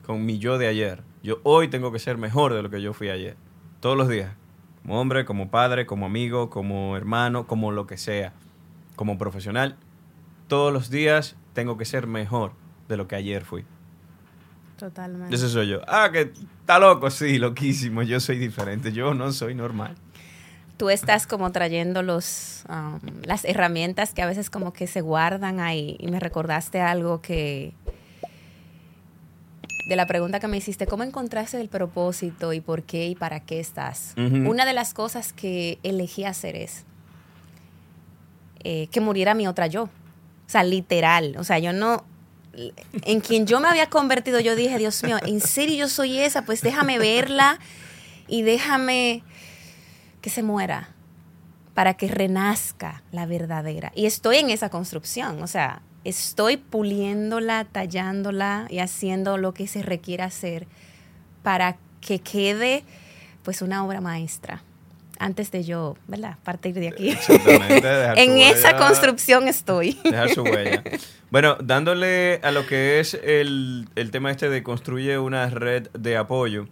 Con 0.05 0.25
mi 0.25 0.37
yo 0.37 0.57
de 0.57 0.67
ayer. 0.67 1.01
Yo 1.23 1.39
hoy 1.43 1.69
tengo 1.69 1.91
que 1.93 1.99
ser 1.99 2.17
mejor 2.17 2.53
de 2.53 2.61
lo 2.61 2.69
que 2.69 2.81
yo 2.81 2.93
fui 2.93 3.09
ayer. 3.09 3.37
Todos 3.79 3.95
los 3.95 4.09
días. 4.09 4.33
Como 4.81 4.99
hombre, 4.99 5.23
como 5.23 5.49
padre, 5.49 5.85
como 5.85 6.07
amigo, 6.07 6.49
como 6.49 6.97
hermano, 6.97 7.47
como 7.47 7.71
lo 7.71 7.87
que 7.87 7.97
sea. 7.97 8.33
Como 8.97 9.17
profesional. 9.17 9.77
Todos 10.49 10.73
los 10.73 10.89
días 10.89 11.37
tengo 11.53 11.77
que 11.77 11.85
ser 11.85 12.05
mejor 12.05 12.51
de 12.89 12.97
lo 12.97 13.07
que 13.07 13.15
ayer 13.15 13.45
fui. 13.45 13.63
Totalmente. 14.79 15.35
Ese 15.35 15.49
soy 15.49 15.67
yo. 15.67 15.81
Ah, 15.87 16.09
que 16.11 16.31
está 16.61 16.79
loco, 16.79 17.09
sí, 17.11 17.37
loquísimo. 17.37 18.01
Yo 18.01 18.19
soy 18.21 18.37
diferente. 18.37 18.93
Yo 18.93 19.13
no 19.13 19.31
soy 19.33 19.53
normal. 19.53 19.95
Tú 20.77 20.89
estás 20.89 21.27
como 21.27 21.51
trayendo 21.51 22.01
los, 22.01 22.63
um, 22.69 22.99
las 23.25 23.43
herramientas 23.43 24.13
que 24.13 24.21
a 24.21 24.25
veces 24.25 24.49
como 24.49 24.71
que 24.71 24.87
se 24.87 25.01
guardan 25.01 25.59
ahí. 25.59 25.97
Y 25.99 26.07
me 26.07 26.19
recordaste 26.21 26.79
algo 26.79 27.21
que... 27.21 27.73
De 29.89 29.95
la 29.95 30.05
pregunta 30.05 30.39
que 30.39 30.47
me 30.47 30.55
hiciste, 30.55 30.87
¿cómo 30.87 31.03
encontraste 31.03 31.59
el 31.59 31.67
propósito 31.67 32.53
y 32.53 32.61
por 32.61 32.83
qué 32.83 33.07
y 33.07 33.15
para 33.15 33.41
qué 33.41 33.59
estás? 33.59 34.13
Una 34.15 34.65
de 34.65 34.73
las 34.73 34.93
cosas 34.93 35.33
que 35.33 35.79
elegí 35.83 36.23
hacer 36.23 36.55
es 36.55 36.85
eh, 38.63 38.87
que 38.91 39.01
muriera 39.01 39.33
mi 39.33 39.47
otra 39.47 39.67
yo. 39.67 39.83
O 39.83 39.89
sea, 40.45 40.63
literal. 40.63 41.35
O 41.37 41.43
sea, 41.43 41.59
yo 41.59 41.73
no... 41.73 42.05
En 43.03 43.21
quien 43.21 43.45
yo 43.45 43.59
me 43.59 43.67
había 43.67 43.89
convertido, 43.89 44.39
yo 44.39 44.55
dije, 44.55 44.77
Dios 44.77 45.03
mío, 45.03 45.17
¿en 45.25 45.39
serio 45.39 45.75
yo 45.75 45.87
soy 45.87 46.19
esa? 46.19 46.43
Pues 46.43 46.61
déjame 46.61 46.97
verla 46.97 47.59
y 48.27 48.41
déjame 48.41 49.23
que 50.21 50.29
se 50.29 50.43
muera 50.43 50.89
para 51.73 51.93
que 51.93 52.07
renazca 52.07 53.03
la 53.11 53.25
verdadera. 53.25 53.91
Y 53.95 54.05
estoy 54.05 54.37
en 54.37 54.49
esa 54.49 54.69
construcción, 54.69 55.41
o 55.41 55.47
sea, 55.47 55.81
estoy 56.03 56.57
puliéndola, 56.57 57.65
tallándola 57.65 58.67
y 58.69 58.79
haciendo 58.79 59.37
lo 59.37 59.53
que 59.53 59.67
se 59.67 59.81
requiere 59.81 60.23
hacer 60.23 60.67
para 61.43 61.77
que 62.01 62.19
quede 62.19 62.83
pues 63.43 63.61
una 63.61 63.85
obra 63.85 64.01
maestra. 64.01 64.63
Antes 65.19 65.51
de 65.51 65.63
yo, 65.63 65.97
¿verdad? 66.07 66.37
Partir 66.43 66.73
de 66.75 66.87
aquí. 66.87 67.09
Exactamente, 67.09 67.85
dejar 67.87 68.15
su 68.15 68.21
en 68.23 68.37
esa 68.37 68.77
construcción 68.77 69.47
estoy. 69.47 69.97
Dejar 70.03 70.29
su 70.29 70.43
huella. 70.43 70.83
Bueno, 71.31 71.57
dándole 71.61 72.39
a 72.41 72.49
lo 72.49 72.65
que 72.65 72.99
es 72.99 73.13
el, 73.13 73.87
el 73.95 74.09
tema 74.09 74.31
este 74.31 74.49
de 74.49 74.63
construye 74.63 75.19
una 75.19 75.47
red 75.51 75.87
de 75.93 76.17
apoyo. 76.17 76.67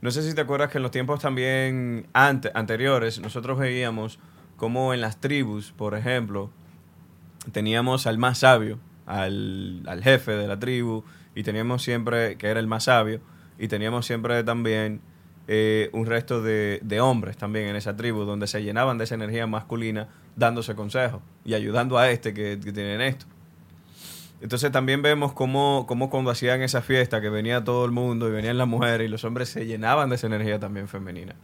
No 0.00 0.10
sé 0.10 0.22
si 0.22 0.34
te 0.34 0.40
acuerdas 0.40 0.70
que 0.70 0.78
en 0.78 0.82
los 0.82 0.90
tiempos 0.92 1.20
también 1.20 2.06
ante- 2.14 2.50
anteriores 2.54 3.18
nosotros 3.20 3.58
veíamos 3.58 4.18
como 4.56 4.94
en 4.94 5.02
las 5.02 5.20
tribus, 5.20 5.72
por 5.76 5.94
ejemplo, 5.94 6.50
teníamos 7.52 8.06
al 8.06 8.16
más 8.18 8.38
sabio, 8.38 8.78
al, 9.06 9.82
al 9.86 10.02
jefe 10.02 10.32
de 10.32 10.46
la 10.46 10.58
tribu, 10.58 11.04
y 11.34 11.42
teníamos 11.42 11.82
siempre, 11.82 12.36
que 12.36 12.48
era 12.48 12.60
el 12.60 12.66
más 12.66 12.84
sabio, 12.84 13.20
y 13.58 13.68
teníamos 13.68 14.06
siempre 14.06 14.42
también 14.44 15.00
eh, 15.48 15.88
un 15.92 16.04
resto 16.04 16.42
de, 16.42 17.00
hombres 17.00 17.38
también 17.38 17.68
en 17.68 17.76
esa 17.76 17.96
tribu, 17.96 18.24
donde 18.24 18.46
se 18.46 18.62
llenaban 18.62 18.98
de 18.98 19.04
esa 19.04 19.14
energía 19.14 19.46
masculina 19.46 20.08
dándose 20.36 20.74
consejos 20.74 21.22
y 21.44 21.54
ayudando 21.54 21.98
a 21.98 22.10
este 22.10 22.34
que, 22.34 22.60
que 22.62 22.70
tienen 22.70 23.00
esto. 23.00 23.24
Entonces 24.40 24.70
también 24.70 25.02
vemos 25.02 25.32
cómo, 25.32 25.86
cómo 25.88 26.10
cuando 26.10 26.30
hacían 26.30 26.62
esa 26.62 26.82
fiesta, 26.82 27.20
que 27.20 27.30
venía 27.30 27.64
todo 27.64 27.84
el 27.84 27.90
mundo 27.90 28.28
y 28.28 28.30
venían 28.30 28.58
las 28.58 28.68
mujeres 28.68 29.08
y 29.08 29.10
los 29.10 29.24
hombres 29.24 29.48
se 29.48 29.66
llenaban 29.66 30.10
de 30.10 30.16
esa 30.16 30.26
energía 30.26 30.60
también 30.60 30.86
femenina. 30.86 31.34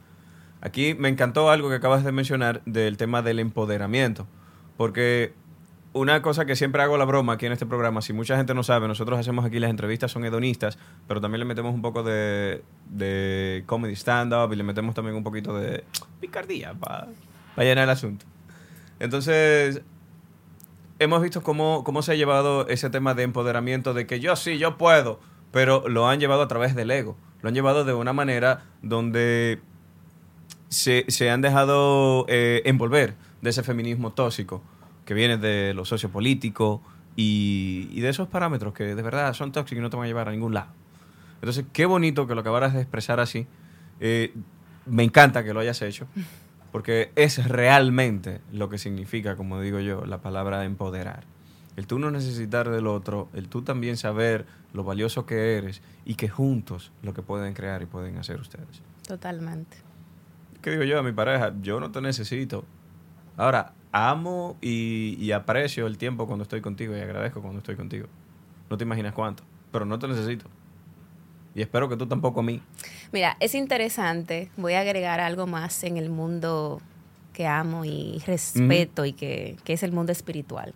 Aquí 0.61 0.95
me 0.95 1.09
encantó 1.09 1.51
algo 1.51 1.69
que 1.71 1.77
acabas 1.77 2.05
de 2.05 2.13
mencionar 2.13 2.63
del 2.67 2.97
tema 2.97 3.23
del 3.23 3.39
empoderamiento, 3.39 4.27
porque 4.77 5.33
una 5.95 6.23
cosa 6.23 6.45
que 6.45 6.57
siempre 6.57 6.83
hago 6.83 6.99
la 6.99 7.05
broma 7.05 7.35
aquí 7.35 7.47
en 7.47 7.53
este 7.53 7.67
programa, 7.67 8.03
si 8.03 8.13
mucha 8.13 8.37
gente 8.37 8.53
no 8.53 8.65
sabe, 8.65 8.89
nosotros 8.89 9.19
hacemos 9.19 9.45
aquí 9.45 9.61
las 9.61 9.71
entrevistas, 9.71 10.11
son 10.11 10.25
hedonistas, 10.25 10.77
pero 11.07 11.21
también 11.21 11.39
le 11.39 11.45
metemos 11.47 11.73
un 11.73 11.83
poco 11.83 12.03
de, 12.03 12.63
de 12.91 13.63
comedy 13.67 13.95
stand-up 13.95 14.53
y 14.53 14.57
le 14.57 14.65
metemos 14.65 14.95
también 14.95 15.17
un 15.17 15.23
poquito 15.23 15.57
de 15.57 15.85
picardía 16.21 16.75
para 16.75 17.07
llenar 17.57 17.85
el 17.85 17.91
asunto. 17.91 18.27
Entonces, 18.99 19.83
hemos 20.99 21.23
visto 21.23 21.43
cómo, 21.43 21.85
cómo 21.85 22.03
se 22.03 22.13
ha 22.13 22.15
llevado 22.17 22.67
ese 22.67 22.91
tema 22.91 23.15
de 23.15 23.23
empoderamiento, 23.23 23.95
de 23.95 24.07
que 24.07 24.19
yo 24.19 24.35
sí, 24.35 24.59
yo 24.59 24.77
puedo, 24.77 25.21
pero 25.53 25.89
lo 25.89 26.09
han 26.09 26.19
llevado 26.19 26.43
a 26.43 26.49
través 26.49 26.75
del 26.75 26.91
ego. 26.91 27.17
Lo 27.41 27.49
han 27.49 27.55
llevado 27.55 27.85
de 27.85 27.95
una 27.95 28.13
manera 28.13 28.65
donde 28.83 29.61
se, 30.71 31.31
han 31.31 31.41
dejado 31.41 32.27
eh, 32.29 32.63
envolver 32.65 33.15
de 33.43 33.51
ese 33.51 33.63
feminismo 33.63 34.13
tóxico 34.13 34.63
que 35.05 35.15
viene 35.15 35.37
de 35.37 35.75
lo 35.75 35.85
sociopolítico 35.85 36.83
y, 37.17 37.89
y 37.93 38.01
de 38.01 38.09
esos 38.09 38.29
parámetros 38.29 38.75
que 38.75 38.95
de 38.95 39.03
verdad 39.03 39.33
son 39.35 39.53
tóxicos 39.53 39.79
y 39.79 39.83
no 39.83 39.91
te 39.91 39.97
van 39.97 40.05
a 40.05 40.09
llevar 40.09 40.29
a 40.29 40.33
ningún 40.33 40.55
lado. 40.55 40.71
Entonces, 41.45 41.67
qué 41.73 41.85
bonito 41.85 42.27
que 42.27 42.35
lo 42.35 42.41
acabaras 42.41 42.73
de 42.73 42.81
expresar 42.81 43.21
así. 43.21 43.47
Eh, 44.01 44.33
me 44.87 45.03
encanta 45.03 45.45
que 45.45 45.53
lo 45.53 45.61
hayas 45.61 45.83
hecho, 45.83 46.07
porque 46.73 47.13
es 47.17 47.47
realmente 47.47 48.41
lo 48.51 48.69
que 48.69 48.79
significa, 48.79 49.37
como 49.37 49.61
digo 49.61 49.79
yo, 49.81 50.07
la 50.07 50.23
palabra 50.23 50.65
empoderar. 50.65 51.25
El 51.77 51.87
tú 51.87 51.99
no 51.99 52.11
necesitar 52.11 52.71
del 52.71 52.87
otro, 52.87 53.29
el 53.35 53.49
tú 53.49 53.63
también 53.63 53.97
saber 53.97 54.47
lo 54.73 54.85
valioso 54.85 55.27
que 55.27 55.59
eres 55.59 55.83
y 56.05 56.15
que 56.15 56.29
juntos 56.29 56.93
lo 57.03 57.13
que 57.15 57.23
pueden 57.23 57.53
crear 57.53 57.83
y 57.83 57.87
pueden 57.87 58.17
hacer 58.17 58.41
ustedes. 58.41 58.83
Totalmente. 59.07 59.77
¿qué 60.63 60.71
digo 60.71 60.85
yo 60.85 60.99
a 60.99 61.03
mi 61.03 61.13
pareja? 61.13 61.53
Yo 61.61 61.79
no 61.79 61.91
te 61.91 62.01
necesito. 62.01 62.65
Ahora, 63.37 63.75
amo 63.95 64.57
y, 64.61 65.31
aprecio 65.31 65.87
el 65.87 65.97
tiempo 65.99 66.27
cuando 66.27 66.43
estoy 66.43 66.61
contigo 66.61 66.97
y 66.97 67.01
agradezco 67.01 67.41
cuando 67.41 67.59
estoy 67.59 67.77
contigo. 67.77 68.09
No 68.69 68.77
te 68.77 68.83
imaginas 68.83 69.15
cuánto, 69.15 69.45
pero 69.71 69.85
no 69.85 70.01
te 70.01 70.09
necesito. 70.09 70.47
Y 71.55 71.63
espero 71.63 71.89
que 71.89 71.97
tú 71.97 72.09
tampoco 72.09 72.41
a 72.41 72.43
mí. 72.43 72.61
Mira, 73.13 73.37
es 73.39 73.55
interesante. 73.55 74.51
Voy 74.57 74.73
a 74.73 74.81
agregar 74.81 75.21
algo 75.21 75.47
más 75.47 75.85
en 75.85 75.97
el 75.97 76.11
mundo 76.11 76.83
que 77.33 77.47
amo 77.47 77.85
y 77.85 78.21
respeto 78.27 79.05
y 79.05 79.13
que, 79.13 79.57
que, 79.63 79.75
es 79.75 79.85
el 79.85 79.93
mundo 79.93 80.11
espiritual. 80.11 80.75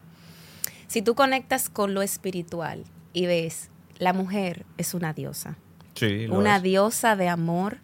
Si 0.86 1.02
tú 1.02 1.16
conectas 1.16 1.68
con 1.68 1.94
lo 1.94 2.02
espiritual 2.02 2.84
y 3.12 3.26
ves, 3.26 3.70
la 3.98 4.12
mujer 4.12 4.64
es 4.76 4.94
una 4.94 5.12
diosa. 5.12 5.56
Sí, 5.94 6.28
una 6.30 6.60
diosa 6.60 7.16
de 7.16 7.28
amor 7.28 7.78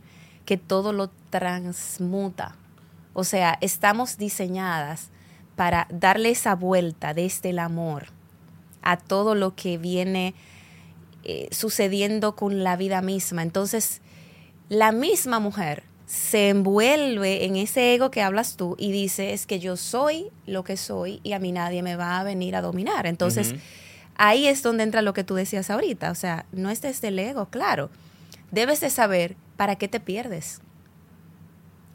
que 0.44 0.58
todo 0.58 0.92
lo 0.92 1.10
transmuta. 1.30 2.54
O 3.14 3.24
sea, 3.24 3.58
estamos 3.60 4.16
diseñadas 4.16 5.10
para 5.56 5.86
darle 5.90 6.30
esa 6.30 6.54
vuelta 6.54 7.14
desde 7.14 7.50
el 7.50 7.58
amor 7.58 8.06
a 8.82 8.96
todo 8.96 9.34
lo 9.34 9.54
que 9.54 9.78
viene 9.78 10.34
eh, 11.24 11.48
sucediendo 11.50 12.36
con 12.36 12.64
la 12.64 12.76
vida 12.76 13.00
misma. 13.00 13.42
Entonces, 13.42 14.02
la 14.68 14.92
misma 14.92 15.40
mujer 15.40 15.84
se 16.06 16.50
envuelve 16.50 17.46
en 17.46 17.56
ese 17.56 17.94
ego 17.94 18.10
que 18.10 18.22
hablas 18.22 18.56
tú 18.56 18.76
y 18.78 18.92
dice, 18.92 19.32
es 19.32 19.46
que 19.46 19.58
yo 19.58 19.76
soy 19.76 20.30
lo 20.46 20.64
que 20.64 20.76
soy 20.76 21.20
y 21.22 21.32
a 21.32 21.38
mí 21.38 21.50
nadie 21.50 21.82
me 21.82 21.96
va 21.96 22.20
a 22.20 22.24
venir 22.24 22.56
a 22.56 22.60
dominar. 22.60 23.06
Entonces, 23.06 23.54
ahí 24.16 24.46
es 24.46 24.62
donde 24.62 24.84
entra 24.84 25.00
lo 25.00 25.14
que 25.14 25.24
tú 25.24 25.34
decías 25.34 25.70
ahorita. 25.70 26.10
O 26.10 26.14
sea, 26.14 26.44
no 26.52 26.68
es 26.68 26.82
desde 26.82 27.08
el 27.08 27.18
ego, 27.18 27.46
claro. 27.46 27.90
Debes 28.50 28.80
de 28.80 28.90
saber 28.90 29.36
para 29.56 29.76
qué 29.76 29.88
te 29.88 30.00
pierdes. 30.00 30.60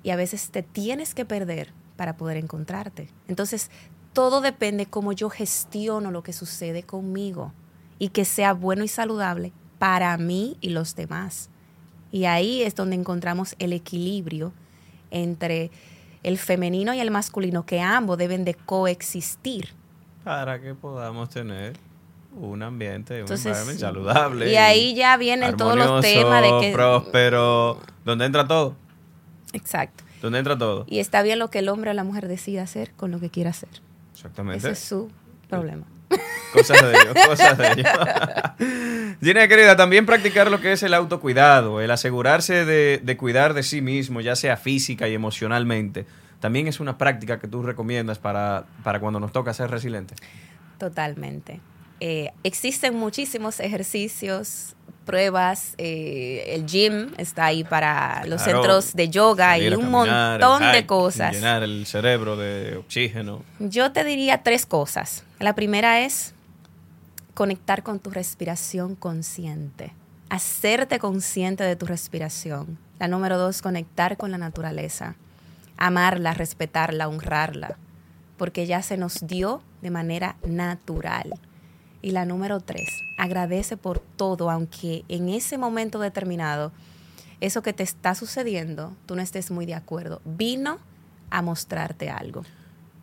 Y 0.02 0.10
a 0.10 0.16
veces 0.16 0.50
te 0.50 0.64
tienes 0.64 1.14
que 1.14 1.26
perder 1.26 1.72
para 2.00 2.16
poder 2.16 2.38
encontrarte. 2.38 3.10
Entonces, 3.28 3.70
todo 4.14 4.40
depende 4.40 4.86
cómo 4.86 5.12
yo 5.12 5.30
gestiono 5.30 6.12
lo 6.12 6.24
que 6.24 6.32
sucede 6.32 6.84
conmigo 6.84 7.52
y 7.98 8.08
que 8.08 8.24
sea 8.24 8.54
bueno 8.54 8.86
y 8.86 8.88
saludable 8.88 9.52
para 9.80 10.16
mí 10.16 10.56
y 10.62 10.70
los 10.70 10.96
demás. 10.96 11.50
Y 12.10 12.24
ahí 12.24 12.64
es 12.64 12.74
donde 12.76 12.96
encontramos 12.96 13.54
el 13.60 13.74
equilibrio 13.74 14.54
entre 15.12 15.72
el 16.24 16.38
femenino 16.38 16.94
y 16.94 17.02
el 17.02 17.12
masculino, 17.12 17.66
que 17.66 17.82
ambos 17.82 18.18
deben 18.18 18.46
de 18.46 18.54
coexistir. 18.54 19.74
Para 20.24 20.62
que 20.62 20.76
podamos 20.76 21.30
tener 21.30 21.74
un 22.34 22.64
ambiente, 22.64 23.24
un 23.24 23.30
environment 23.30 23.78
saludable. 23.78 24.50
Y 24.50 24.56
ahí 24.56 24.96
ya 24.96 25.18
vienen 25.18 25.58
todos 25.58 25.76
los 25.76 26.00
temas 26.00 26.44
de 26.44 26.60
que... 26.62 26.72
próspero, 26.72 27.78
donde 28.06 28.24
entra 28.24 28.48
todo. 28.48 28.78
Exacto. 29.52 30.06
Donde 30.22 30.40
entra 30.40 30.58
todo. 30.58 30.86
Y 30.88 31.00
está 31.00 31.22
bien 31.22 31.40
lo 31.40 31.50
que 31.50 31.60
el 31.60 31.70
hombre 31.70 31.92
o 31.92 31.94
la 31.94 32.04
mujer 32.04 32.28
decida 32.28 32.64
hacer 32.64 32.92
con 32.92 33.12
lo 33.12 33.20
que 33.20 33.30
quiera 33.30 33.52
hacer. 33.52 33.70
Exactamente. 34.14 34.58
Ese 34.58 34.72
es 34.72 34.80
su 34.80 35.10
problema. 35.48 35.86
Cosas 36.54 36.82
de 36.82 36.90
ellos, 36.90 37.26
cosas 37.28 37.58
de 37.58 37.72
ellos. 37.72 39.18
Gina, 39.22 39.48
querida, 39.48 39.76
también 39.76 40.06
practicar 40.06 40.50
lo 40.50 40.60
que 40.60 40.72
es 40.72 40.82
el 40.82 40.94
autocuidado, 40.94 41.80
el 41.80 41.92
asegurarse 41.92 42.66
de, 42.66 43.00
de 43.04 43.18
cuidar 43.18 43.54
de 43.54 43.62
sí 43.64 43.82
mismo, 43.82 44.20
ya 44.20 44.36
sea 44.36 44.58
física 44.58 45.08
y 45.08 45.14
emocionalmente, 45.14 46.08
también 46.40 46.68
es 46.68 46.80
una 46.80 46.98
práctica 46.98 47.40
que 47.40 47.48
tú 47.48 47.62
recomiendas 47.62 48.18
para, 48.18 48.66
para 48.84 49.00
cuando 49.00 49.20
nos 49.20 49.32
toca 49.32 49.54
ser 49.54 49.70
resilientes. 49.70 50.18
Totalmente. 50.78 51.60
Eh, 52.00 52.32
existen 52.44 52.96
muchísimos 52.96 53.60
ejercicios, 53.60 54.76
pruebas, 55.10 55.74
eh, 55.80 56.44
el 56.50 56.68
gym 56.68 57.10
está 57.18 57.46
ahí 57.46 57.64
para 57.64 58.24
los 58.28 58.44
centros 58.44 58.94
de 58.94 59.10
yoga 59.10 59.58
y 59.58 59.68
un 59.74 59.90
montón 59.90 60.62
de 60.72 60.86
cosas. 60.86 61.34
Llenar 61.34 61.64
el 61.64 61.88
cerebro 61.88 62.38
de 62.38 62.78
oxígeno. 62.78 63.42
Yo 63.58 63.92
te 63.92 64.04
diría 64.04 64.44
tres 64.44 64.68
cosas. 64.68 65.24
La 65.40 65.56
primera 65.56 66.02
es 66.02 66.36
conectar 67.34 67.82
con 67.82 67.98
tu 67.98 68.12
respiración 68.12 68.94
consciente, 68.94 69.94
hacerte 70.30 71.00
consciente 71.00 71.64
de 71.64 71.76
tu 71.76 71.88
respiración. 71.88 72.78
La 73.00 73.08
número 73.08 73.40
dos, 73.40 73.64
conectar 73.64 74.16
con 74.16 74.30
la 74.30 74.38
naturaleza, 74.38 75.16
amarla, 75.76 76.36
respetarla, 76.36 77.08
honrarla, 77.08 77.78
porque 78.38 78.68
ya 78.68 78.84
se 78.84 78.96
nos 78.96 79.26
dio 79.26 79.64
de 79.82 79.90
manera 79.90 80.36
natural. 80.46 81.34
Y 82.02 82.12
la 82.12 82.26
número 82.26 82.60
tres, 82.62 82.90
agradece 83.18 83.76
por 83.76 84.00
todo, 84.00 84.50
aunque 84.50 85.04
en 85.10 85.30
ese 85.30 85.58
momento 85.58 86.00
determinado, 86.00 86.72
eso 87.42 87.62
que 87.62 87.74
te 87.74 87.84
está 87.84 88.16
sucediendo, 88.16 88.96
tú 89.06 89.16
no 89.16 89.22
estés 89.22 89.52
muy 89.52 89.66
de 89.66 89.76
acuerdo. 89.76 90.22
Vino 90.26 90.80
a 91.30 91.42
mostrarte 91.42 92.10
algo. 92.10 92.44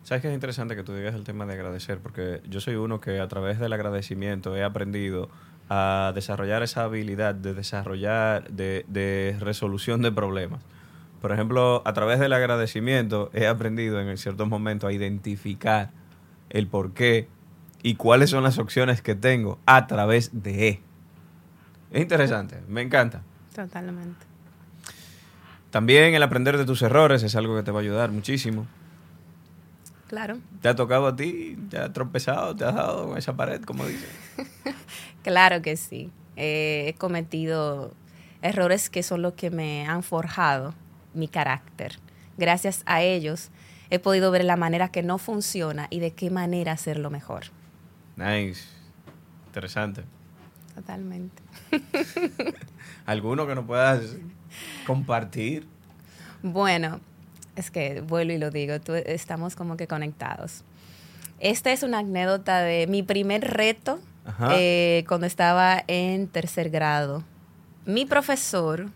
Sabes 0.03 0.21
que 0.21 0.29
es 0.29 0.33
interesante 0.33 0.75
que 0.75 0.83
tú 0.83 0.95
digas 0.95 1.15
el 1.15 1.23
tema 1.23 1.45
de 1.45 1.53
agradecer, 1.53 1.99
porque 1.99 2.41
yo 2.49 2.61
soy 2.61 2.75
uno 2.75 3.01
que 3.01 3.19
a 3.19 3.27
través 3.27 3.59
del 3.59 3.73
agradecimiento 3.73 4.55
he 4.55 4.63
aprendido 4.63 5.29
a 5.69 6.11
desarrollar 6.15 6.63
esa 6.63 6.83
habilidad 6.83 7.35
de 7.35 7.53
desarrollar, 7.53 8.49
de, 8.49 8.85
de 8.87 9.35
resolución 9.39 10.01
de 10.01 10.11
problemas. 10.11 10.63
Por 11.21 11.31
ejemplo, 11.31 11.81
a 11.85 11.93
través 11.93 12.19
del 12.19 12.31
agradecimiento 12.33 13.29
he 13.33 13.47
aprendido 13.47 13.99
en 13.99 14.17
ciertos 14.17 14.47
momentos 14.47 14.89
a 14.89 14.93
identificar 14.93 15.91
el 16.49 16.67
por 16.67 16.93
qué 16.93 17.27
y 17.83 17.95
cuáles 17.95 18.29
son 18.29 18.43
las 18.43 18.57
opciones 18.57 19.01
que 19.01 19.15
tengo 19.15 19.59
a 19.65 19.87
través 19.87 20.31
de. 20.33 20.69
E. 20.69 20.81
Es 21.91 22.01
interesante, 22.01 22.61
me 22.67 22.81
encanta. 22.81 23.21
Totalmente. 23.55 24.25
También 25.71 26.13
el 26.13 26.23
aprender 26.23 26.57
de 26.57 26.65
tus 26.65 26.81
errores 26.81 27.23
es 27.23 27.35
algo 27.35 27.55
que 27.55 27.63
te 27.63 27.71
va 27.71 27.79
a 27.79 27.81
ayudar 27.81 28.11
muchísimo. 28.11 28.67
Claro. 30.07 30.37
¿Te 30.61 30.69
ha 30.69 30.75
tocado 30.75 31.07
a 31.07 31.15
ti? 31.15 31.57
¿Te 31.69 31.77
ha 31.77 31.91
tropezado? 31.91 32.55
¿Te 32.55 32.63
has 32.63 32.75
dado 32.75 33.09
con 33.09 33.17
esa 33.17 33.35
pared, 33.35 33.61
como 33.63 33.85
dicen? 33.85 34.09
claro 35.23 35.61
que 35.61 35.75
sí. 35.75 36.11
he 36.35 36.95
cometido 36.97 37.93
errores 38.41 38.89
que 38.89 39.03
son 39.03 39.21
los 39.21 39.33
que 39.33 39.49
me 39.49 39.85
han 39.85 40.03
forjado 40.03 40.73
mi 41.13 41.27
carácter. 41.27 41.99
Gracias 42.37 42.83
a 42.85 43.01
ellos 43.01 43.49
he 43.89 43.99
podido 43.99 44.31
ver 44.31 44.45
la 44.45 44.55
manera 44.55 44.89
que 44.89 45.03
no 45.03 45.17
funciona 45.17 45.87
y 45.89 45.99
de 45.99 46.11
qué 46.11 46.29
manera 46.29 46.73
hacerlo 46.73 47.09
mejor. 47.09 47.45
Nice. 48.17 48.63
Interesante. 49.47 50.03
Totalmente. 50.75 51.41
¿Alguno 53.05 53.47
que 53.47 53.55
nos 53.55 53.65
puedas 53.65 54.17
compartir? 54.85 55.65
Bueno, 56.43 56.99
es 57.55 57.71
que 57.71 58.01
vuelvo 58.01 58.33
y 58.33 58.37
lo 58.37 58.51
digo, 58.51 58.75
estamos 59.05 59.55
como 59.55 59.77
que 59.77 59.87
conectados. 59.87 60.63
Esta 61.39 61.71
es 61.71 61.83
una 61.83 61.99
anécdota 61.99 62.61
de 62.61 62.87
mi 62.87 63.03
primer 63.03 63.41
reto 63.41 63.99
eh, 64.51 65.05
cuando 65.07 65.25
estaba 65.25 65.83
en 65.87 66.27
tercer 66.27 66.69
grado. 66.69 67.23
Mi 67.85 68.05
profesor... 68.05 68.87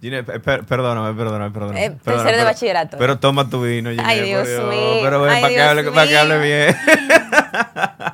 Gine, 0.00 0.22
perdóname, 0.22 1.14
perdóname, 1.14 1.50
perdóname. 1.50 1.84
Eh, 1.84 1.90
tercer 2.02 2.36
de 2.36 2.44
bachillerato. 2.44 2.96
Pero 2.96 3.18
toma 3.18 3.50
tu 3.50 3.62
vino, 3.62 3.90
Gine, 3.90 4.02
Ay, 4.04 4.22
Dios 4.22 4.48
mío. 4.48 5.00
Pero 5.02 5.22
ven, 5.22 5.40
para, 5.40 5.48
que 5.48 5.60
hable, 5.60 5.90
para 5.90 6.08
que 6.08 6.16
hable 6.16 6.38
bien. 6.40 6.76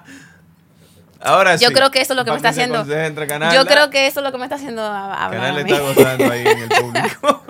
Ahora 1.26 1.56
Yo 1.56 1.72
creo 1.72 1.90
que 1.90 2.00
eso 2.00 2.12
es 2.12 2.16
lo 2.16 2.24
que 2.24 2.30
me 2.30 2.36
está 2.36 2.50
haciendo. 2.50 2.84
Yo 2.84 3.66
creo 3.66 3.90
que 3.90 4.06
eso 4.06 4.20
es 4.20 4.24
lo 4.24 4.30
que 4.32 4.38
me 4.38 4.44
está 4.44 4.54
haciendo 4.54 4.82
hablar. 4.82 5.30
Canal 5.30 5.58
está 5.58 5.80
gozando 5.80 6.30
ahí 6.30 6.46
en 6.46 6.58
el 6.58 6.68
público. 6.80 7.42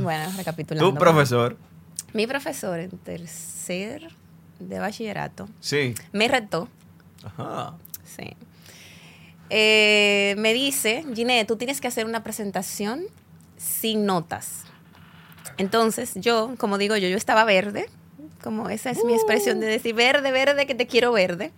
Bueno, 0.00 0.32
recapitulando. 0.36 0.90
Tu 0.90 0.98
profesor. 0.98 1.56
Mi 2.14 2.26
profesor 2.26 2.80
en 2.80 2.90
tercer 2.90 4.08
de 4.58 4.78
bachillerato 4.78 5.48
Sí. 5.60 5.94
me 6.12 6.26
retó. 6.28 6.68
Ajá. 7.22 7.74
Sí. 8.04 8.34
Eh, 9.50 10.34
me 10.38 10.52
dice, 10.54 11.04
Ginette, 11.14 11.46
tú 11.46 11.56
tienes 11.56 11.80
que 11.80 11.88
hacer 11.88 12.06
una 12.06 12.22
presentación 12.24 13.02
sin 13.56 14.06
notas. 14.06 14.62
Entonces, 15.58 16.12
yo, 16.16 16.54
como 16.58 16.78
digo 16.78 16.96
yo, 16.96 17.08
yo 17.08 17.16
estaba 17.16 17.44
verde, 17.44 17.88
como 18.42 18.70
esa 18.70 18.90
es 18.90 19.04
mi 19.04 19.12
expresión 19.14 19.60
de 19.60 19.66
decir 19.66 19.94
verde, 19.94 20.32
verde, 20.32 20.66
que 20.66 20.74
te 20.74 20.86
quiero 20.86 21.12
verde. 21.12 21.52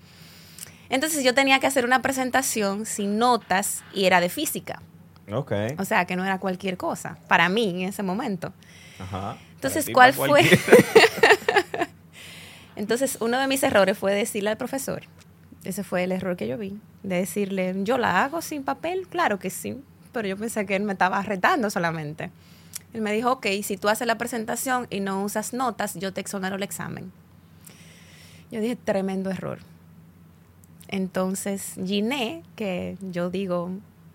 Entonces 0.91 1.25
yo 1.25 1.35
tenía 1.35 1.61
que 1.61 1.67
hacer 1.67 1.85
una 1.85 2.03
presentación 2.03 2.85
sin 2.85 3.17
notas 3.19 3.83
y 3.95 4.05
era 4.05 4.21
de 4.21 4.29
física. 4.29 4.83
Ok. 5.33 5.53
O 5.79 5.85
sea, 5.85 6.05
que 6.05 6.17
no 6.17 6.25
era 6.25 6.39
cualquier 6.39 6.77
cosa, 6.77 7.17
para 7.29 7.49
mí 7.49 7.71
en 7.71 7.89
ese 7.89 8.03
momento. 8.03 8.53
Ajá. 8.99 9.37
Entonces, 9.55 9.89
¿cuál 9.93 10.13
fue? 10.13 10.43
Entonces, 12.77 13.19
uno 13.21 13.39
de 13.39 13.47
mis 13.47 13.63
errores 13.63 13.97
fue 13.97 14.15
decirle 14.15 14.51
al 14.51 14.57
profesor, 14.57 15.03
ese 15.65 15.85
fue 15.85 16.05
el 16.05 16.13
error 16.13 16.37
que 16.37 16.49
yo 16.49 16.59
vi, 16.59 16.79
de 17.03 17.17
decirle, 17.17 17.75
yo 17.85 17.99
la 17.99 18.25
hago 18.25 18.41
sin 18.41 18.65
papel, 18.65 19.07
claro 19.07 19.39
que 19.39 19.51
sí, 19.51 19.83
pero 20.13 20.27
yo 20.27 20.37
pensé 20.37 20.67
que 20.67 20.77
él 20.77 20.83
me 20.83 20.95
estaba 20.95 21.23
retando 21.23 21.71
solamente. 21.71 22.31
Él 22.93 23.03
me 23.03 23.13
dijo, 23.13 23.33
ok, 23.33 23.47
si 23.63 23.77
tú 23.77 23.89
haces 23.89 24.07
la 24.07 24.19
presentación 24.19 24.87
y 24.91 25.01
no 25.01 25.23
usas 25.23 25.53
notas, 25.53 25.95
yo 25.95 26.13
te 26.13 26.21
exonero 26.21 26.57
el 26.57 26.63
examen. 26.63 27.13
Yo 28.51 28.61
dije, 28.61 28.77
tremendo 28.77 29.31
error. 29.31 29.59
Entonces, 30.91 31.75
Giné, 31.85 32.43
que 32.57 32.97
yo 33.01 33.31
digo, 33.31 33.71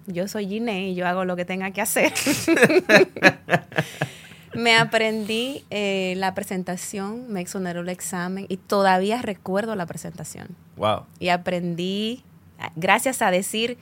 yo 0.08 0.28
soy 0.28 0.48
Giné 0.48 0.90
y 0.90 0.96
yo 0.96 1.08
hago 1.08 1.24
lo 1.24 1.38
que 1.38 1.46
tenga 1.46 1.72
que 1.72 1.82
hacer. 1.82 2.12
me 4.54 4.76
aprendí 4.76 5.64
eh, 5.70 6.16
la 6.18 6.36
presentación, 6.36 7.32
me 7.32 7.40
exoneró 7.40 7.80
el 7.80 7.90
examen 7.90 8.46
y 8.50 8.58
todavía 8.58 9.22
recuerdo 9.22 9.76
la 9.76 9.86
presentación. 9.86 10.50
Wow. 10.76 11.06
Y 11.20 11.30
aprendí, 11.30 12.24
gracias 12.76 13.22
a 13.22 13.32
decir, 13.32 13.78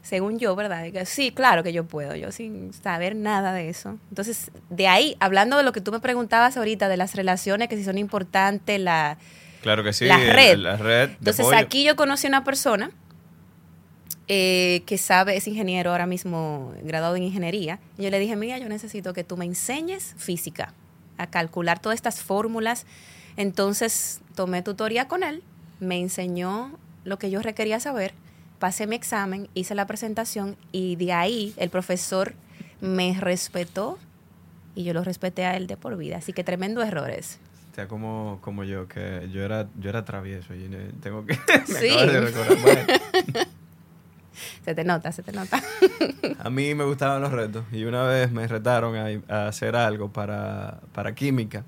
según 0.00 0.38
yo, 0.38 0.56
¿verdad? 0.56 0.86
Sí, 1.04 1.32
claro 1.32 1.62
que 1.62 1.74
yo 1.74 1.84
puedo, 1.84 2.16
yo 2.16 2.32
sin 2.32 2.72
saber 2.72 3.14
nada 3.14 3.52
de 3.52 3.68
eso. 3.68 3.98
Entonces, 4.08 4.50
de 4.70 4.88
ahí, 4.88 5.16
hablando 5.20 5.58
de 5.58 5.64
lo 5.64 5.72
que 5.72 5.82
tú 5.82 5.92
me 5.92 6.00
preguntabas 6.00 6.56
ahorita, 6.56 6.88
de 6.88 6.96
las 6.96 7.14
relaciones, 7.14 7.68
que 7.68 7.76
si 7.76 7.84
son 7.84 7.98
importantes, 7.98 8.80
la, 8.80 9.18
Claro 9.62 9.82
que 9.82 9.92
sí. 9.92 10.04
La 10.04 10.18
red. 10.18 10.58
La 10.58 10.76
red. 10.76 11.10
entonces 11.10 11.46
aquí 11.54 11.84
yo 11.84 11.96
conocí 11.96 12.26
a 12.26 12.30
una 12.30 12.44
persona 12.44 12.90
eh, 14.28 14.82
que 14.86 14.98
sabe, 14.98 15.36
es 15.36 15.46
ingeniero 15.46 15.90
ahora 15.90 16.06
mismo, 16.06 16.72
graduado 16.82 17.16
en 17.16 17.22
ingeniería. 17.22 17.78
Y 17.98 18.04
yo 18.04 18.10
le 18.10 18.18
dije, 18.18 18.36
mira, 18.36 18.58
yo 18.58 18.68
necesito 18.68 19.12
que 19.12 19.24
tú 19.24 19.36
me 19.36 19.44
enseñes 19.44 20.14
física, 20.16 20.74
a 21.18 21.28
calcular 21.28 21.80
todas 21.80 21.96
estas 21.96 22.20
fórmulas. 22.22 22.86
Entonces 23.36 24.20
tomé 24.34 24.62
tutoría 24.62 25.08
con 25.08 25.22
él, 25.22 25.42
me 25.80 25.98
enseñó 25.98 26.78
lo 27.04 27.18
que 27.18 27.30
yo 27.30 27.42
requería 27.42 27.80
saber, 27.80 28.14
pasé 28.58 28.86
mi 28.86 28.96
examen, 28.96 29.48
hice 29.54 29.74
la 29.74 29.86
presentación 29.86 30.56
y 30.70 30.96
de 30.96 31.12
ahí 31.12 31.54
el 31.56 31.70
profesor 31.70 32.34
me 32.80 33.16
respetó 33.18 33.98
y 34.74 34.84
yo 34.84 34.92
lo 34.92 35.02
respeté 35.04 35.44
a 35.44 35.56
él 35.56 35.66
de 35.66 35.76
por 35.76 35.96
vida. 35.96 36.18
Así 36.18 36.32
que 36.32 36.44
tremendo 36.44 36.82
error 36.82 37.10
ese. 37.10 37.38
O 37.51 37.51
sea, 37.74 37.88
como, 37.88 38.38
como 38.42 38.64
yo, 38.64 38.86
que 38.88 39.28
yo 39.32 39.42
era, 39.42 39.68
yo 39.78 39.90
era 39.90 40.04
travieso. 40.04 40.54
Y 40.54 40.64
eh, 40.72 40.90
tengo 41.02 41.24
que. 41.26 41.38
me 41.68 41.74
Sí. 41.74 41.88
acabas 41.90 42.12
de 42.12 42.20
recordar. 42.20 42.58
Bueno, 42.62 42.80
Se 44.64 44.74
te 44.74 44.84
nota, 44.84 45.12
se 45.12 45.22
te 45.22 45.32
nota. 45.32 45.60
a 46.38 46.50
mí 46.50 46.74
me 46.74 46.84
gustaban 46.84 47.20
los 47.20 47.32
retos. 47.32 47.64
Y 47.72 47.84
una 47.84 48.04
vez 48.04 48.30
me 48.30 48.46
retaron 48.46 48.96
a, 48.96 49.34
a 49.34 49.48
hacer 49.48 49.76
algo 49.76 50.12
para, 50.12 50.80
para 50.92 51.14
química. 51.14 51.64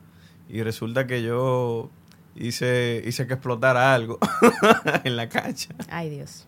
Y 0.48 0.62
resulta 0.62 1.06
que 1.06 1.22
yo 1.22 1.90
hice, 2.36 3.02
hice 3.04 3.26
que 3.26 3.34
explotara 3.34 3.94
algo 3.94 4.18
en 5.04 5.16
la 5.16 5.28
cancha. 5.28 5.74
Ay, 5.90 6.08
Dios. 6.10 6.46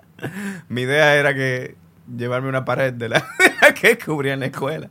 Mi 0.69 0.83
idea 0.83 1.15
era 1.17 1.35
que 1.35 1.77
llevarme 2.17 2.49
una 2.49 2.65
pared 2.65 2.93
de 2.93 3.09
la, 3.09 3.19
de 3.39 3.53
la 3.61 3.75
que 3.75 3.99
cubría 3.99 4.33
en 4.35 4.41
la 4.41 4.47
escuela. 4.47 4.89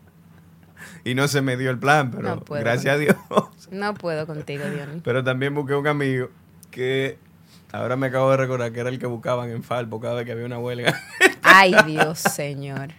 Y 1.03 1.15
no 1.15 1.27
se 1.27 1.41
me 1.41 1.57
dio 1.57 1.69
el 1.71 1.79
plan, 1.79 2.11
pero 2.11 2.23
No 2.23 2.39
puedo. 2.41 2.61
gracias 2.63 2.95
a 2.95 2.97
Dios. 2.97 3.15
No 3.71 3.93
puedo 3.93 4.25
contigo, 4.27 4.63
Diony. 4.65 5.01
Pero 5.03 5.23
también 5.23 5.53
busqué 5.55 5.75
un 5.75 5.87
amigo 5.87 6.29
que 6.71 7.17
ahora 7.71 7.95
me 7.95 8.07
acabo 8.07 8.29
de 8.31 8.37
recordar 8.37 8.71
que 8.71 8.79
era 8.79 8.89
el 8.89 8.99
que 8.99 9.07
buscaban 9.07 9.49
en 9.49 9.63
Falpo 9.63 9.99
cada 9.99 10.15
vez 10.15 10.25
que 10.25 10.31
había 10.33 10.45
una 10.45 10.59
huelga. 10.59 10.93
Ay, 11.41 11.73
Dios, 11.85 12.19
señor. 12.19 12.89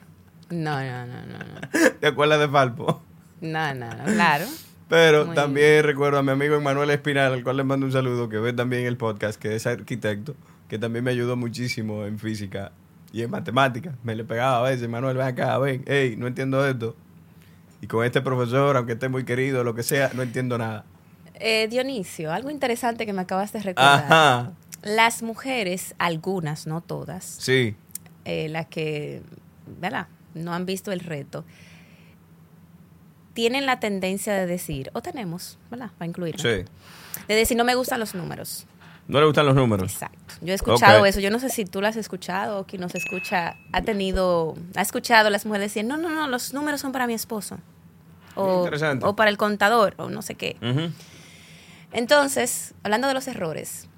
No, 0.51 0.81
no, 0.81 1.07
no, 1.07 1.27
no, 1.27 1.39
no. 1.39 1.91
¿Te 2.01 2.07
acuerdas 2.07 2.39
de 2.41 2.49
Falpo? 2.49 3.03
No, 3.41 3.75
no, 3.75 3.89
no, 3.95 4.05
claro. 4.05 4.45
Pero 4.89 5.27
Muy 5.27 5.35
también 5.35 5.83
recuerdo 5.85 6.19
a 6.19 6.23
mi 6.23 6.31
amigo 6.31 6.55
Emanuel 6.55 6.91
Espinal, 6.91 7.33
al 7.33 7.43
cual 7.43 7.57
le 7.57 7.65
mando 7.65 7.87
un 7.87 7.93
saludo, 7.93 8.29
que 8.29 8.39
ve 8.39 8.53
también 8.53 8.87
el 8.87 8.97
podcast, 8.97 9.41
que 9.41 9.55
es 9.57 9.67
arquitecto, 9.67 10.37
que 10.69 10.79
también 10.79 11.05
me 11.05 11.11
ayudó 11.11 11.37
muchísimo 11.37 12.05
en 12.07 12.19
física 12.21 12.71
y 13.13 13.23
en 13.23 13.31
matemáticas. 13.31 13.95
Me 14.05 14.15
le 14.15 14.23
pegaba 14.25 14.59
a 14.61 14.71
veces, 14.71 14.89
Manuel, 14.89 15.17
ven 15.17 15.27
acá, 15.27 15.59
ven, 15.59 15.83
hey, 15.89 16.15
no 16.17 16.29
entiendo 16.29 16.65
esto. 16.67 16.95
Y 17.81 17.87
con 17.87 18.05
este 18.05 18.21
profesor, 18.23 18.77
aunque 18.77 18.95
esté 18.95 19.09
muy 19.09 19.25
querido, 19.25 19.65
lo 19.65 19.75
que 19.75 19.83
sea, 19.83 20.11
no 20.15 20.23
entiendo 20.23 20.57
nada. 20.59 20.85
Eh, 21.35 21.69
Dionisio, 21.69 22.33
algo 22.33 22.51
interesante 22.51 23.05
que 23.05 23.13
me 23.13 23.23
acabas 23.23 23.53
de 23.53 23.61
recordar. 23.61 24.05
Ajá, 24.05 24.53
Las 24.83 25.23
mujeres, 25.23 25.95
algunas, 25.99 26.67
no 26.67 26.81
todas, 26.81 27.25
sí, 27.25 27.77
eh, 28.25 28.49
las 28.49 28.67
que, 28.67 29.23
¿verdad? 29.81 30.07
No 30.35 30.55
han 30.55 30.65
visto 30.65 30.93
el 30.93 31.01
reto, 31.01 31.45
tienen 33.35 33.67
la 33.67 33.81
tendencia 33.81 34.33
de 34.33 34.47
decir, 34.47 34.91
o 34.95 35.03
tenemos, 35.03 35.59
¿verdad? 35.71 35.91
Para 35.99 36.09
incluirlo. 36.09 36.41
sí. 36.43 36.65
De 37.29 37.35
decir, 37.35 37.57
no 37.57 37.65
me 37.65 37.75
gustan 37.75 37.99
los 37.99 38.15
números. 38.15 38.67
¿No 39.09 39.21
le 39.21 39.27
gustan 39.27 39.47
los 39.47 39.55
números? 39.55 39.93
Exacto. 39.93 40.35
Yo 40.41 40.53
he 40.53 40.55
escuchado 40.57 41.07
eso. 41.07 41.21
Yo 41.21 41.31
no 41.31 41.39
sé 41.39 41.49
si 41.49 41.65
tú 41.65 41.81
lo 41.81 41.87
has 41.87 41.97
escuchado 41.97 42.61
o 42.61 42.65
quien 42.65 42.83
nos 42.83 42.95
escucha 42.95 43.57
ha 43.73 43.83
tenido, 43.83 44.57
ha 44.75 44.83
escuchado 44.83 45.29
a 45.29 45.31
las 45.31 45.47
mujeres 45.47 45.73
decir, 45.73 45.85
no, 45.85 45.97
no, 45.97 46.09
no, 46.09 46.27
los 46.27 46.53
números 46.53 46.81
son 46.81 46.93
para 46.93 47.07
mi 47.07 47.15
esposo. 47.15 47.59
O, 48.35 48.65
Interesante. 48.65 49.07
o 49.07 49.17
para 49.17 49.31
el 49.31 49.39
contador, 49.39 49.95
o 49.97 50.11
no 50.11 50.23
sé 50.23 50.35
qué. 50.35 50.57
Entonces, 51.93 52.75
hablando 52.83 53.09
de 53.09 53.15
los 53.15 53.29
errores, 53.29 53.89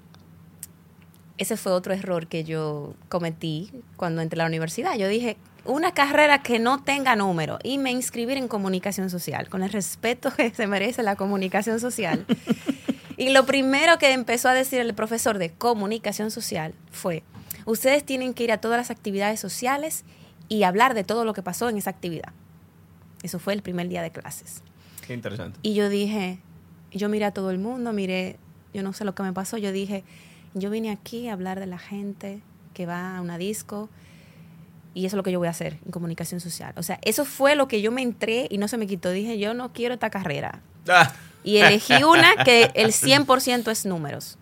ese 1.37 1.57
fue 1.57 1.71
otro 1.71 1.93
error 1.93 2.27
que 2.27 2.43
yo 2.43 2.93
cometí 3.09 3.71
cuando 3.95 4.21
entré 4.21 4.39
a 4.39 4.43
la 4.43 4.47
universidad. 4.47 4.95
Yo 4.95 5.07
dije, 5.07 5.37
una 5.65 5.93
carrera 5.93 6.41
que 6.41 6.59
no 6.59 6.83
tenga 6.83 7.15
número 7.15 7.59
y 7.63 7.77
me 7.77 7.91
inscribir 7.91 8.37
en 8.37 8.47
comunicación 8.47 9.09
social, 9.09 9.49
con 9.49 9.63
el 9.63 9.71
respeto 9.71 10.31
que 10.31 10.51
se 10.51 10.67
merece 10.67 11.03
la 11.03 11.15
comunicación 11.15 11.79
social. 11.79 12.25
y 13.19 13.31
lo 13.31 13.45
primero 13.45 13.97
que 13.97 14.13
empezó 14.13 14.47
a 14.47 14.53
decir 14.53 14.79
el 14.79 14.93
profesor 14.93 15.39
de 15.39 15.51
comunicación 15.51 16.31
social 16.31 16.73
fue, 16.89 17.23
ustedes 17.65 18.05
tienen 18.05 18.33
que 18.33 18.45
ir 18.45 18.51
a 18.53 18.59
todas 18.59 18.77
las 18.77 18.91
actividades 18.91 19.41
sociales 19.41 20.05
y 20.47 20.63
hablar 20.63 20.93
de 20.93 21.03
todo 21.03 21.25
lo 21.25 21.33
que 21.33 21.43
pasó 21.43 21.67
en 21.67 21.77
esa 21.77 21.89
actividad. 21.89 22.31
Eso 23.21 23.37
fue 23.37 23.53
el 23.53 23.61
primer 23.61 23.89
día 23.89 24.01
de 24.01 24.11
clases. 24.11 24.63
Qué 25.05 25.13
interesante. 25.13 25.59
Y 25.63 25.73
yo 25.73 25.89
dije, 25.89 26.39
yo 26.93 27.09
miré 27.09 27.25
a 27.25 27.31
todo 27.31 27.51
el 27.51 27.59
mundo, 27.59 27.91
miré, 27.91 28.37
yo 28.73 28.83
no 28.83 28.93
sé 28.93 29.03
lo 29.03 29.13
que 29.15 29.23
me 29.23 29.33
pasó, 29.33 29.57
yo 29.57 29.73
dije, 29.73 30.05
yo 30.53 30.69
vine 30.69 30.89
aquí 30.89 31.27
a 31.27 31.33
hablar 31.33 31.59
de 31.59 31.65
la 31.65 31.77
gente 31.77 32.39
que 32.73 32.85
va 32.85 33.17
a 33.17 33.21
una 33.21 33.37
disco 33.37 33.89
y 34.93 35.05
eso 35.05 35.15
es 35.15 35.17
lo 35.17 35.23
que 35.23 35.33
yo 35.33 35.39
voy 35.39 35.49
a 35.49 35.51
hacer 35.51 35.77
en 35.85 35.91
comunicación 35.91 36.39
social. 36.39 36.73
O 36.77 36.83
sea, 36.83 36.99
eso 37.01 37.25
fue 37.25 37.57
lo 37.57 37.67
que 37.67 37.81
yo 37.81 37.91
me 37.91 38.01
entré 38.01 38.47
y 38.49 38.59
no 38.59 38.69
se 38.69 38.77
me 38.77 38.87
quitó. 38.87 39.11
Dije, 39.11 39.37
yo 39.37 39.53
no 39.53 39.73
quiero 39.73 39.93
esta 39.93 40.09
carrera. 40.09 40.61
Ah, 40.87 41.11
Y 41.43 41.57
elegí 41.57 42.03
una 42.03 42.43
que 42.43 42.71
el 42.73 42.91
100% 42.91 43.71
es 43.71 43.85
números. 43.85 44.37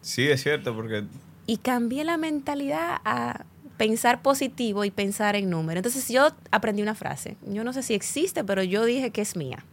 sí, 0.00 0.28
es 0.28 0.42
cierto, 0.42 0.74
porque 0.74 1.04
Y 1.46 1.58
cambié 1.58 2.04
la 2.04 2.16
mentalidad 2.16 2.98
a 3.04 3.44
pensar 3.76 4.22
positivo 4.22 4.84
y 4.84 4.90
pensar 4.90 5.36
en 5.36 5.50
números. 5.50 5.78
Entonces 5.78 6.08
yo 6.08 6.28
aprendí 6.50 6.82
una 6.82 6.94
frase. 6.94 7.36
Yo 7.46 7.64
no 7.64 7.72
sé 7.72 7.82
si 7.82 7.94
existe, 7.94 8.44
pero 8.44 8.62
yo 8.62 8.84
dije 8.84 9.10
que 9.10 9.20
es 9.20 9.36
mía. 9.36 9.64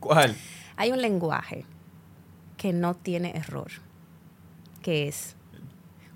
¿cuál? 0.00 0.36
Hay 0.76 0.92
un 0.92 1.02
lenguaje 1.02 1.64
que 2.56 2.72
no 2.72 2.94
tiene 2.94 3.36
error, 3.36 3.70
que 4.82 5.08
es 5.08 5.36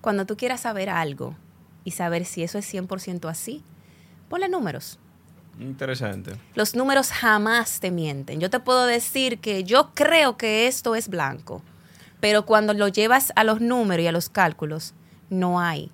cuando 0.01 0.27
tú 0.27 0.37
quieras 0.37 0.63
saber 0.63 0.89
algo 0.89 1.37
y 1.85 1.93
saber 1.93 2.25
si 2.25 2.43
eso 2.43 2.59
es 2.59 2.73
100% 2.73 3.29
así, 3.29 3.63
ponle 4.29 4.49
números. 4.49 4.99
Interesante. 5.63 6.33
Los 6.55 6.75
números 6.75 7.11
jamás 7.11 7.81
te 7.81 7.91
mienten. 7.91 8.41
Yo 8.41 8.51
te 8.51 8.61
puedo 8.61 8.87
decir 8.87 9.39
que 9.39 9.65
yo 9.65 9.91
creo 9.95 10.37
que 10.37 10.67
esto 10.67 10.95
es 10.95 11.09
blanco, 11.09 11.63
pero 12.21 12.45
cuando 12.45 12.75
lo 12.75 12.89
llevas 12.89 13.33
a 13.37 13.45
los 13.45 13.61
números 13.61 14.05
y 14.05 14.07
a 14.09 14.13
los 14.13 14.29
cálculos, 14.29 14.95
no 15.31 15.61
hay 15.61 15.91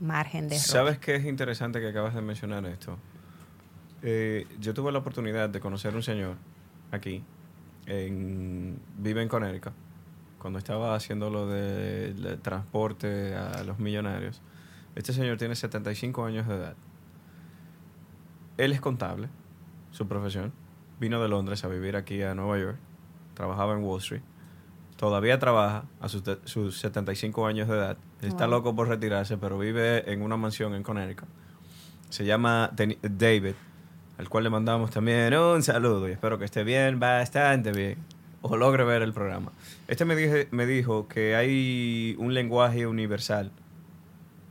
margen 0.00 0.48
de 0.48 0.56
error. 0.56 0.66
¿Sabes 0.66 0.98
qué 0.98 1.16
es 1.16 1.24
interesante 1.24 1.80
que 1.80 1.88
acabas 1.88 2.14
de 2.14 2.22
mencionar 2.22 2.64
esto? 2.66 2.98
Eh, 4.02 4.46
yo 4.60 4.74
tuve 4.74 4.92
la 4.92 4.98
oportunidad 4.98 5.48
de 5.48 5.60
conocer 5.60 5.94
un 5.94 6.02
señor 6.02 6.36
aquí, 6.90 7.22
en, 7.86 8.78
vive 8.98 9.22
en 9.22 9.28
Connecticut, 9.28 9.72
cuando 10.38 10.58
estaba 10.58 10.94
haciendo 10.94 11.30
lo 11.30 11.46
del 11.46 12.38
transporte 12.40 13.34
a 13.34 13.62
los 13.64 13.78
millonarios. 13.78 14.40
Este 14.94 15.12
señor 15.12 15.38
tiene 15.38 15.54
75 15.54 16.24
años 16.24 16.48
de 16.48 16.54
edad. 16.54 16.76
Él 18.56 18.72
es 18.72 18.80
contable, 18.80 19.28
su 19.90 20.06
profesión, 20.06 20.52
vino 20.98 21.22
de 21.22 21.28
Londres 21.28 21.64
a 21.64 21.68
vivir 21.68 21.96
aquí 21.96 22.22
a 22.22 22.34
Nueva 22.34 22.58
York. 22.58 22.76
Trabajaba 23.34 23.74
en 23.74 23.82
Wall 23.82 24.00
Street. 24.00 24.22
Todavía 24.96 25.38
trabaja 25.38 25.84
a 26.00 26.08
sus, 26.08 26.22
sus 26.44 26.78
75 26.78 27.46
años 27.46 27.68
de 27.68 27.74
edad. 27.74 27.96
Está 28.20 28.46
loco 28.46 28.76
por 28.76 28.88
retirarse, 28.88 29.38
pero 29.38 29.58
vive 29.58 30.12
en 30.12 30.20
una 30.20 30.36
mansión 30.36 30.74
en 30.74 30.82
Connecticut. 30.82 31.28
Se 32.10 32.26
llama 32.26 32.70
David, 33.02 33.54
al 34.18 34.28
cual 34.28 34.44
le 34.44 34.50
mandamos 34.50 34.90
también 34.90 35.32
un 35.34 35.62
saludo 35.62 36.06
y 36.08 36.12
espero 36.12 36.38
que 36.38 36.44
esté 36.44 36.64
bien, 36.64 37.00
bastante 37.00 37.72
bien, 37.72 37.96
o 38.42 38.56
logre 38.56 38.84
ver 38.84 39.00
el 39.00 39.14
programa. 39.14 39.52
Este 39.88 40.04
me, 40.04 40.14
dije, 40.16 40.48
me 40.50 40.66
dijo 40.66 41.08
que 41.08 41.34
hay 41.34 42.14
un 42.18 42.34
lenguaje 42.34 42.86
universal 42.86 43.52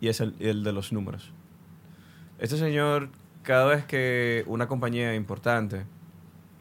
y 0.02 0.08
es 0.08 0.20
el, 0.22 0.34
el 0.40 0.64
de 0.64 0.74
los 0.74 0.92
números. 0.92 1.32
Este 2.40 2.58
señor, 2.58 3.10
cada 3.50 3.66
vez 3.66 3.84
que 3.84 4.44
una 4.46 4.68
compañía 4.68 5.16
importante, 5.16 5.84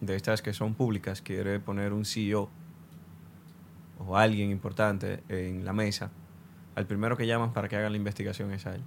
de 0.00 0.16
estas 0.16 0.40
que 0.40 0.54
son 0.54 0.72
públicas, 0.72 1.20
quiere 1.20 1.60
poner 1.60 1.92
un 1.92 2.06
CEO 2.06 2.48
o 3.98 4.16
alguien 4.16 4.50
importante 4.50 5.22
en 5.28 5.66
la 5.66 5.74
mesa, 5.74 6.10
al 6.76 6.86
primero 6.86 7.14
que 7.18 7.26
llaman 7.26 7.52
para 7.52 7.68
que 7.68 7.76
haga 7.76 7.90
la 7.90 7.98
investigación 7.98 8.52
es 8.52 8.64
a 8.64 8.74
él. 8.74 8.82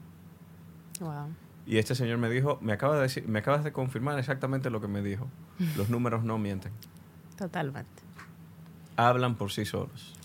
Wow. 1.00 1.28
Y 1.68 1.78
este 1.78 1.94
señor 1.94 2.18
me 2.18 2.28
dijo, 2.28 2.58
me 2.60 2.74
acaba 2.74 2.96
de 2.96 3.04
decir, 3.04 3.28
me 3.28 3.38
acabas 3.38 3.64
de 3.64 3.72
confirmar 3.72 4.18
exactamente 4.18 4.72
lo 4.72 4.82
que 4.82 4.88
me 4.88 5.04
dijo. 5.04 5.28
Los 5.78 5.92
números 5.92 6.24
no 6.24 6.40
mienten. 6.40 6.72
Totalmente. 7.38 8.02
Hablan 8.98 9.36
por 9.36 9.52
sí 9.52 9.64
solos. 9.64 10.16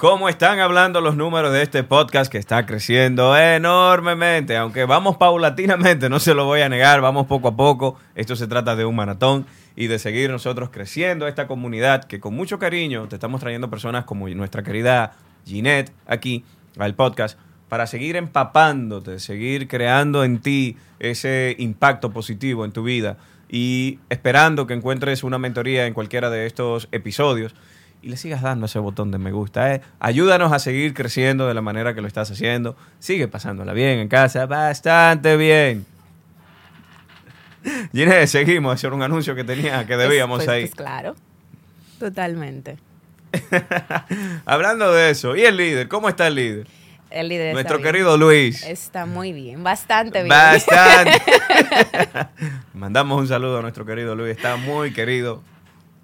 ¿Cómo 0.00 0.30
están 0.30 0.60
hablando 0.60 1.02
los 1.02 1.14
números 1.14 1.52
de 1.52 1.60
este 1.60 1.84
podcast 1.84 2.32
que 2.32 2.38
está 2.38 2.64
creciendo 2.64 3.36
enormemente? 3.36 4.56
Aunque 4.56 4.86
vamos 4.86 5.18
paulatinamente, 5.18 6.08
no 6.08 6.18
se 6.20 6.32
lo 6.32 6.46
voy 6.46 6.62
a 6.62 6.70
negar, 6.70 7.02
vamos 7.02 7.26
poco 7.26 7.48
a 7.48 7.54
poco. 7.54 7.98
Esto 8.14 8.34
se 8.34 8.46
trata 8.46 8.76
de 8.76 8.86
un 8.86 8.96
maratón 8.96 9.44
y 9.76 9.88
de 9.88 9.98
seguir 9.98 10.30
nosotros 10.30 10.70
creciendo 10.70 11.28
esta 11.28 11.46
comunidad 11.46 12.04
que 12.04 12.18
con 12.18 12.34
mucho 12.34 12.58
cariño 12.58 13.08
te 13.08 13.16
estamos 13.16 13.42
trayendo 13.42 13.68
personas 13.68 14.06
como 14.06 14.26
nuestra 14.30 14.62
querida 14.62 15.12
Ginette 15.44 15.92
aquí 16.06 16.46
al 16.78 16.94
podcast 16.94 17.38
para 17.68 17.86
seguir 17.86 18.16
empapándote, 18.16 19.18
seguir 19.18 19.68
creando 19.68 20.24
en 20.24 20.40
ti 20.40 20.78
ese 20.98 21.56
impacto 21.58 22.10
positivo 22.10 22.64
en 22.64 22.72
tu 22.72 22.84
vida 22.84 23.18
y 23.50 23.98
esperando 24.08 24.66
que 24.66 24.72
encuentres 24.72 25.24
una 25.24 25.36
mentoría 25.36 25.84
en 25.84 25.92
cualquiera 25.92 26.30
de 26.30 26.46
estos 26.46 26.88
episodios 26.90 27.54
y 28.02 28.08
le 28.08 28.16
sigas 28.16 28.42
dando 28.42 28.66
ese 28.66 28.78
botón 28.78 29.10
de 29.10 29.18
me 29.18 29.30
gusta. 29.32 29.74
¿eh? 29.74 29.82
Ayúdanos 29.98 30.52
a 30.52 30.58
seguir 30.58 30.94
creciendo 30.94 31.46
de 31.46 31.54
la 31.54 31.60
manera 31.60 31.94
que 31.94 32.00
lo 32.00 32.06
estás 32.08 32.30
haciendo. 32.30 32.76
Sigue 32.98 33.28
pasándola 33.28 33.72
bien 33.72 33.98
en 33.98 34.08
casa, 34.08 34.46
bastante 34.46 35.36
bien. 35.36 35.84
Ginés, 37.92 38.30
seguimos. 38.30 38.74
Ese 38.76 38.86
era 38.86 38.96
un 38.96 39.02
anuncio 39.02 39.34
que 39.34 39.44
tenía, 39.44 39.86
que 39.86 39.96
debíamos 39.96 40.38
Pues- 40.38 40.48
ahí. 40.48 40.62
pues 40.62 40.74
claro. 40.74 41.14
Totalmente. 41.98 42.78
Hablando 44.46 44.92
de 44.92 45.10
eso, 45.10 45.36
¿y 45.36 45.42
el 45.42 45.56
líder? 45.56 45.88
¿Cómo 45.88 46.08
está 46.08 46.26
el 46.26 46.34
líder? 46.34 46.66
El 47.10 47.28
líder 47.28 47.48
está 47.48 47.52
Nuestro 47.54 47.78
bien. 47.78 47.86
querido 47.92 48.16
Luis. 48.16 48.62
Está 48.64 49.04
muy 49.04 49.32
bien, 49.32 49.62
bastante 49.62 50.20
bien. 50.22 50.28
Bastante. 50.28 51.20
Mandamos 52.74 53.20
un 53.20 53.28
saludo 53.28 53.58
a 53.58 53.62
nuestro 53.62 53.84
querido 53.84 54.14
Luis. 54.14 54.30
Está 54.36 54.56
muy 54.56 54.92
querido. 54.92 55.42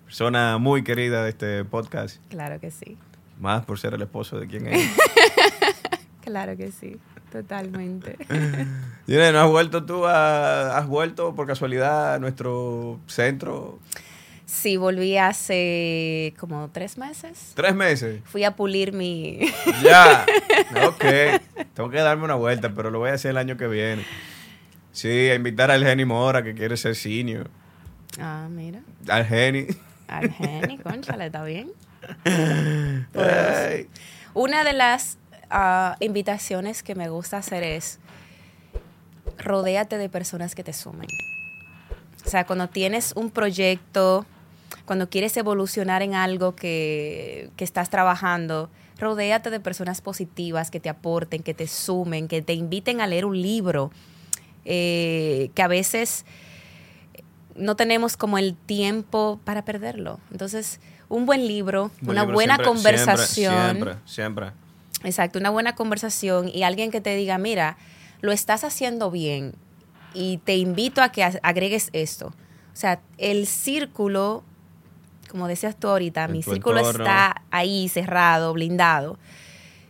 Persona 0.07 0.59
muy 0.59 0.85
querida 0.85 1.25
de 1.25 1.31
este 1.31 1.65
podcast. 1.65 2.19
Claro 2.29 2.61
que 2.61 2.71
sí. 2.71 2.97
Más 3.41 3.65
por 3.65 3.79
ser 3.79 3.93
el 3.93 4.03
esposo 4.03 4.39
de 4.39 4.47
quien 4.47 4.69
es. 4.69 4.91
Claro 6.23 6.57
que 6.57 6.73
sí. 6.73 6.97
Totalmente. 7.31 8.17
Ginés, 9.07 9.33
¿no 9.33 9.41
has 9.41 9.49
vuelto 9.49 9.85
tú 9.87 10.07
a, 10.07 10.77
has 10.77 10.89
vuelto 10.89 11.37
por 11.37 11.47
casualidad 11.47 12.15
a 12.15 12.19
nuestro 12.19 12.99
centro? 13.07 13.79
Sí, 14.45 14.77
volví 14.77 15.17
hace 15.19 16.35
como 16.37 16.69
tres 16.73 16.99
meses. 16.99 17.53
Tres 17.55 17.77
meses. 17.77 18.23
Fui 18.25 18.43
a 18.43 18.57
pulir 18.57 18.93
mi... 18.93 19.39
Ya. 19.85 20.27
Ok. 20.85 21.05
Tengo 21.75 21.91
que 21.91 21.99
darme 21.99 22.25
una 22.25 22.35
vuelta, 22.35 22.73
pero 22.75 22.91
lo 22.91 22.99
voy 22.99 23.11
a 23.11 23.15
hacer 23.15 23.31
el 23.31 23.37
año 23.37 23.57
que 23.57 23.69
viene. 23.69 24.05
Sí, 24.91 25.09
a 25.31 25.35
invitar 25.35 25.71
al 25.71 25.85
Geni 25.85 26.05
Mora, 26.05 26.43
que 26.43 26.55
quiere 26.55 26.77
ser 26.77 26.97
senior. 26.97 27.51
Ah, 28.19 28.49
mira. 28.51 28.81
Al 29.09 29.25
Geni. 29.27 29.67
Al 30.09 30.31
Geni, 30.33 30.79
conchale, 30.79 31.27
está 31.27 31.43
bien. 31.43 31.73
Una 34.35 34.65
de 34.65 34.73
las 34.73 35.19
ah, 35.51 35.97
invitaciones 36.01 36.83
que 36.83 36.95
me 36.95 37.09
gusta 37.09 37.39
hacer 37.39 37.63
es 37.63 37.99
rodéate 39.39 39.99
de 39.99 40.09
personas 40.09 40.55
que 40.55 40.65
te 40.65 40.73
sumen. 40.73 41.09
O 42.25 42.29
sea, 42.29 42.45
cuando 42.45 42.69
tienes 42.69 43.13
un 43.17 43.31
proyecto, 43.31 44.27
cuando 44.85 45.09
quieres 45.09 45.37
evolucionar 45.37 46.03
en 46.03 46.15
algo 46.15 46.57
que, 46.57 47.51
que 47.57 47.65
estás 47.65 47.91
trabajando, 47.91 48.71
rodéate 48.99 49.51
de 49.51 49.61
personas 49.61 50.01
positivas 50.01 50.71
que 50.71 50.81
te 50.81 50.89
aporten, 50.89 51.43
que 51.43 51.55
te 51.55 51.67
sumen, 51.67 52.29
que 52.29 52.43
te 52.43 52.55
inviten 52.55 53.01
a 53.01 53.07
leer 53.07 53.25
un 53.25 53.41
libro, 53.41 53.91
eh, 54.65 55.51
que 55.55 55.63
a 55.63 55.69
veces 55.69 56.25
no 57.59 57.77
tenemos 57.77 58.17
como 58.17 58.39
el 58.39 58.55
tiempo 58.55 59.41
para 59.45 59.65
perderlo. 59.65 60.21
Entonces, 60.31 60.81
un 61.09 61.27
buen 61.27 61.47
libro, 61.47 61.91
una 62.03 62.23
libro 62.23 62.35
buena 62.35 62.55
siempre- 62.57 62.67
conversación. 62.75 63.55
Siempre, 63.73 63.95
siempre. 64.05 64.51
Exacto, 65.05 65.39
una 65.39 65.51
buena 65.51 65.75
conversación 65.75 66.49
y 66.53 66.63
alguien 66.63 66.91
que 66.91 67.01
te 67.01 67.15
diga, 67.15 67.39
mira, 67.39 67.77
lo 68.21 68.33
estás 68.33 68.65
haciendo 68.65 69.11
bien 69.11 69.55
y 70.15 70.39
te 70.39 70.57
invito 70.57 71.03
a 71.03 71.11
que 71.11 71.23
agregues 71.43 71.91
esto. 71.93 72.29
O 72.29 72.79
sea, 72.79 73.01
el 73.19 73.47
círculo, 73.47 74.43
como 75.31 75.49
decías 75.49 75.77
tú 75.77 75.89
ahorita, 75.89 76.29
mi 76.29 76.43
círculo 76.43 76.79
entorno. 76.79 77.05
está 77.05 77.43
ahí 77.51 77.89
cerrado, 77.89 78.53
blindado. 78.53 79.19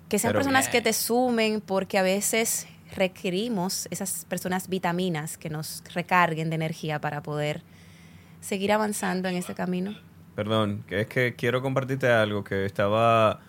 Que 0.08 0.18
sean 0.18 0.30
Pero 0.32 0.40
personas 0.40 0.66
bien. 0.66 0.72
que 0.72 0.82
te 0.82 0.92
sumen 0.92 1.60
porque 1.60 1.98
a 1.98 2.02
veces 2.02 2.66
requerimos 2.94 3.88
esas 3.90 4.24
personas 4.24 4.68
vitaminas 4.68 5.38
que 5.38 5.50
nos 5.50 5.82
recarguen 5.94 6.50
de 6.50 6.56
energía 6.56 7.00
para 7.00 7.22
poder 7.22 7.62
seguir 8.40 8.72
avanzando 8.72 9.28
en 9.28 9.36
este 9.36 9.54
camino. 9.54 9.96
Perdón, 10.34 10.84
que 10.86 11.00
es 11.00 11.06
que 11.06 11.34
quiero 11.34 11.62
compartirte 11.62 12.08
algo 12.08 12.44
que 12.44 12.66
estaba 12.66 13.40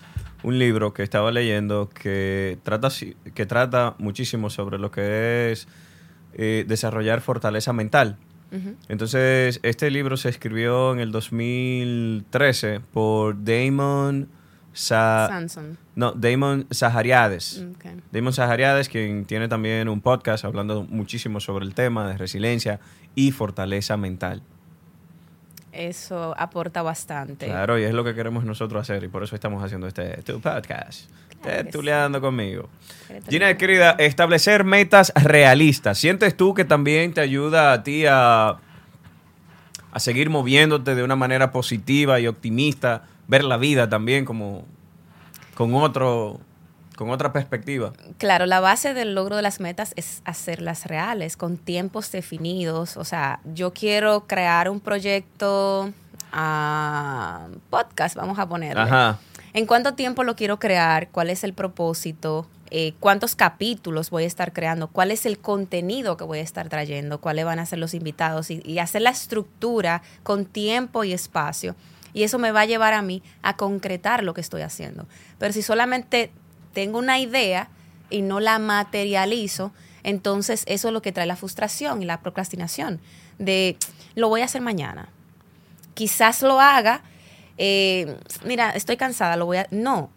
un 0.43 0.59
libro 0.59 0.93
que 0.93 1.03
estaba 1.03 1.31
leyendo 1.31 1.89
que 1.89 2.59
trata 2.63 2.89
que 3.33 3.45
trata 3.45 3.95
muchísimo 3.97 4.49
sobre 4.49 4.77
lo 4.77 4.91
que 4.91 5.51
es 5.51 5.67
eh, 6.33 6.65
desarrollar 6.67 7.21
fortaleza 7.21 7.73
mental. 7.73 8.17
Ujú. 8.51 8.75
Entonces, 8.87 9.59
este 9.63 9.91
libro 9.91 10.15
se 10.15 10.29
escribió 10.29 10.93
en 10.93 10.99
el 10.99 11.11
2013 11.11 12.79
por 12.79 13.43
Damon 13.43 14.29
Sa 14.77 15.27
Samson. 15.27 15.75
no, 15.95 16.11
Damon 16.11 16.67
Sahariades. 16.69 17.65
Damon 18.11 18.31
Sahariades, 18.31 18.89
quien 18.89 19.25
tiene 19.25 19.47
también 19.47 19.89
un 19.89 20.01
podcast 20.01 20.45
hablando 20.45 20.83
muchísimo 20.83 21.39
sobre 21.39 21.65
el 21.65 21.73
tema 21.73 22.07
de 22.07 22.15
resiliencia 22.15 22.79
y 23.15 23.31
fortaleza 23.31 23.97
mental. 23.97 24.43
Eso 25.71 26.35
aporta 26.37 26.83
bastante. 26.83 27.47
Claro, 27.47 27.79
y 27.79 27.83
es 27.83 27.93
lo 27.93 28.03
que 28.03 28.13
queremos 28.13 28.43
nosotros 28.45 28.79
hacer 28.79 29.03
y 29.03 29.07
por 29.07 29.23
eso 29.23 29.33
estamos 29.33 29.63
haciendo 29.63 29.87
este 29.87 30.21
tu 30.21 30.39
podcast. 30.39 31.09
Claro 31.09 31.57
que 31.57 31.63
Tertuleando 31.63 32.21
conmigo. 32.21 32.69
Gina, 33.29 33.57
querida, 33.57 33.95
establecer 33.97 34.63
metas 34.63 35.11
realistas. 35.15 35.97
¿Sientes 35.97 36.37
tú 36.37 36.53
que 36.53 36.65
también 36.65 37.13
te 37.13 37.21
ayuda 37.21 37.73
a 37.73 37.81
ti 37.81 38.05
a, 38.07 38.57
a 39.91 39.99
seguir 39.99 40.29
moviéndote 40.29 40.93
de 40.93 41.01
una 41.01 41.15
manera 41.15 41.51
positiva 41.51 42.19
y 42.19 42.27
optimista? 42.27 43.03
Ver 43.27 43.43
la 43.43 43.57
vida 43.57 43.89
también 43.89 44.25
como 44.25 44.65
con 45.55 45.73
otro 45.75 46.39
con 46.97 47.11
otra 47.11 47.31
perspectiva. 47.31 47.93
Claro, 48.17 48.47
la 48.47 48.59
base 48.59 48.95
del 48.95 49.13
logro 49.13 49.35
de 49.35 49.43
las 49.43 49.59
metas 49.59 49.93
es 49.95 50.21
hacerlas 50.25 50.87
reales, 50.87 51.37
con 51.37 51.57
tiempos 51.57 52.11
definidos. 52.11 52.97
O 52.97 53.05
sea, 53.05 53.39
yo 53.45 53.71
quiero 53.71 54.25
crear 54.25 54.67
un 54.67 54.79
proyecto 54.79 55.93
ah, 56.33 57.47
podcast, 57.69 58.15
vamos 58.15 58.39
a 58.39 58.49
ponerle. 58.49 58.81
Ajá. 58.81 59.19
¿En 59.53 59.67
cuánto 59.67 59.93
tiempo 59.93 60.23
lo 60.23 60.35
quiero 60.35 60.57
crear? 60.57 61.09
¿Cuál 61.09 61.29
es 61.29 61.43
el 61.43 61.53
propósito? 61.53 62.47
Eh, 62.71 62.93
¿Cuántos 62.99 63.35
capítulos 63.35 64.09
voy 64.09 64.23
a 64.23 64.27
estar 64.27 64.51
creando? 64.51 64.87
¿Cuál 64.87 65.11
es 65.11 65.25
el 65.27 65.37
contenido 65.37 66.17
que 66.17 66.23
voy 66.23 66.39
a 66.39 66.43
estar 66.43 66.67
trayendo? 66.67 67.21
¿Cuáles 67.21 67.45
van 67.45 67.59
a 67.59 67.65
ser 67.67 67.77
los 67.77 67.93
invitados? 67.93 68.49
Y, 68.49 68.61
y 68.65 68.79
hacer 68.79 69.03
la 69.03 69.11
estructura 69.11 70.01
con 70.23 70.45
tiempo 70.45 71.03
y 71.03 71.13
espacio. 71.13 71.75
Y 72.17 72.23
eso 72.23 72.39
me 72.39 72.51
va 72.51 72.61
a 72.61 72.65
llevar 72.65 72.95
a 72.95 73.03
mí 73.03 73.21
a 73.43 73.57
concretar 73.57 74.23
lo 74.23 74.33
que 74.33 74.41
estoy 74.41 74.63
haciendo. 74.63 75.05
Pero 75.37 75.53
si 75.53 75.61
solamente 75.61 76.31
tengo 76.73 76.97
una 76.97 77.19
idea 77.19 77.69
y 78.09 78.23
no 78.23 78.39
la 78.39 78.57
materializo, 78.57 79.71
entonces 80.01 80.63
eso 80.65 80.87
es 80.87 80.93
lo 80.95 81.03
que 81.03 81.11
trae 81.11 81.27
la 81.27 81.35
frustración 81.35 82.01
y 82.01 82.05
la 82.05 82.21
procrastinación. 82.21 82.99
De 83.37 83.77
lo 84.15 84.29
voy 84.29 84.41
a 84.41 84.45
hacer 84.45 84.61
mañana. 84.61 85.09
Quizás 85.93 86.41
lo 86.41 86.59
haga. 86.59 87.03
eh, 87.59 88.17
mira, 88.43 88.71
estoy 88.71 88.97
cansada, 88.97 89.35
lo 89.35 89.45
voy 89.45 89.57
a. 89.57 89.67
No. 89.69 90.09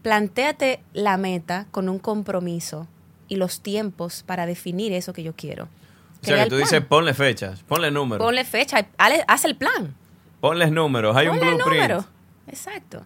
Plantéate 0.00 0.80
la 0.94 1.18
meta 1.18 1.66
con 1.72 1.90
un 1.90 1.98
compromiso 1.98 2.88
y 3.28 3.36
los 3.36 3.60
tiempos 3.60 4.22
para 4.22 4.46
definir 4.46 4.94
eso 4.94 5.12
que 5.12 5.22
yo 5.22 5.34
quiero. 5.36 5.68
O 6.22 6.26
sea, 6.26 6.44
que 6.44 6.48
tú 6.48 6.56
dices, 6.56 6.80
ponle 6.80 7.12
fechas, 7.12 7.62
ponle 7.64 7.90
números. 7.90 8.24
Ponle 8.24 8.44
fecha, 8.44 8.86
haz 8.96 9.44
el 9.44 9.56
plan. 9.56 9.94
Ponles 10.40 10.70
números, 10.72 11.16
hay 11.16 11.28
un 11.28 11.38
blueprint. 11.38 11.64
número. 11.64 12.04
Exacto. 12.48 13.02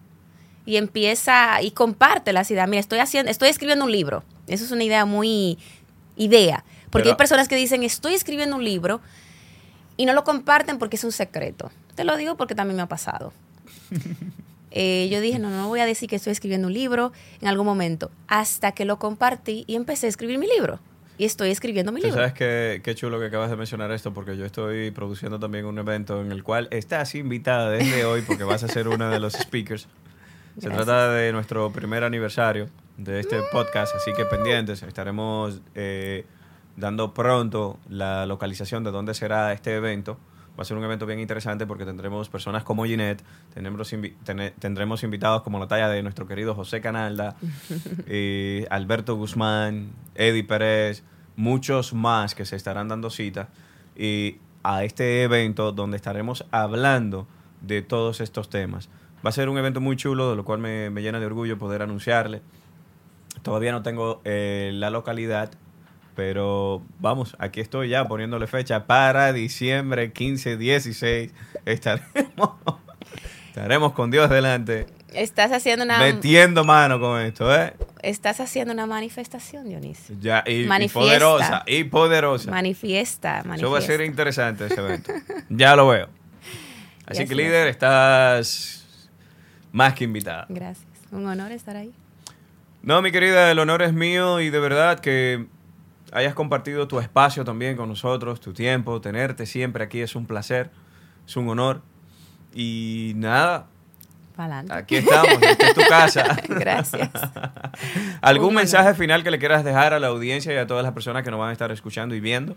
Y 0.65 0.77
empieza 0.77 1.61
y 1.61 1.71
comparte 1.71 2.33
las 2.33 2.51
ideas. 2.51 2.67
Mira, 2.69 2.79
estoy 2.79 2.99
haciendo, 2.99 3.31
estoy 3.31 3.49
escribiendo 3.49 3.85
un 3.85 3.91
libro. 3.91 4.23
Eso 4.47 4.63
es 4.65 4.71
una 4.71 4.83
idea 4.83 5.05
muy 5.05 5.57
idea. 6.17 6.63
Porque 6.91 7.03
Pero- 7.05 7.11
hay 7.11 7.17
personas 7.17 7.47
que 7.47 7.55
dicen, 7.55 7.83
estoy 7.83 8.13
escribiendo 8.13 8.55
un 8.55 8.63
libro 8.63 9.01
y 9.97 10.05
no 10.05 10.13
lo 10.13 10.23
comparten 10.23 10.77
porque 10.77 10.97
es 10.97 11.03
un 11.03 11.11
secreto. 11.11 11.71
Te 11.95 12.03
lo 12.03 12.15
digo 12.17 12.37
porque 12.37 12.53
también 12.55 12.75
me 12.77 12.83
ha 12.83 12.87
pasado. 12.87 13.33
Eh, 14.73 15.09
yo 15.11 15.19
dije, 15.19 15.37
no, 15.37 15.49
no 15.49 15.67
voy 15.67 15.81
a 15.81 15.85
decir 15.85 16.07
que 16.07 16.15
estoy 16.15 16.31
escribiendo 16.31 16.67
un 16.67 16.73
libro 16.73 17.11
en 17.41 17.49
algún 17.49 17.65
momento. 17.65 18.09
Hasta 18.29 18.71
que 18.71 18.85
lo 18.85 18.99
compartí 18.99 19.65
y 19.67 19.75
empecé 19.75 20.05
a 20.05 20.09
escribir 20.09 20.37
mi 20.37 20.47
libro. 20.47 20.79
Y 21.21 21.25
estoy 21.25 21.51
escribiendo 21.51 21.91
mi 21.91 22.01
Tú 22.01 22.07
libro. 22.07 22.19
sabes 22.19 22.33
qué, 22.33 22.81
qué 22.83 22.95
chulo 22.95 23.19
que 23.19 23.27
acabas 23.27 23.51
de 23.51 23.55
mencionar 23.55 23.91
esto, 23.91 24.11
porque 24.11 24.35
yo 24.37 24.43
estoy 24.43 24.89
produciendo 24.89 25.39
también 25.39 25.65
un 25.65 25.77
evento 25.77 26.19
en 26.19 26.31
el 26.31 26.41
cual 26.41 26.67
estás 26.71 27.13
invitada 27.13 27.69
desde 27.69 28.05
hoy, 28.05 28.23
porque 28.23 28.43
vas 28.43 28.63
a 28.63 28.67
ser 28.67 28.87
una 28.87 29.07
de 29.11 29.19
los 29.19 29.33
speakers. 29.33 29.83
Se 30.57 30.67
Gracias. 30.67 30.73
trata 30.87 31.11
de 31.11 31.31
nuestro 31.31 31.71
primer 31.71 32.03
aniversario 32.03 32.69
de 32.97 33.19
este 33.19 33.39
podcast, 33.51 33.95
así 33.95 34.11
que 34.17 34.25
pendientes. 34.25 34.81
Estaremos 34.81 35.61
eh, 35.75 36.25
dando 36.75 37.13
pronto 37.13 37.77
la 37.87 38.25
localización 38.25 38.83
de 38.83 38.89
dónde 38.89 39.13
será 39.13 39.53
este 39.53 39.75
evento. 39.75 40.17
Va 40.59 40.63
a 40.63 40.65
ser 40.65 40.77
un 40.77 40.83
evento 40.83 41.05
bien 41.05 41.19
interesante 41.19 41.65
porque 41.65 41.85
tendremos 41.85 42.27
personas 42.29 42.63
como 42.63 42.85
Ginette, 42.85 43.23
tendremos, 43.53 43.91
invi- 43.93 44.13
tene- 44.23 44.51
tendremos 44.51 45.01
invitados 45.03 45.41
como 45.43 45.57
la 45.59 45.67
talla 45.67 45.87
de 45.89 46.03
nuestro 46.03 46.27
querido 46.27 46.53
José 46.55 46.81
Canalda, 46.81 47.35
eh, 48.07 48.67
Alberto 48.69 49.15
Guzmán, 49.15 49.91
Eddie 50.15 50.43
Pérez, 50.43 51.03
muchos 51.37 51.93
más 51.93 52.35
que 52.35 52.45
se 52.45 52.55
estarán 52.57 52.89
dando 52.89 53.09
cita 53.09 53.47
y 53.95 54.37
a 54.63 54.83
este 54.83 55.23
evento 55.23 55.71
donde 55.71 55.95
estaremos 55.97 56.45
hablando 56.51 57.27
de 57.61 57.81
todos 57.81 58.21
estos 58.21 58.49
temas. 58.49 58.89
Va 59.25 59.29
a 59.29 59.33
ser 59.33 59.49
un 59.49 59.57
evento 59.57 59.79
muy 59.81 59.95
chulo, 59.95 60.31
de 60.31 60.35
lo 60.35 60.43
cual 60.45 60.59
me, 60.59 60.89
me 60.89 61.01
llena 61.01 61.19
de 61.19 61.25
orgullo 61.25 61.57
poder 61.57 61.81
anunciarle. 61.81 62.41
Todavía 63.43 63.71
no 63.71 63.81
tengo 63.81 64.21
eh, 64.25 64.71
la 64.73 64.89
localidad, 64.89 65.51
pero 66.15 66.81
vamos, 66.99 67.35
aquí 67.39 67.59
estoy 67.61 67.89
ya 67.89 68.07
poniéndole 68.07 68.47
fecha 68.47 68.85
para 68.85 69.33
diciembre 69.33 70.11
15, 70.11 70.57
16. 70.57 71.31
Estaremos, 71.65 72.51
estaremos 73.47 73.93
con 73.93 74.11
Dios 74.11 74.29
delante, 74.29 74.87
Estás 75.13 75.51
haciendo 75.51 75.83
una 75.83 75.99
metiendo 75.99 76.63
mano 76.63 76.97
con 76.97 77.19
esto, 77.21 77.53
¿eh? 77.53 77.73
estás 78.01 78.39
haciendo 78.39 78.73
una 78.73 78.85
manifestación, 78.85 79.67
Dionisio. 79.67 80.15
Ya, 80.21 80.41
y, 80.47 80.61
y 80.61 80.65
Manifiesta. 80.65 80.99
poderosa, 80.99 81.63
y 81.67 81.83
poderosa. 81.83 82.49
Manifiesta, 82.49 83.39
Eso 83.39 83.47
va 83.49 83.53
a 83.53 83.57
manifiesta. 83.57 83.81
ser 83.81 84.01
interesante 84.01 84.65
ese 84.67 84.75
evento. 84.75 85.11
ya 85.49 85.75
lo 85.75 85.87
veo. 85.89 86.07
Así 87.05 87.27
que 87.27 87.35
líder, 87.35 87.67
estás 87.67 89.09
más 89.73 89.93
que 89.95 90.05
invitada. 90.05 90.45
Gracias. 90.47 90.87
Un 91.11 91.27
honor 91.27 91.51
estar 91.51 91.75
ahí. 91.75 91.91
No, 92.83 93.01
mi 93.01 93.11
querida, 93.11 93.51
el 93.51 93.59
honor 93.59 93.81
es 93.81 93.91
mío 93.91 94.39
y 94.39 94.49
de 94.49 94.59
verdad 94.61 94.99
que 95.01 95.45
hayas 96.11 96.33
compartido 96.33 96.87
tu 96.87 96.99
espacio 96.99 97.43
también 97.43 97.77
con 97.77 97.89
nosotros, 97.89 98.39
tu 98.39 98.53
tiempo, 98.53 99.01
tenerte 99.01 99.45
siempre 99.45 99.83
aquí 99.83 100.01
es 100.01 100.15
un 100.15 100.25
placer, 100.25 100.71
es 101.25 101.35
un 101.37 101.49
honor. 101.49 101.81
Y 102.53 103.13
nada, 103.15 103.67
aquí 104.69 104.97
estamos, 104.97 105.41
esta 105.41 105.67
es 105.67 105.73
tu 105.73 105.81
casa. 105.87 106.37
Gracias. 106.47 107.09
¿Algún 108.21 108.49
Un 108.49 108.51
honor. 108.51 108.61
mensaje 108.63 108.93
final 108.95 109.23
que 109.23 109.31
le 109.31 109.39
quieras 109.39 109.63
dejar 109.63 109.93
a 109.93 109.99
la 109.99 110.07
audiencia 110.07 110.53
y 110.53 110.57
a 110.57 110.67
todas 110.67 110.83
las 110.83 110.93
personas 110.93 111.23
que 111.23 111.31
nos 111.31 111.39
van 111.39 111.49
a 111.49 111.53
estar 111.53 111.71
escuchando 111.71 112.15
y 112.15 112.19
viendo? 112.19 112.55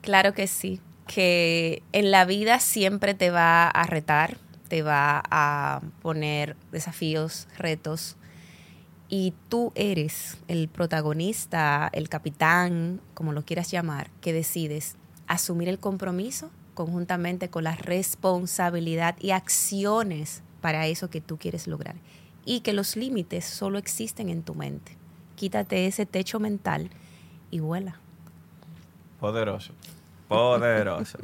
Claro 0.00 0.32
que 0.34 0.46
sí. 0.46 0.80
Que 1.06 1.82
en 1.92 2.10
la 2.10 2.24
vida 2.24 2.60
siempre 2.60 3.14
te 3.14 3.30
va 3.30 3.68
a 3.68 3.86
retar, 3.86 4.36
te 4.68 4.82
va 4.82 5.22
a 5.30 5.80
poner 6.02 6.56
desafíos, 6.70 7.48
retos. 7.56 8.16
Y 9.08 9.32
tú 9.48 9.72
eres 9.74 10.36
el 10.48 10.68
protagonista, 10.68 11.88
el 11.92 12.08
capitán, 12.08 13.00
como 13.14 13.32
lo 13.32 13.44
quieras 13.44 13.70
llamar, 13.70 14.10
que 14.20 14.32
decides 14.32 14.96
asumir 15.26 15.68
el 15.68 15.78
compromiso 15.78 16.50
conjuntamente 16.74 17.48
con 17.48 17.64
la 17.64 17.74
responsabilidad 17.74 19.16
y 19.18 19.30
acciones 19.30 20.42
para 20.60 20.86
eso 20.86 21.10
que 21.10 21.20
tú 21.20 21.38
quieres 21.38 21.66
lograr. 21.66 21.96
Y 22.44 22.60
que 22.60 22.72
los 22.72 22.96
límites 22.96 23.44
solo 23.44 23.78
existen 23.78 24.28
en 24.28 24.42
tu 24.42 24.54
mente. 24.54 24.96
Quítate 25.36 25.86
ese 25.86 26.06
techo 26.06 26.38
mental 26.38 26.90
y 27.50 27.60
vuela. 27.60 27.98
Poderoso. 29.20 29.72
Poderoso. 30.28 31.18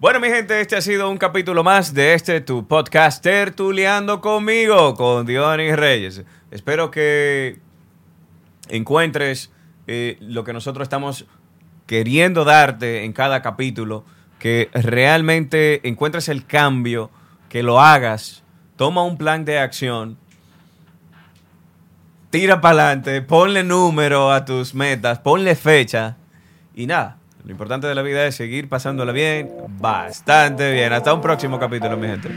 Bueno, 0.00 0.18
mi 0.18 0.26
gente, 0.28 0.60
este 0.60 0.74
ha 0.74 0.80
sido 0.80 1.08
un 1.08 1.18
capítulo 1.18 1.62
más 1.62 1.94
de 1.94 2.14
este 2.14 2.40
tu 2.40 2.66
podcast 2.66 3.22
Tertuleando 3.22 4.20
conmigo, 4.20 4.94
con 4.96 5.24
Dionis 5.24 5.76
Reyes. 5.76 6.24
Espero 6.50 6.90
que 6.90 7.60
encuentres 8.68 9.52
eh, 9.86 10.18
lo 10.20 10.42
que 10.42 10.52
nosotros 10.52 10.86
estamos 10.86 11.26
queriendo 11.86 12.44
darte 12.44 13.04
en 13.04 13.12
cada 13.12 13.40
capítulo, 13.40 14.04
que 14.40 14.68
realmente 14.74 15.86
encuentres 15.88 16.28
el 16.28 16.44
cambio, 16.44 17.10
que 17.48 17.62
lo 17.62 17.80
hagas, 17.80 18.42
toma 18.74 19.04
un 19.04 19.16
plan 19.16 19.44
de 19.44 19.60
acción, 19.60 20.18
tira 22.30 22.60
para 22.60 22.88
adelante, 22.88 23.22
ponle 23.22 23.62
número 23.62 24.32
a 24.32 24.44
tus 24.44 24.74
metas, 24.74 25.20
ponle 25.20 25.54
fecha 25.54 26.16
y 26.74 26.86
nada. 26.86 27.18
Lo 27.44 27.50
importante 27.50 27.86
de 27.86 27.94
la 27.94 28.00
vida 28.00 28.26
es 28.26 28.36
seguir 28.36 28.70
pasándola 28.70 29.12
bien, 29.12 29.50
bastante 29.78 30.72
bien. 30.72 30.94
Hasta 30.94 31.12
un 31.12 31.20
próximo 31.20 31.58
capítulo, 31.58 31.98
mi 31.98 32.06
gente. 32.06 32.30